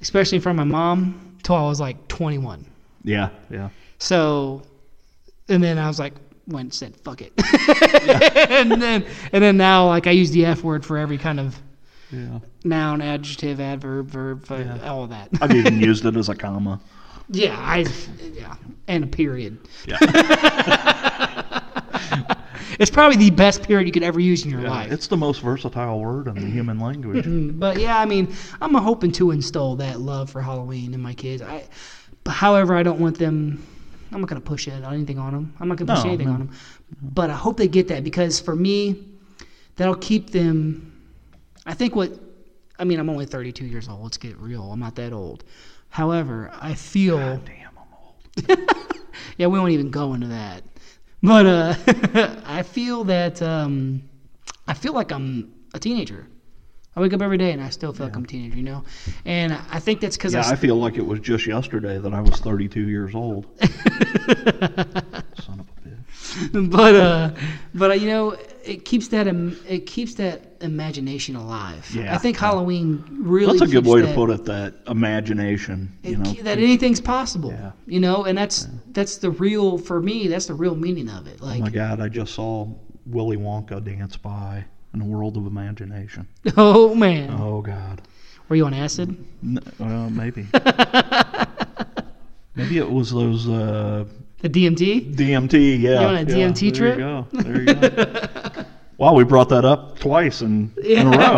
especially 0.00 0.38
from 0.38 0.56
my 0.56 0.64
mom, 0.64 1.33
till 1.44 1.54
I 1.54 1.62
was 1.62 1.78
like 1.80 2.08
21. 2.08 2.66
Yeah, 3.04 3.28
yeah. 3.50 3.68
So, 3.98 4.62
and 5.48 5.62
then 5.62 5.78
I 5.78 5.86
was 5.86 5.98
like, 6.00 6.14
went 6.48 6.64
and 6.66 6.74
said 6.74 6.96
fuck 6.96 7.22
it, 7.22 7.32
and 8.50 8.70
then 8.82 9.06
and 9.32 9.42
then 9.42 9.56
now 9.56 9.86
like 9.86 10.06
I 10.06 10.10
use 10.10 10.30
the 10.32 10.44
f 10.44 10.62
word 10.62 10.84
for 10.84 10.98
every 10.98 11.16
kind 11.18 11.38
of 11.40 11.56
Yeah. 12.10 12.40
noun, 12.64 13.00
adjective, 13.00 13.60
adverb, 13.60 14.08
verb, 14.08 14.44
uh, 14.50 14.56
Yeah. 14.56 14.90
all 14.90 15.04
of 15.04 15.10
that. 15.10 15.28
I've 15.40 15.52
even 15.52 15.80
used 15.90 16.04
it 16.04 16.16
as 16.16 16.28
a 16.28 16.34
comma. 16.34 16.80
yeah, 17.30 17.56
I 17.58 17.86
yeah, 18.34 18.56
and 18.88 19.04
a 19.04 19.06
period. 19.06 19.56
Yeah. 19.86 19.98
It's 22.78 22.90
probably 22.90 23.16
the 23.16 23.30
best 23.30 23.62
period 23.62 23.86
you 23.86 23.92
could 23.92 24.02
ever 24.02 24.20
use 24.20 24.44
in 24.44 24.50
your 24.50 24.62
Yeah, 24.62 24.70
life. 24.70 24.92
It's 24.92 25.06
the 25.06 25.16
most 25.16 25.40
versatile 25.40 25.98
word 26.00 26.28
in 26.28 26.34
the 26.34 26.50
human 26.58 26.78
language. 26.78 27.24
Mm, 27.24 27.58
But 27.58 27.78
yeah, 27.78 27.98
I 27.98 28.04
mean, 28.04 28.34
I'm 28.60 28.74
hoping 28.74 29.12
to 29.12 29.30
instill 29.30 29.76
that 29.76 30.00
love 30.00 30.30
for 30.30 30.40
Halloween 30.42 30.94
in 30.94 31.00
my 31.00 31.14
kids. 31.14 31.42
I, 31.42 31.64
but 32.24 32.32
however, 32.32 32.74
I 32.74 32.82
don't 32.82 33.00
want 33.00 33.18
them. 33.18 33.64
I'm 34.12 34.20
not 34.20 34.28
gonna 34.28 34.40
push 34.40 34.68
it 34.68 34.72
anything 34.84 35.18
on 35.18 35.32
them. 35.32 35.54
I'm 35.60 35.68
not 35.68 35.76
gonna 35.78 35.92
push 35.94 36.04
No, 36.04 36.10
anything 36.10 36.28
no. 36.28 36.34
on 36.34 36.38
them. 36.40 36.50
But 37.02 37.30
I 37.30 37.34
hope 37.34 37.56
they 37.56 37.68
get 37.68 37.88
that 37.88 38.04
because 38.04 38.38
for 38.40 38.54
me, 38.54 39.04
that'll 39.76 39.96
keep 39.96 40.30
them. 40.30 40.92
I 41.66 41.74
think 41.74 41.94
what. 41.96 42.12
I 42.78 42.82
mean, 42.84 42.98
I'm 42.98 43.08
only 43.08 43.24
32 43.26 43.66
years 43.66 43.88
old. 43.88 44.02
Let's 44.02 44.16
get 44.16 44.36
real. 44.38 44.70
I'm 44.72 44.80
not 44.80 44.96
that 44.96 45.12
old. 45.12 45.44
However, 45.90 46.50
I 46.60 46.74
feel. 46.74 47.36
Damn, 47.38 47.70
I'm 47.78 48.58
old. 48.58 48.68
Yeah, 49.36 49.46
we 49.48 49.58
won't 49.58 49.70
even 49.72 49.90
go 49.90 50.14
into 50.14 50.26
that. 50.28 50.62
But 51.22 51.46
uh, 51.46 51.74
I 52.54 52.62
feel 52.62 53.02
that 53.04 53.42
um, 53.42 54.02
I 54.68 54.74
feel 54.74 54.92
like 54.92 55.10
I'm 55.10 55.52
a 55.74 55.80
teenager. 55.80 56.26
I 56.94 57.00
wake 57.00 57.12
up 57.12 57.20
every 57.20 57.36
day 57.36 57.50
and 57.50 57.60
I 57.60 57.70
still 57.70 57.92
feel 57.92 58.06
like 58.06 58.14
I'm 58.14 58.22
a 58.22 58.26
teenager, 58.28 58.56
you 58.56 58.62
know. 58.62 58.84
And 59.24 59.52
I 59.72 59.80
think 59.80 60.00
that's 60.00 60.16
because 60.16 60.34
Yeah, 60.34 60.46
I, 60.46 60.52
I 60.52 60.56
feel 60.56 60.76
like 60.76 60.96
it 60.96 61.04
was 61.04 61.18
just 61.18 61.48
yesterday 61.48 61.98
that 61.98 62.14
I 62.14 62.20
was 62.20 62.38
32 62.38 62.88
years 62.88 63.12
old. 63.16 63.46
Son 63.60 65.58
of 65.58 65.66
a 65.66 65.88
bitch. 65.88 66.70
but 66.70 66.94
uh, 66.94 67.30
but 67.74 67.90
uh, 67.90 67.94
you 67.94 68.06
know, 68.06 68.36
it 68.66 68.84
keeps 68.84 69.08
that 69.08 69.26
im- 69.26 69.58
it 69.68 69.86
keeps 69.86 70.14
that 70.14 70.56
imagination 70.60 71.36
alive. 71.36 71.88
Yeah, 71.94 72.14
I 72.14 72.18
think 72.18 72.36
yeah. 72.36 72.46
Halloween 72.46 73.04
really. 73.22 73.58
That's 73.58 73.70
a 73.70 73.72
good 73.72 73.86
way 73.86 74.00
that, 74.00 74.08
to 74.08 74.14
put 74.14 74.30
it. 74.30 74.44
That 74.44 74.74
imagination, 74.86 75.96
you 76.02 76.16
know. 76.16 76.32
that 76.42 76.58
anything's 76.58 77.00
possible. 77.00 77.50
Yeah. 77.50 77.72
You 77.86 78.00
know, 78.00 78.24
and 78.24 78.36
that's 78.36 78.68
that's 78.92 79.18
the 79.18 79.30
real 79.30 79.78
for 79.78 80.00
me. 80.00 80.28
That's 80.28 80.46
the 80.46 80.54
real 80.54 80.74
meaning 80.74 81.08
of 81.08 81.26
it. 81.26 81.40
Like, 81.40 81.60
oh 81.60 81.64
my 81.64 81.70
God, 81.70 82.00
I 82.00 82.08
just 82.08 82.34
saw 82.34 82.68
Willy 83.06 83.36
Wonka 83.36 83.84
dance 83.84 84.16
by 84.16 84.64
in 84.94 85.00
a 85.00 85.04
world 85.04 85.36
of 85.36 85.46
imagination. 85.46 86.26
oh 86.56 86.94
man, 86.94 87.30
Oh 87.38 87.60
God. 87.60 88.02
were 88.48 88.56
you 88.56 88.66
on 88.66 88.74
acid? 88.74 89.16
N- 89.42 89.60
well, 89.78 90.08
maybe. 90.10 90.46
maybe 92.54 92.78
it 92.78 92.90
was 92.90 93.12
those 93.12 93.48
uh, 93.48 94.04
The 94.44 94.50
DMT? 94.50 95.14
DMT. 95.14 95.80
Yeah. 95.80 96.00
You 96.00 96.06
on 96.06 96.16
a 96.16 96.20
yeah, 96.20 96.48
DMT 96.50 96.60
there 96.60 96.70
trip? 96.72 96.98
You 96.98 97.02
go. 97.02 97.26
There 97.32 97.62
you 97.62 97.74
go. 97.74 98.64
wow, 98.98 99.14
we 99.14 99.24
brought 99.24 99.48
that 99.48 99.64
up 99.64 99.98
twice 99.98 100.42
in, 100.42 100.70
in 100.84 101.06
a 101.06 101.10
row. 101.10 101.36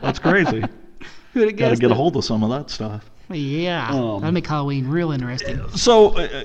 That's 0.00 0.20
crazy. 0.20 0.62
Who'd 1.32 1.56
Got 1.56 1.70
to 1.70 1.76
get 1.76 1.90
a 1.90 1.94
hold 1.94 2.16
of 2.16 2.24
some 2.24 2.44
of 2.44 2.50
that 2.50 2.70
stuff. 2.70 3.10
Yeah, 3.28 3.88
Um, 3.90 4.20
that'd 4.20 4.34
make 4.34 4.46
Halloween 4.46 4.86
real 4.86 5.10
interesting. 5.10 5.68
So, 5.70 6.16
uh, 6.16 6.44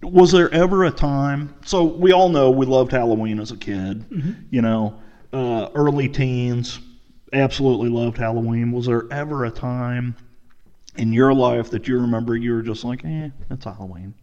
was 0.00 0.30
there 0.30 0.48
ever 0.54 0.84
a 0.84 0.92
time? 0.92 1.56
So 1.64 1.82
we 1.82 2.12
all 2.12 2.28
know 2.28 2.52
we 2.52 2.64
loved 2.64 2.92
Halloween 2.92 3.40
as 3.40 3.50
a 3.50 3.56
kid. 3.56 4.04
You 4.50 4.62
know, 4.62 5.00
uh, 5.32 5.70
early 5.74 6.08
teens, 6.08 6.78
absolutely 7.32 7.88
loved 7.88 8.16
Halloween. 8.16 8.70
Was 8.70 8.86
there 8.86 9.10
ever 9.10 9.44
a 9.44 9.50
time 9.50 10.14
in 10.98 11.12
your 11.12 11.34
life 11.34 11.70
that 11.70 11.88
you 11.88 11.98
remember 11.98 12.36
you 12.36 12.54
were 12.54 12.62
just 12.62 12.84
like, 12.84 13.04
eh, 13.04 13.30
it's 13.50 13.64
Halloween? 13.64 14.14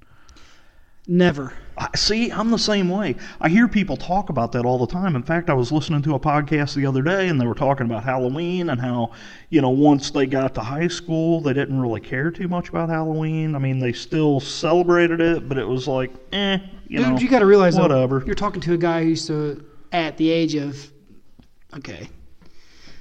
Never. 1.12 1.54
I, 1.76 1.90
see, 1.96 2.32
I'm 2.32 2.52
the 2.52 2.60
same 2.60 2.88
way. 2.88 3.16
I 3.42 3.50
hear 3.50 3.68
people 3.68 3.98
talk 3.98 4.30
about 4.30 4.52
that 4.52 4.64
all 4.64 4.78
the 4.78 4.86
time. 4.86 5.16
In 5.16 5.24
fact, 5.24 5.50
I 5.50 5.54
was 5.56 5.72
listening 5.72 6.04
to 6.04 6.14
a 6.14 6.20
podcast 6.20 6.76
the 6.76 6.86
other 6.86 7.02
day, 7.02 7.30
and 7.30 7.42
they 7.42 7.48
were 7.48 7.56
talking 7.56 7.88
about 7.88 8.04
Halloween 8.04 8.70
and 8.70 8.80
how, 8.80 9.14
you 9.50 9.60
know, 9.60 9.72
once 9.72 10.12
they 10.12 10.28
got 10.28 10.54
to 10.54 10.62
high 10.62 10.88
school, 10.88 11.42
they 11.42 11.54
didn't 11.54 11.82
really 11.82 12.00
care 12.00 12.30
too 12.30 12.48
much 12.48 12.70
about 12.70 12.90
Halloween. 12.90 13.56
I 13.56 13.58
mean, 13.58 13.80
they 13.80 13.92
still 13.92 14.40
celebrated 14.40 15.20
it, 15.20 15.50
but 15.50 15.58
it 15.58 15.68
was 15.68 15.88
like, 15.88 16.12
eh, 16.32 16.60
you 16.88 17.00
Dude, 17.00 17.08
know, 17.08 17.18
you 17.18 17.28
got 17.28 17.40
to 17.40 17.48
realize, 17.48 17.76
though, 17.76 17.82
whatever. 17.82 18.22
you're 18.24 18.36
talking 18.36 18.62
to 18.62 18.74
a 18.76 18.78
guy 18.78 19.02
who 19.02 19.10
used 19.10 19.26
to, 19.28 19.66
at 19.92 20.16
the 20.18 20.30
age 20.30 20.54
of, 20.54 20.92
okay, 21.76 22.08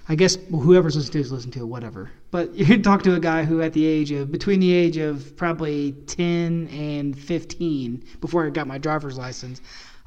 I 0.08 0.14
guess 0.14 0.36
whoever's 0.50 0.96
listening 0.96 1.12
to 1.12 1.20
is 1.20 1.32
listening 1.32 1.52
to 1.52 1.60
it, 1.60 1.66
whatever. 1.66 2.10
But 2.30 2.54
you 2.54 2.82
talk 2.82 3.02
to 3.04 3.14
a 3.14 3.20
guy 3.20 3.44
who, 3.44 3.62
at 3.62 3.72
the 3.72 3.84
age 3.84 4.10
of, 4.12 4.30
between 4.30 4.60
the 4.60 4.72
age 4.72 4.96
of 4.96 5.36
probably 5.36 5.92
10 6.06 6.68
and 6.68 7.18
15, 7.18 8.04
before 8.20 8.46
I 8.46 8.50
got 8.50 8.66
my 8.66 8.78
driver's 8.78 9.18
license, 9.18 9.60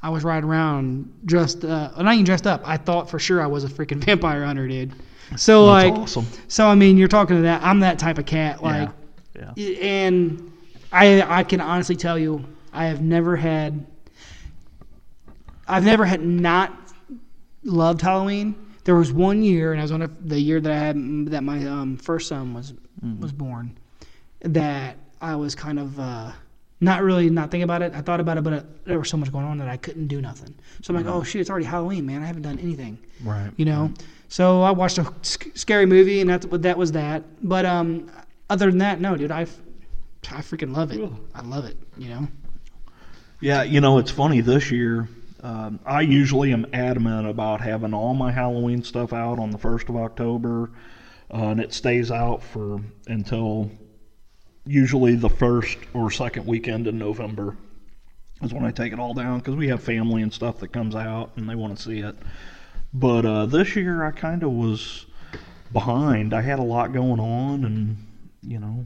I 0.03 0.09
was 0.09 0.23
riding 0.23 0.49
around 0.49 1.11
dressed, 1.25 1.63
uh, 1.63 1.91
not 2.01 2.13
even 2.13 2.25
dressed 2.25 2.47
up. 2.47 2.61
I 2.65 2.77
thought 2.77 3.09
for 3.09 3.19
sure 3.19 3.41
I 3.41 3.47
was 3.47 3.63
a 3.63 3.67
freaking 3.67 3.97
vampire 4.03 4.43
hunter, 4.45 4.67
dude. 4.67 4.93
So, 5.37 5.65
That's 5.67 5.89
like, 5.89 5.93
awesome. 5.93 6.25
so 6.47 6.67
I 6.67 6.75
mean, 6.75 6.97
you're 6.97 7.07
talking 7.07 7.37
to 7.37 7.41
that. 7.43 7.61
I'm 7.63 7.79
that 7.81 7.99
type 7.99 8.17
of 8.17 8.25
cat. 8.25 8.61
Like, 8.61 8.89
yeah, 9.35 9.51
yeah. 9.55 9.77
and 9.79 10.51
I 10.91 11.21
I 11.21 11.43
can 11.43 11.61
honestly 11.61 11.95
tell 11.95 12.19
you 12.19 12.43
I 12.73 12.85
have 12.85 13.01
never 13.01 13.37
had 13.37 13.85
I've 15.67 15.85
never 15.85 16.03
had 16.03 16.21
not 16.21 16.77
loved 17.63 18.01
Halloween. 18.01 18.55
There 18.83 18.95
was 18.95 19.11
one 19.11 19.43
year, 19.43 19.71
and 19.73 19.79
I 19.81 19.83
was 19.83 19.91
on 19.91 20.01
a, 20.01 20.07
the 20.07 20.39
year 20.39 20.59
that 20.59 20.71
I 20.71 20.77
had 20.77 20.95
that 21.27 21.43
my 21.43 21.65
um, 21.67 21.97
first 21.97 22.27
son 22.27 22.53
was 22.53 22.73
was 23.19 23.31
born. 23.31 23.77
That 24.41 24.97
I 25.21 25.35
was 25.35 25.53
kind 25.55 25.77
of 25.79 25.99
uh, 25.99 26.31
not 26.79 27.03
really 27.03 27.29
not 27.29 27.51
thinking 27.51 27.63
about 27.63 27.81
it. 27.83 27.93
I 27.93 28.01
thought 28.01 28.19
about 28.19 28.37
it, 28.37 28.43
but 28.43 28.53
it, 28.53 28.85
there 28.85 28.97
was 28.97 29.09
so 29.09 29.17
much 29.17 29.31
going 29.31 29.45
on 29.45 29.57
that 29.59 29.67
I 29.67 29.77
couldn't 29.77 30.07
do 30.07 30.19
nothing. 30.21 30.53
So 30.81 30.93
I'm 30.93 31.03
like, 31.03 31.13
oh 31.13 31.23
shit, 31.23 31.41
it's 31.41 31.49
already 31.49 31.65
Halloween, 31.65 32.05
man. 32.07 32.23
I 32.23 32.25
haven't 32.25 32.41
done 32.41 32.57
anything 32.59 32.97
Right. 33.23 33.51
you 33.57 33.65
know. 33.65 33.93
So 34.29 34.61
I 34.63 34.71
watched 34.71 34.97
a 34.97 35.11
sc- 35.21 35.55
scary 35.55 35.85
movie, 35.85 36.21
and 36.21 36.29
that's 36.29 36.45
what 36.47 36.61
that 36.63 36.77
was 36.77 36.91
that. 36.93 37.23
But 37.47 37.65
um, 37.65 38.09
other 38.49 38.69
than 38.69 38.79
that, 38.79 38.99
no, 38.99 39.15
dude, 39.15 39.29
I 39.31 39.41
I 39.41 40.41
freaking 40.41 40.75
love 40.75 40.91
it. 40.91 41.07
I 41.35 41.41
love 41.41 41.65
it. 41.65 41.77
You 41.97 42.09
know. 42.09 42.27
Yeah, 43.41 43.63
you 43.63 43.81
know, 43.81 43.97
it's 43.97 44.11
funny 44.11 44.41
this 44.41 44.71
year. 44.71 45.07
Um, 45.43 45.79
I 45.85 46.01
usually 46.01 46.53
am 46.53 46.67
adamant 46.71 47.27
about 47.27 47.61
having 47.61 47.93
all 47.93 48.13
my 48.13 48.31
Halloween 48.31 48.83
stuff 48.83 49.11
out 49.11 49.39
on 49.39 49.49
the 49.49 49.57
1st 49.57 49.89
of 49.89 49.95
October, 49.95 50.69
uh, 51.33 51.47
and 51.47 51.59
it 51.59 51.73
stays 51.73 52.11
out 52.11 52.43
for 52.43 52.79
until 53.07 53.71
usually 54.65 55.15
the 55.15 55.29
first 55.29 55.77
or 55.93 56.11
second 56.11 56.45
weekend 56.45 56.87
in 56.87 56.99
November 56.99 57.57
is 58.43 58.53
when 58.53 58.63
I 58.63 58.71
take 58.71 58.93
it 58.93 58.99
all 58.99 59.13
down 59.15 59.39
because 59.39 59.55
we 59.55 59.67
have 59.69 59.81
family 59.81 60.21
and 60.21 60.31
stuff 60.31 60.59
that 60.59 60.71
comes 60.71 60.95
out 60.95 61.31
and 61.35 61.49
they 61.49 61.55
want 61.55 61.75
to 61.75 61.81
see 61.81 61.99
it. 61.99 62.15
But 62.93 63.25
uh, 63.25 63.45
this 63.47 63.75
year 63.75 64.03
I 64.03 64.11
kind 64.11 64.43
of 64.43 64.51
was 64.51 65.07
behind. 65.73 66.33
I 66.33 66.41
had 66.41 66.59
a 66.59 66.63
lot 66.63 66.93
going 66.93 67.19
on, 67.19 67.65
and 67.65 67.97
you 68.43 68.59
know, 68.59 68.85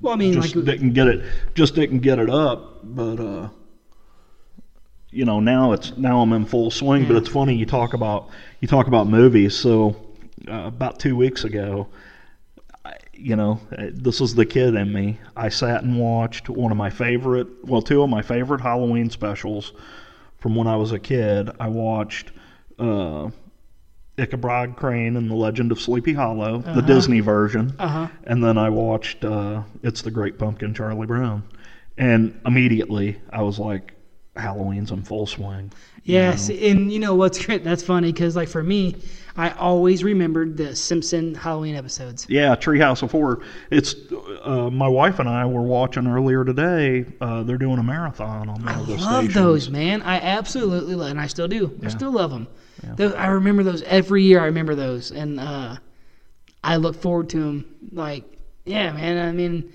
Well, 0.00 0.14
I 0.14 0.16
mean, 0.16 0.32
just 0.34 0.54
like, 0.54 0.64
didn't 0.64 0.92
get 0.92 1.08
it 1.08 1.24
just 1.54 1.74
didn't 1.74 2.00
get 2.00 2.18
it 2.18 2.30
up 2.30 2.80
but 2.82 3.20
uh 3.20 3.48
you 5.12 5.24
know 5.24 5.40
now 5.40 5.72
it's 5.72 5.96
now 5.96 6.20
i'm 6.20 6.32
in 6.32 6.44
full 6.46 6.70
swing 6.70 7.06
but 7.06 7.16
it's 7.16 7.28
funny 7.28 7.54
you 7.54 7.66
talk 7.66 7.94
about 7.94 8.28
you 8.60 8.68
talk 8.68 8.86
about 8.86 9.06
movies. 9.08 9.56
So 9.56 9.96
uh, 10.48 10.52
about 10.66 10.98
two 11.00 11.16
weeks 11.16 11.44
ago 11.44 11.88
I, 12.84 12.94
you 13.12 13.36
know 13.36 13.60
uh, 13.76 13.86
this 13.92 14.20
is 14.20 14.34
the 14.34 14.46
kid 14.46 14.74
in 14.74 14.92
me. 14.92 15.18
I 15.36 15.48
sat 15.48 15.82
and 15.82 15.98
watched 15.98 16.48
one 16.48 16.70
of 16.70 16.78
my 16.78 16.90
favorite 16.90 17.48
well 17.64 17.82
two 17.82 18.02
of 18.02 18.08
my 18.10 18.22
favorite 18.22 18.60
halloween 18.60 19.10
specials 19.10 19.72
from 20.38 20.54
when 20.54 20.66
I 20.66 20.76
was 20.76 20.92
a 20.92 20.98
kid. 20.98 21.50
I 21.60 21.68
watched 21.68 22.30
uh, 22.78 23.28
Ichabod 24.16 24.76
Crane 24.76 25.16
and 25.16 25.30
the 25.30 25.34
Legend 25.34 25.72
of 25.72 25.80
Sleepy 25.80 26.12
Hollow, 26.12 26.58
the 26.58 26.82
Disney 26.82 27.20
version, 27.20 27.74
Uh 27.78 27.88
huh. 27.88 28.08
and 28.24 28.42
then 28.44 28.56
I 28.58 28.68
watched 28.70 29.24
uh, 29.24 29.62
It's 29.82 30.02
the 30.02 30.10
Great 30.10 30.38
Pumpkin, 30.38 30.72
Charlie 30.74 31.06
Brown, 31.06 31.42
and 31.98 32.38
immediately 32.46 33.18
I 33.30 33.42
was 33.42 33.58
like, 33.58 33.92
Halloween's 34.40 34.90
in 34.90 35.02
full 35.02 35.26
swing. 35.26 35.72
Yes, 36.04 36.48
know? 36.48 36.56
and 36.56 36.92
you 36.92 36.98
know 36.98 37.14
what's 37.14 37.44
great? 37.44 37.62
That's 37.62 37.82
funny 37.82 38.12
because, 38.12 38.34
like, 38.34 38.48
for 38.48 38.62
me, 38.62 38.96
I 39.36 39.50
always 39.50 40.02
remembered 40.02 40.56
the 40.56 40.74
Simpson 40.74 41.34
Halloween 41.34 41.74
episodes. 41.74 42.26
Yeah, 42.28 42.56
Treehouse 42.56 43.02
of 43.02 43.12
Horror. 43.12 43.40
It's 43.70 43.94
uh, 44.42 44.70
my 44.70 44.88
wife 44.88 45.18
and 45.18 45.28
I 45.28 45.46
were 45.46 45.62
watching 45.62 46.06
earlier 46.06 46.44
today. 46.44 47.06
Uh, 47.20 47.42
they're 47.42 47.58
doing 47.58 47.78
a 47.78 47.82
marathon 47.82 48.48
on 48.48 48.64
one 48.64 48.68
I 48.68 48.80
of 48.80 48.86
those 48.86 49.00
love 49.00 49.24
stations. 49.24 49.34
those, 49.34 49.70
man. 49.70 50.02
I 50.02 50.16
absolutely 50.16 50.94
love, 50.94 51.10
and 51.10 51.20
I 51.20 51.26
still 51.26 51.48
do. 51.48 51.78
I 51.84 51.88
still 51.88 52.10
love 52.10 52.30
them. 52.30 52.48
Yeah. 52.82 52.94
Those, 52.94 53.12
I 53.14 53.26
remember 53.28 53.62
those 53.62 53.82
every 53.82 54.24
year. 54.24 54.40
I 54.40 54.46
remember 54.46 54.74
those, 54.74 55.10
and 55.10 55.38
uh, 55.38 55.76
I 56.64 56.76
look 56.76 56.96
forward 56.96 57.28
to 57.30 57.38
them. 57.38 57.74
Like, 57.92 58.24
yeah, 58.64 58.92
man. 58.92 59.28
I 59.28 59.32
mean, 59.32 59.72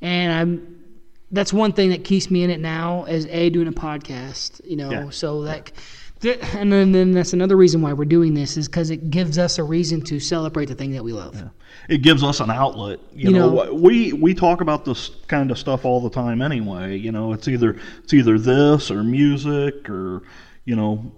and 0.00 0.32
I'm. 0.32 0.77
That's 1.30 1.52
one 1.52 1.72
thing 1.72 1.90
that 1.90 2.04
keeps 2.04 2.30
me 2.30 2.42
in 2.42 2.50
it 2.50 2.60
now, 2.60 3.04
is 3.04 3.26
a 3.26 3.50
doing 3.50 3.68
a 3.68 3.72
podcast. 3.72 4.60
You 4.64 4.76
know, 4.76 4.90
Yeah. 4.90 5.10
so 5.10 5.42
that. 5.42 5.70
th- 6.20 6.38
And 6.54 6.72
then, 6.72 6.90
then 6.92 7.12
that's 7.12 7.32
another 7.32 7.56
reason 7.56 7.80
why 7.80 7.92
we're 7.92 8.04
doing 8.04 8.34
this 8.34 8.56
is 8.56 8.66
because 8.66 8.90
it 8.90 9.08
gives 9.10 9.38
us 9.38 9.58
a 9.58 9.62
reason 9.62 10.00
to 10.02 10.18
celebrate 10.18 10.66
the 10.66 10.74
thing 10.74 10.90
that 10.92 11.04
we 11.04 11.12
love. 11.12 11.40
It 11.88 11.98
gives 12.02 12.22
us 12.24 12.40
an 12.40 12.50
outlet. 12.50 12.98
You, 13.14 13.30
You 13.30 13.36
know, 13.38 13.50
know- 13.64 13.74
we 13.74 14.12
we 14.14 14.34
talk 14.34 14.60
about 14.60 14.84
this 14.84 15.10
kind 15.28 15.50
of 15.52 15.58
stuff 15.58 15.84
all 15.84 16.00
the 16.00 16.10
time 16.10 16.42
anyway. 16.42 16.98
You 16.98 17.12
know, 17.12 17.32
it's 17.34 17.46
either 17.46 17.76
it's 18.02 18.12
either 18.14 18.36
this 18.38 18.90
or 18.90 19.04
music 19.04 19.88
or 19.88 20.22
you 20.64 20.74
know. 20.76 21.12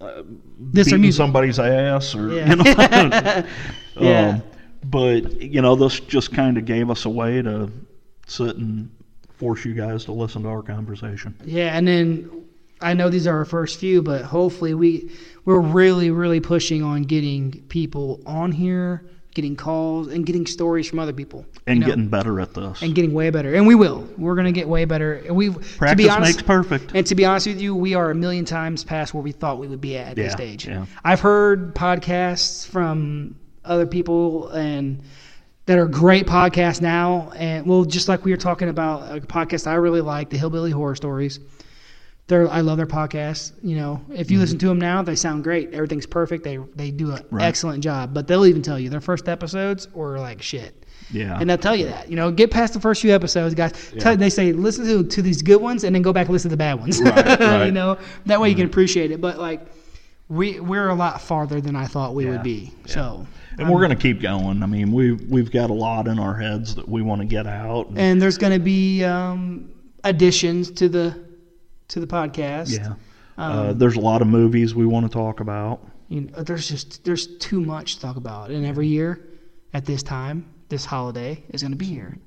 Uh, 0.00 0.22
This 0.58 0.86
or 0.88 0.90
beating 0.90 1.00
music. 1.02 1.18
somebody's 1.18 1.58
ass 1.58 2.14
or 2.14 2.32
Yeah. 2.32 2.50
you 2.50 2.56
know 2.56 3.44
Yeah. 4.00 4.28
Um, 4.30 4.42
but 4.84 5.42
you 5.42 5.60
know 5.62 5.74
this 5.76 6.00
just 6.00 6.32
kind 6.32 6.56
of 6.58 6.64
gave 6.64 6.90
us 6.90 7.04
a 7.04 7.10
way 7.10 7.42
to 7.42 7.70
sit 8.26 8.56
and 8.56 8.88
force 9.42 9.64
you 9.64 9.74
guys 9.74 10.04
to 10.04 10.12
listen 10.12 10.44
to 10.44 10.48
our 10.48 10.62
conversation 10.62 11.34
Yeah, 11.44 11.76
and 11.76 11.86
then 11.88 12.30
I 12.80 12.94
know 12.94 13.10
these 13.10 13.26
are 13.26 13.38
our 13.38 13.44
first 13.44 13.80
few, 13.80 14.00
but 14.02 14.22
hopefully 14.22 14.72
we 14.72 15.10
we're 15.44 15.58
really 15.58 16.10
really 16.12 16.38
pushing 16.40 16.82
on 16.84 17.02
getting 17.02 17.50
people 17.68 18.20
on 18.24 18.52
here, 18.52 19.04
getting 19.34 19.56
calls, 19.56 20.06
and 20.06 20.24
getting 20.24 20.46
stories 20.46 20.88
from 20.88 21.00
other 21.00 21.12
people, 21.12 21.44
and 21.66 21.78
you 21.78 21.80
know, 21.80 21.86
getting 21.88 22.08
better 22.08 22.38
at 22.40 22.54
this 22.54 22.82
and 22.82 22.94
getting 22.94 23.12
way 23.12 23.30
better, 23.30 23.52
and 23.52 23.66
we 23.66 23.74
will. 23.74 24.06
We're 24.16 24.36
gonna 24.36 24.52
get 24.52 24.68
way 24.68 24.84
better. 24.84 25.14
And 25.14 25.34
we 25.34 25.48
to 25.50 25.58
practice 25.78 26.06
be 26.06 26.08
honest, 26.10 26.36
makes 26.36 26.46
perfect 26.46 26.92
and 26.94 27.04
to 27.08 27.14
be 27.16 27.24
honest 27.24 27.48
with 27.48 27.60
you, 27.60 27.74
we 27.74 27.94
are 27.94 28.12
a 28.12 28.14
million 28.14 28.44
times 28.44 28.84
past 28.84 29.12
where 29.12 29.22
we 29.24 29.32
thought 29.32 29.58
we 29.58 29.66
would 29.66 29.80
be 29.80 29.96
at 29.96 30.10
at 30.10 30.16
this 30.16 30.26
Yeah, 30.30 30.36
stage. 30.36 30.68
yeah. 30.68 30.86
I've 31.04 31.20
heard 31.20 31.74
podcasts 31.74 32.64
from 32.66 33.34
other 33.64 33.86
people 33.86 34.48
and 34.50 35.02
that 35.66 35.78
are 35.78 35.86
great 35.86 36.26
podcasts 36.26 36.80
now, 36.80 37.30
and 37.36 37.66
well, 37.66 37.84
just 37.84 38.08
like 38.08 38.24
we 38.24 38.30
were 38.32 38.36
talking 38.36 38.68
about 38.68 39.16
a 39.16 39.20
podcast 39.20 39.66
I 39.66 39.74
really 39.74 40.00
like, 40.00 40.28
the 40.30 40.36
Hillbilly 40.38 40.70
Horror 40.72 40.96
Stories. 40.96 41.38
They're, 42.28 42.48
I 42.48 42.60
love 42.60 42.76
their 42.76 42.86
podcasts. 42.86 43.52
You 43.62 43.76
know, 43.76 44.00
if 44.10 44.30
you 44.30 44.38
listen 44.38 44.56
to 44.58 44.66
them 44.66 44.78
now, 44.78 45.02
they 45.02 45.16
sound 45.16 45.44
great. 45.44 45.72
Everything's 45.74 46.06
perfect. 46.06 46.44
They 46.44 46.56
they 46.76 46.90
do 46.90 47.10
an 47.12 47.24
Right. 47.30 47.44
excellent 47.44 47.82
job. 47.82 48.14
But 48.14 48.26
they'll 48.26 48.46
even 48.46 48.62
tell 48.62 48.78
you 48.78 48.88
their 48.88 49.00
first 49.00 49.28
episodes 49.28 49.92
were 49.92 50.18
like 50.18 50.40
shit. 50.40 50.86
yeah 51.10 51.38
And 51.40 51.50
they'll 51.50 51.58
tell 51.58 51.74
you 51.76 51.86
that. 51.86 52.08
You 52.08 52.16
know, 52.16 52.30
get 52.30 52.50
past 52.50 52.74
the 52.74 52.80
first 52.80 53.02
few 53.02 53.12
episodes, 53.12 53.54
guys. 53.54 53.72
Tell, 53.98 54.16
they 54.16 54.30
say 54.30 54.52
listen 54.52 54.84
to, 54.86 55.04
to 55.04 55.20
these 55.20 55.42
good 55.42 55.60
ones 55.60 55.82
and 55.84 55.94
then 55.94 56.00
go 56.02 56.12
back 56.12 56.26
and 56.26 56.32
listen 56.32 56.48
to 56.48 56.52
the 56.54 56.58
bad 56.58 56.74
ones. 56.78 57.02
Right, 57.02 57.14
right. 57.16 57.38
Mm-hmm. 57.38 57.66
you 57.66 57.72
know, 57.72 57.98
that 58.26 58.40
way 58.40 58.48
you 58.50 58.54
can 58.56 58.66
appreciate 58.66 59.10
it. 59.10 59.20
But 59.20 59.38
like, 59.38 59.60
we 60.28 60.60
we're 60.60 60.88
a 60.88 60.94
lot 60.94 61.20
farther 61.20 61.60
than 61.60 61.74
I 61.76 61.86
thought 61.86 62.14
we 62.14 62.24
Yeah, 62.24 62.30
would 62.30 62.42
be. 62.44 62.72
So, 62.86 63.26
and 63.58 63.68
we're 63.68 63.80
going 63.80 63.90
to 63.90 63.96
keep 63.96 64.20
going 64.20 64.62
i 64.62 64.66
mean 64.66 64.92
we 64.92 65.12
we've 65.12 65.50
got 65.50 65.70
a 65.70 65.74
lot 65.74 66.08
in 66.08 66.18
our 66.18 66.34
heads 66.34 66.74
that 66.74 66.88
we 66.88 67.02
want 67.02 67.20
to 67.20 67.26
get 67.26 67.46
out 67.46 67.88
and, 67.88 67.98
and 67.98 68.22
there's 68.22 68.38
going 68.38 68.52
to 68.52 68.58
be 68.58 69.04
um, 69.04 69.70
additions 70.04 70.70
to 70.70 70.88
the 70.88 71.26
to 71.88 72.00
the 72.00 72.06
podcast. 72.06 72.72
yeah 72.76 72.94
Um, 73.36 73.52
uh, 73.58 73.72
there's 73.72 73.96
a 73.96 74.00
lot 74.00 74.22
of 74.22 74.28
movies 74.28 74.74
we 74.74 74.86
want 74.86 75.06
to 75.06 75.12
talk 75.12 75.40
about 75.40 75.80
you 76.12 76.20
know, 76.20 76.42
there's 76.42 76.68
just 76.68 77.02
there's 77.04 77.38
too 77.38 77.62
much 77.62 77.94
to 77.94 78.02
talk 78.02 78.16
about, 78.16 78.50
and 78.50 78.66
every 78.66 78.86
year 78.86 79.30
at 79.72 79.86
this 79.86 80.02
time, 80.02 80.44
this 80.68 80.84
holiday 80.84 81.42
is 81.48 81.62
going 81.62 81.72
to 81.72 81.78
be 81.78 81.86
here. 81.86 82.18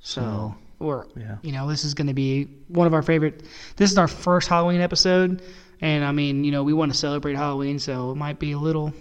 So 0.00 0.52
we're 0.80 1.06
yeah. 1.16 1.36
you 1.42 1.52
know 1.52 1.68
this 1.68 1.84
is 1.84 1.94
going 1.94 2.08
to 2.08 2.14
be 2.14 2.48
one 2.66 2.88
of 2.88 2.94
our 2.94 3.02
favorite. 3.02 3.44
This 3.76 3.92
is 3.92 3.98
our 3.98 4.08
first 4.08 4.48
Halloween 4.48 4.80
episode, 4.80 5.40
and 5.80 6.04
I 6.04 6.10
mean 6.10 6.42
you 6.42 6.50
know 6.50 6.64
we 6.64 6.72
want 6.72 6.90
to 6.90 6.98
celebrate 6.98 7.36
Halloween, 7.36 7.78
so 7.78 8.10
it 8.10 8.16
might 8.16 8.40
be 8.40 8.52
a 8.52 8.58
little 8.58 8.92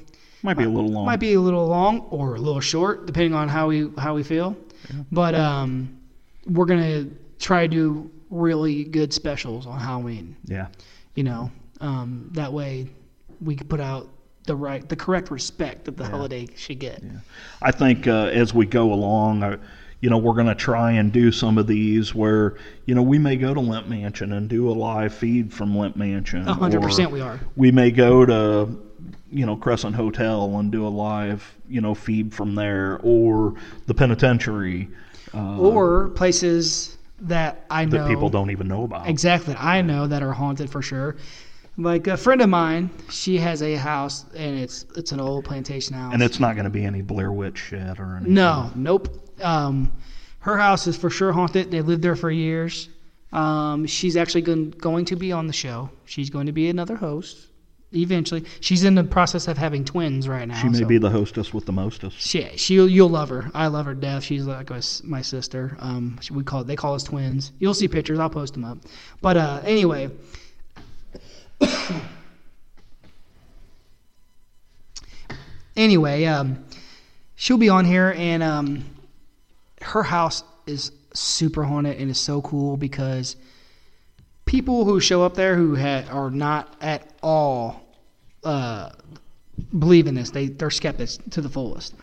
might 0.44 0.58
be 0.58 0.64
a 0.64 0.70
little 0.70 0.90
long. 0.90 1.06
Might 1.06 1.20
be 1.20 1.34
a 1.34 1.40
little 1.40 1.68
long 1.68 2.02
or 2.10 2.36
a 2.36 2.40
little 2.40 2.62
short 2.62 3.06
depending 3.06 3.34
on 3.34 3.48
how 3.48 3.68
we 3.68 3.90
how 3.98 4.16
we 4.16 4.24
feel. 4.24 4.56
But 5.12 5.36
um, 5.36 5.98
we're 6.46 6.66
gonna 6.66 7.08
try 7.40 7.68
to 7.68 7.68
do 7.68 8.12
really 8.30 8.84
good 8.84 9.14
specials 9.14 9.68
on 9.68 9.80
Halloween. 9.80 10.36
Yeah. 10.46 10.68
You 11.16 11.24
know 11.24 11.52
um, 11.80 12.30
that 12.34 12.52
way 12.52 12.88
we 13.42 13.56
can 13.56 13.68
put 13.68 13.80
out 13.80 14.08
the 14.46 14.56
right 14.56 14.88
the 14.88 14.96
correct 14.96 15.30
respect 15.32 15.86
that 15.86 15.98
the 15.98 16.06
holiday 16.06 16.48
should 16.56 16.80
get. 16.80 17.04
I 17.62 17.72
think 17.72 18.08
uh, 18.08 18.30
as 18.34 18.54
we 18.54 18.66
go 18.66 18.94
along, 18.94 19.44
uh, 19.44 19.58
you 20.02 20.10
know, 20.10 20.18
we're 20.18 20.34
going 20.34 20.48
to 20.48 20.56
try 20.56 20.94
and 20.94 21.14
do 21.14 21.32
some 21.32 21.60
of 21.60 21.68
these 21.68 22.14
where, 22.14 22.56
you 22.86 22.96
know, 22.96 23.04
we 23.04 23.20
may 23.20 23.36
go 23.36 23.54
to 23.54 23.60
Lemp 23.60 23.88
Mansion 23.88 24.34
and 24.34 24.50
do 24.50 24.70
a 24.70 24.74
live 24.74 25.14
feed 25.14 25.54
from 25.54 25.78
Lemp 25.78 25.96
Mansion. 25.96 26.48
A 26.48 26.56
100% 26.56 27.12
we 27.12 27.22
are. 27.22 27.40
We 27.56 27.72
may 27.72 27.92
go 27.92 28.26
to, 28.26 28.82
you 29.32 29.46
know, 29.46 29.56
Crescent 29.56 29.96
Hotel 29.96 30.58
and 30.58 30.72
do 30.72 30.86
a 30.86 30.90
live, 30.90 31.56
you 31.70 31.82
know, 31.82 31.96
feed 31.96 32.34
from 32.34 32.56
there, 32.56 33.00
or 33.04 33.56
the 33.88 33.94
penitentiary 33.94 34.90
uh, 35.34 35.58
or 35.58 36.10
places 36.10 36.98
that 37.22 37.66
I 37.70 37.86
know 37.86 38.00
that 38.00 38.08
people 38.08 38.30
don't 38.30 38.52
even 38.52 38.68
know 38.68 38.84
about. 38.84 39.08
exactly 39.08 39.56
I 39.56 39.82
know 39.82 40.08
that 40.08 40.24
are 40.24 40.34
haunted 40.34 40.70
for 40.70 40.82
sure. 40.82 41.16
Like 41.78 42.08
a 42.08 42.18
friend 42.18 42.42
of 42.42 42.50
mine 42.50 42.90
she 43.10 43.38
has 43.38 43.62
a 43.62 43.76
house 43.76 44.26
and 44.36 44.60
it's 44.60 44.86
it's 44.98 45.12
an 45.12 45.20
old 45.22 45.46
plantation 45.46 45.96
house. 45.96 46.14
And 46.14 46.22
it's 46.22 46.40
not 46.40 46.56
going 46.56 46.66
to 46.66 46.72
be 46.72 46.84
any 46.84 47.02
Blair 47.02 47.32
Witch 47.32 47.58
shit 47.58 48.00
or 48.00 48.18
anything. 48.18 48.34
no 48.34 48.72
nope. 48.76 49.08
Um, 49.42 49.92
her 50.40 50.58
house 50.58 50.88
is 50.88 50.98
for 50.98 51.10
sure 51.10 51.32
haunted. 51.32 51.72
They 51.72 51.82
lived 51.82 52.02
there 52.02 52.16
for 52.16 52.32
years. 52.32 52.90
Um, 53.32 53.86
she's 53.86 54.18
actually 54.18 54.42
going, 54.42 54.72
going 54.72 55.06
to 55.06 55.16
be 55.16 55.32
on 55.32 55.48
the 55.48 55.54
show. 55.54 55.90
She's 56.06 56.30
going 56.30 56.48
to 56.48 56.52
be 56.52 56.68
another 56.70 56.96
host 56.96 57.48
eventually 57.94 58.46
she's 58.62 58.84
in 58.84 58.96
the 58.96 59.04
process 59.04 59.48
of 59.48 59.58
having 59.58 59.84
twins 59.84 60.28
right 60.28 60.48
now 60.48 60.56
She 60.62 60.70
may 60.70 60.80
so- 60.80 60.86
be 60.86 60.98
the 60.98 61.10
hostess 61.10 61.54
with 61.54 61.66
the 61.66 61.72
mostest. 61.74 62.20
She, 62.20 62.48
she, 62.58 62.76
you'll 62.76 63.10
love 63.10 63.30
her. 63.30 63.52
I 63.54 63.68
love 63.68 63.86
her 63.86 63.94
death. 63.94 64.24
She's 64.24 64.46
like 64.46 64.70
my, 64.70 64.82
my 65.04 65.22
sister. 65.22 65.76
Um, 65.80 66.18
we 66.32 66.44
call 66.44 66.64
they 66.64 66.76
call 66.76 66.96
us 66.96 67.04
twins. 67.04 67.52
You'll 67.60 67.74
see 67.74 67.88
pictures. 67.88 68.20
I'll 68.20 68.30
post 68.30 68.54
them 68.54 68.64
up. 68.66 68.78
But 69.22 69.38
uh, 69.38 69.62
anyway, 69.66 70.10
anyway, 75.76 76.26
um, 76.26 76.64
she'll 77.36 77.58
be 77.58 77.70
on 77.70 77.86
here, 77.86 78.14
and 78.18 78.44
um, 78.44 78.86
her 79.82 80.04
house 80.04 80.44
is 80.68 80.92
super 81.14 81.64
haunted 81.64 81.98
and 81.98 82.10
is 82.10 82.20
so 82.20 82.42
cool 82.42 82.78
because 82.78 83.36
people 84.46 84.86
who 84.86 85.00
show 85.00 85.24
up 85.24 85.34
there 85.36 85.56
who 85.56 85.76
ha- 85.76 86.06
are 86.10 86.30
not 86.30 86.76
at 86.82 87.14
all 87.22 87.81
uh, 88.44 88.90
believe 89.78 90.08
in 90.08 90.16
this. 90.16 90.32
They 90.32 90.48
they're 90.48 90.70
skeptics 90.70 91.18
to 91.32 91.42
the 91.42 91.50
fullest. 91.50 91.94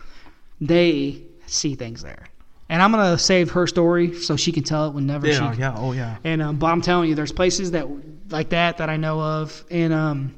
They 0.61 1.23
see 1.45 1.75
things 1.75 2.01
there, 2.01 2.27
and 2.69 2.81
I'm 2.81 2.91
gonna 2.91 3.17
save 3.17 3.51
her 3.51 3.67
story 3.67 4.13
so 4.13 4.35
she 4.35 4.51
can 4.51 4.63
tell 4.63 4.87
it 4.87 4.93
whenever 4.93 5.27
Yeah, 5.27 5.53
she. 5.53 5.59
yeah, 5.59 5.75
oh 5.77 5.91
yeah. 5.93 6.17
And 6.23 6.41
um, 6.41 6.57
but 6.57 6.67
I'm 6.67 6.81
telling 6.81 7.09
you, 7.09 7.15
there's 7.15 7.31
places 7.31 7.71
that 7.71 7.87
like 8.29 8.49
that 8.49 8.77
that 8.77 8.89
I 8.89 8.97
know 8.97 9.19
of, 9.21 9.63
and 9.71 9.93
um, 9.93 10.35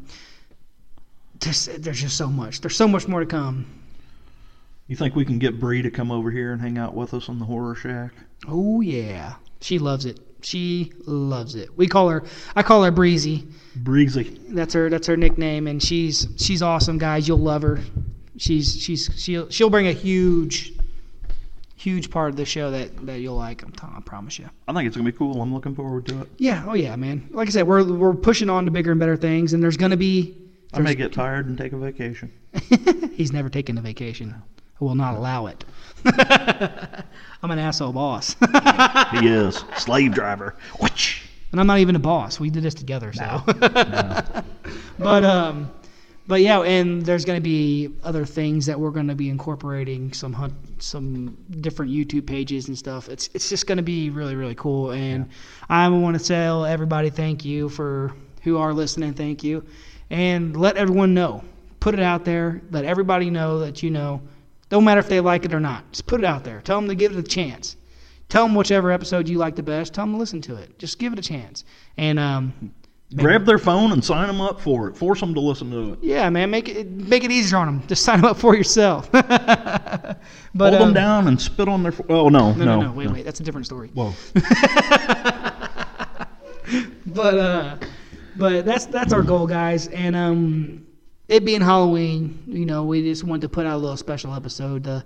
just, 1.39 1.81
there's 1.81 2.01
just 2.01 2.17
so 2.17 2.27
much. 2.27 2.61
There's 2.61 2.75
so 2.75 2.87
much 2.87 3.07
more 3.07 3.19
to 3.19 3.25
come. 3.25 3.65
You 4.87 4.95
think 4.95 5.15
we 5.15 5.25
can 5.25 5.39
get 5.39 5.59
Bree 5.59 5.81
to 5.81 5.89
come 5.91 6.11
over 6.11 6.29
here 6.31 6.51
and 6.51 6.61
hang 6.61 6.77
out 6.77 6.93
with 6.93 7.13
us 7.13 7.29
on 7.29 7.39
the 7.39 7.45
horror 7.45 7.75
shack? 7.75 8.11
Oh 8.47 8.81
yeah, 8.81 9.35
she 9.61 9.79
loves 9.79 10.05
it. 10.05 10.19
She 10.41 10.91
loves 11.05 11.55
it. 11.55 11.75
We 11.77 11.87
call 11.87 12.09
her. 12.09 12.23
I 12.55 12.63
call 12.63 12.83
her 12.83 12.91
Breezy. 12.91 13.47
Breezy. 13.75 14.39
That's 14.49 14.73
her. 14.73 14.89
That's 14.89 15.07
her 15.07 15.17
nickname, 15.17 15.67
and 15.67 15.81
she's 15.81 16.27
she's 16.37 16.61
awesome, 16.61 16.97
guys. 16.97 17.27
You'll 17.27 17.37
love 17.37 17.61
her. 17.61 17.79
She's 18.37 18.75
she's 18.81 19.09
she'll 19.17 19.49
she'll 19.49 19.69
bring 19.69 19.87
a 19.87 19.93
huge, 19.93 20.73
huge 21.75 22.09
part 22.09 22.29
of 22.29 22.35
the 22.35 22.45
show 22.45 22.71
that 22.71 23.05
that 23.05 23.19
you'll 23.19 23.37
like. 23.37 23.61
I'm 23.63 23.71
telling, 23.71 23.95
I 23.95 24.01
promise 24.01 24.39
you. 24.39 24.49
I 24.67 24.73
think 24.73 24.87
it's 24.87 24.97
gonna 24.97 25.09
be 25.09 25.17
cool. 25.17 25.41
I'm 25.41 25.53
looking 25.53 25.75
forward 25.75 26.05
to 26.07 26.21
it. 26.21 26.27
Yeah. 26.37 26.65
Oh 26.67 26.73
yeah, 26.73 26.95
man. 26.95 27.29
Like 27.31 27.47
I 27.47 27.51
said, 27.51 27.67
we're 27.67 27.83
we're 27.83 28.13
pushing 28.13 28.49
on 28.49 28.65
to 28.65 28.71
bigger 28.71 28.91
and 28.91 28.99
better 28.99 29.17
things, 29.17 29.53
and 29.53 29.63
there's 29.63 29.77
gonna 29.77 29.97
be. 29.97 30.35
I 30.73 30.79
may 30.79 30.95
get 30.95 31.11
tired 31.11 31.47
and 31.47 31.57
take 31.57 31.73
a 31.73 31.77
vacation. 31.77 32.31
He's 33.13 33.33
never 33.33 33.49
taken 33.49 33.77
a 33.77 33.81
vacation. 33.81 34.41
I 34.81 34.83
will 34.83 34.95
not 34.95 35.15
allow 35.15 35.45
it. 35.45 35.63
I'm 37.43 37.51
an 37.51 37.59
asshole 37.59 37.93
boss. 37.93 38.35
He 39.11 39.27
is 39.27 39.63
slave 39.77 40.13
driver. 40.13 40.55
Which? 40.79 41.21
and 41.51 41.59
I'm 41.59 41.67
not 41.67 41.79
even 41.79 41.95
a 41.95 41.99
boss. 41.99 42.39
We 42.39 42.49
did 42.49 42.63
this 42.63 42.73
together, 42.73 43.11
so. 43.13 43.43
No. 43.47 44.43
but 44.99 45.23
um, 45.23 45.71
but 46.27 46.41
yeah, 46.41 46.61
and 46.61 47.05
there's 47.05 47.25
going 47.25 47.37
to 47.37 47.43
be 47.43 47.89
other 48.03 48.25
things 48.25 48.65
that 48.67 48.79
we're 48.79 48.91
going 48.91 49.07
to 49.07 49.15
be 49.15 49.29
incorporating 49.29 50.13
some 50.13 50.31
hunt, 50.31 50.53
some 50.79 51.37
different 51.59 51.91
YouTube 51.91 52.25
pages 52.25 52.67
and 52.67 52.77
stuff. 52.77 53.09
It's 53.09 53.29
it's 53.33 53.49
just 53.49 53.67
going 53.67 53.77
to 53.77 53.83
be 53.83 54.09
really 54.09 54.35
really 54.35 54.55
cool, 54.55 54.91
and 54.91 55.29
I 55.69 55.87
want 55.89 56.17
to 56.17 56.25
tell 56.25 56.65
everybody 56.65 57.09
thank 57.09 57.43
you 57.43 57.69
for 57.69 58.13
who 58.43 58.57
are 58.57 58.73
listening. 58.73 59.13
Thank 59.13 59.43
you, 59.43 59.65
and 60.09 60.55
let 60.55 60.77
everyone 60.77 61.13
know. 61.13 61.43
Put 61.81 61.95
it 61.95 62.01
out 62.01 62.23
there. 62.23 62.61
Let 62.71 62.85
everybody 62.85 63.29
know 63.29 63.59
that 63.59 63.83
you 63.83 63.89
know. 63.89 64.21
Don't 64.71 64.85
matter 64.85 65.01
if 65.01 65.09
they 65.09 65.19
like 65.19 65.43
it 65.43 65.53
or 65.53 65.59
not. 65.59 65.91
Just 65.91 66.07
put 66.07 66.21
it 66.21 66.25
out 66.25 66.45
there. 66.45 66.61
Tell 66.61 66.79
them 66.79 66.87
to 66.87 66.95
give 66.95 67.11
it 67.11 67.19
a 67.19 67.23
chance. 67.23 67.75
Tell 68.29 68.45
them 68.45 68.55
whichever 68.55 68.89
episode 68.89 69.27
you 69.27 69.37
like 69.37 69.57
the 69.57 69.63
best. 69.63 69.93
Tell 69.93 70.05
them 70.05 70.13
to 70.13 70.17
listen 70.17 70.39
to 70.43 70.55
it. 70.55 70.79
Just 70.79 70.97
give 70.97 71.11
it 71.11 71.19
a 71.19 71.21
chance. 71.21 71.65
And 71.97 72.17
um, 72.17 72.73
Grab 73.13 73.43
their 73.45 73.57
phone 73.57 73.91
and 73.91 74.01
sign 74.01 74.27
them 74.27 74.39
up 74.39 74.61
for 74.61 74.87
it. 74.87 74.95
Force 74.95 75.19
them 75.19 75.33
to 75.33 75.41
listen 75.41 75.69
to 75.71 75.91
it. 75.91 75.99
yeah, 76.01 76.29
man, 76.29 76.49
make 76.49 76.69
it 76.69 76.89
make 76.89 77.25
it 77.25 77.31
easier 77.31 77.57
on 77.57 77.67
them. 77.67 77.87
Just 77.87 78.03
sign 78.05 78.21
them 78.21 78.31
up 78.31 78.37
for 78.37 78.55
yourself. 78.55 79.11
but 79.11 80.17
Hold 80.57 80.73
them 80.73 80.81
um, 80.83 80.93
down 80.93 81.27
and 81.27 81.41
spit 81.41 81.67
on 81.67 81.83
their. 81.83 81.91
Fo- 81.91 82.05
oh 82.07 82.29
no, 82.29 82.53
No, 82.53 82.63
no, 82.63 82.81
no. 82.83 82.91
Wait, 82.93 83.11
wait. 83.11 83.25
That's 83.25 83.41
a 83.41 83.43
different 83.43 83.65
story. 83.65 83.89
Whoa. 83.93 84.13
But 87.05 87.37
uh, 87.37 87.77
but 88.37 88.65
that's 88.65 88.85
that's 88.85 89.11
our 89.11 89.23
goal, 89.23 89.45
guys. 89.45 89.87
And 89.87 90.15
um, 90.15 90.87
it 91.31 91.45
being 91.45 91.61
Halloween, 91.61 92.43
you 92.45 92.65
know, 92.65 92.83
we 92.83 93.01
just 93.03 93.23
wanted 93.23 93.41
to 93.43 93.49
put 93.49 93.65
out 93.65 93.75
a 93.75 93.77
little 93.77 93.97
special 93.97 94.33
episode 94.33 94.83
to 94.83 95.05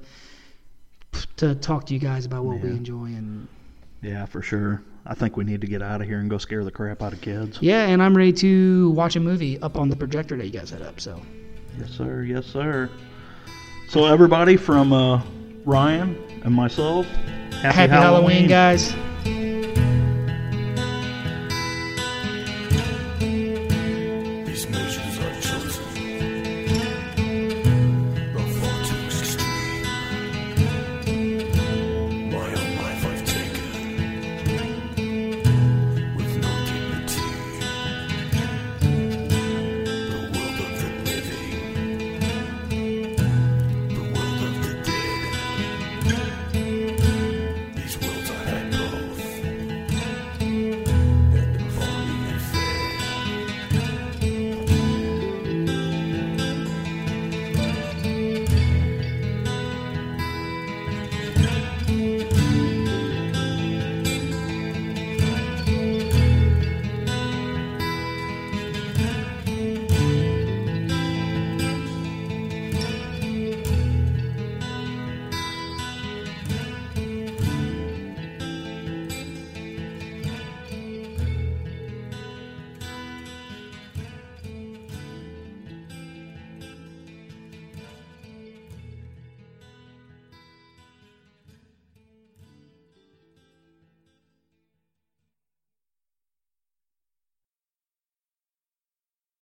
to 1.38 1.56
talk 1.56 1.86
to 1.86 1.94
you 1.94 2.00
guys 2.00 2.26
about 2.26 2.44
what 2.44 2.60
we 2.60 2.70
enjoy 2.72 3.06
and 3.06 3.48
Yeah, 4.02 4.26
for 4.26 4.42
sure. 4.42 4.82
I 5.06 5.14
think 5.14 5.38
we 5.38 5.44
need 5.44 5.62
to 5.62 5.68
get 5.68 5.82
out 5.82 6.02
of 6.02 6.08
here 6.08 6.18
and 6.20 6.30
go 6.30 6.38
scare 6.40 6.64
the 6.64 6.72
crap 6.72 7.02
out 7.04 7.14
of 7.14 7.22
kids. 7.22 7.60
yeah. 7.62 7.86
And 7.88 8.02
I'm 8.02 8.18
ready 8.18 8.34
to 8.34 8.90
watch 8.92 9.16
a 9.16 9.20
movie 9.20 9.60
up 9.62 9.78
on 9.78 9.88
the 9.88 9.96
projector 9.96 10.36
that 10.36 10.46
you 10.46 10.52
guys 10.52 10.70
set 10.70 10.82
up. 10.82 11.00
So 11.00 11.22
Yes, 11.80 11.92
sir. 11.92 12.24
Yes, 12.24 12.46
sir. 12.46 12.90
So 13.90 14.06
everybody 14.06 14.58
from 14.58 14.92
uh, 14.92 15.22
Ryan 15.64 16.18
and 16.44 16.54
myself, 16.54 17.06
happy, 17.06 17.76
happy 17.76 17.92
Halloween 17.92 18.48
guys. 18.48 18.94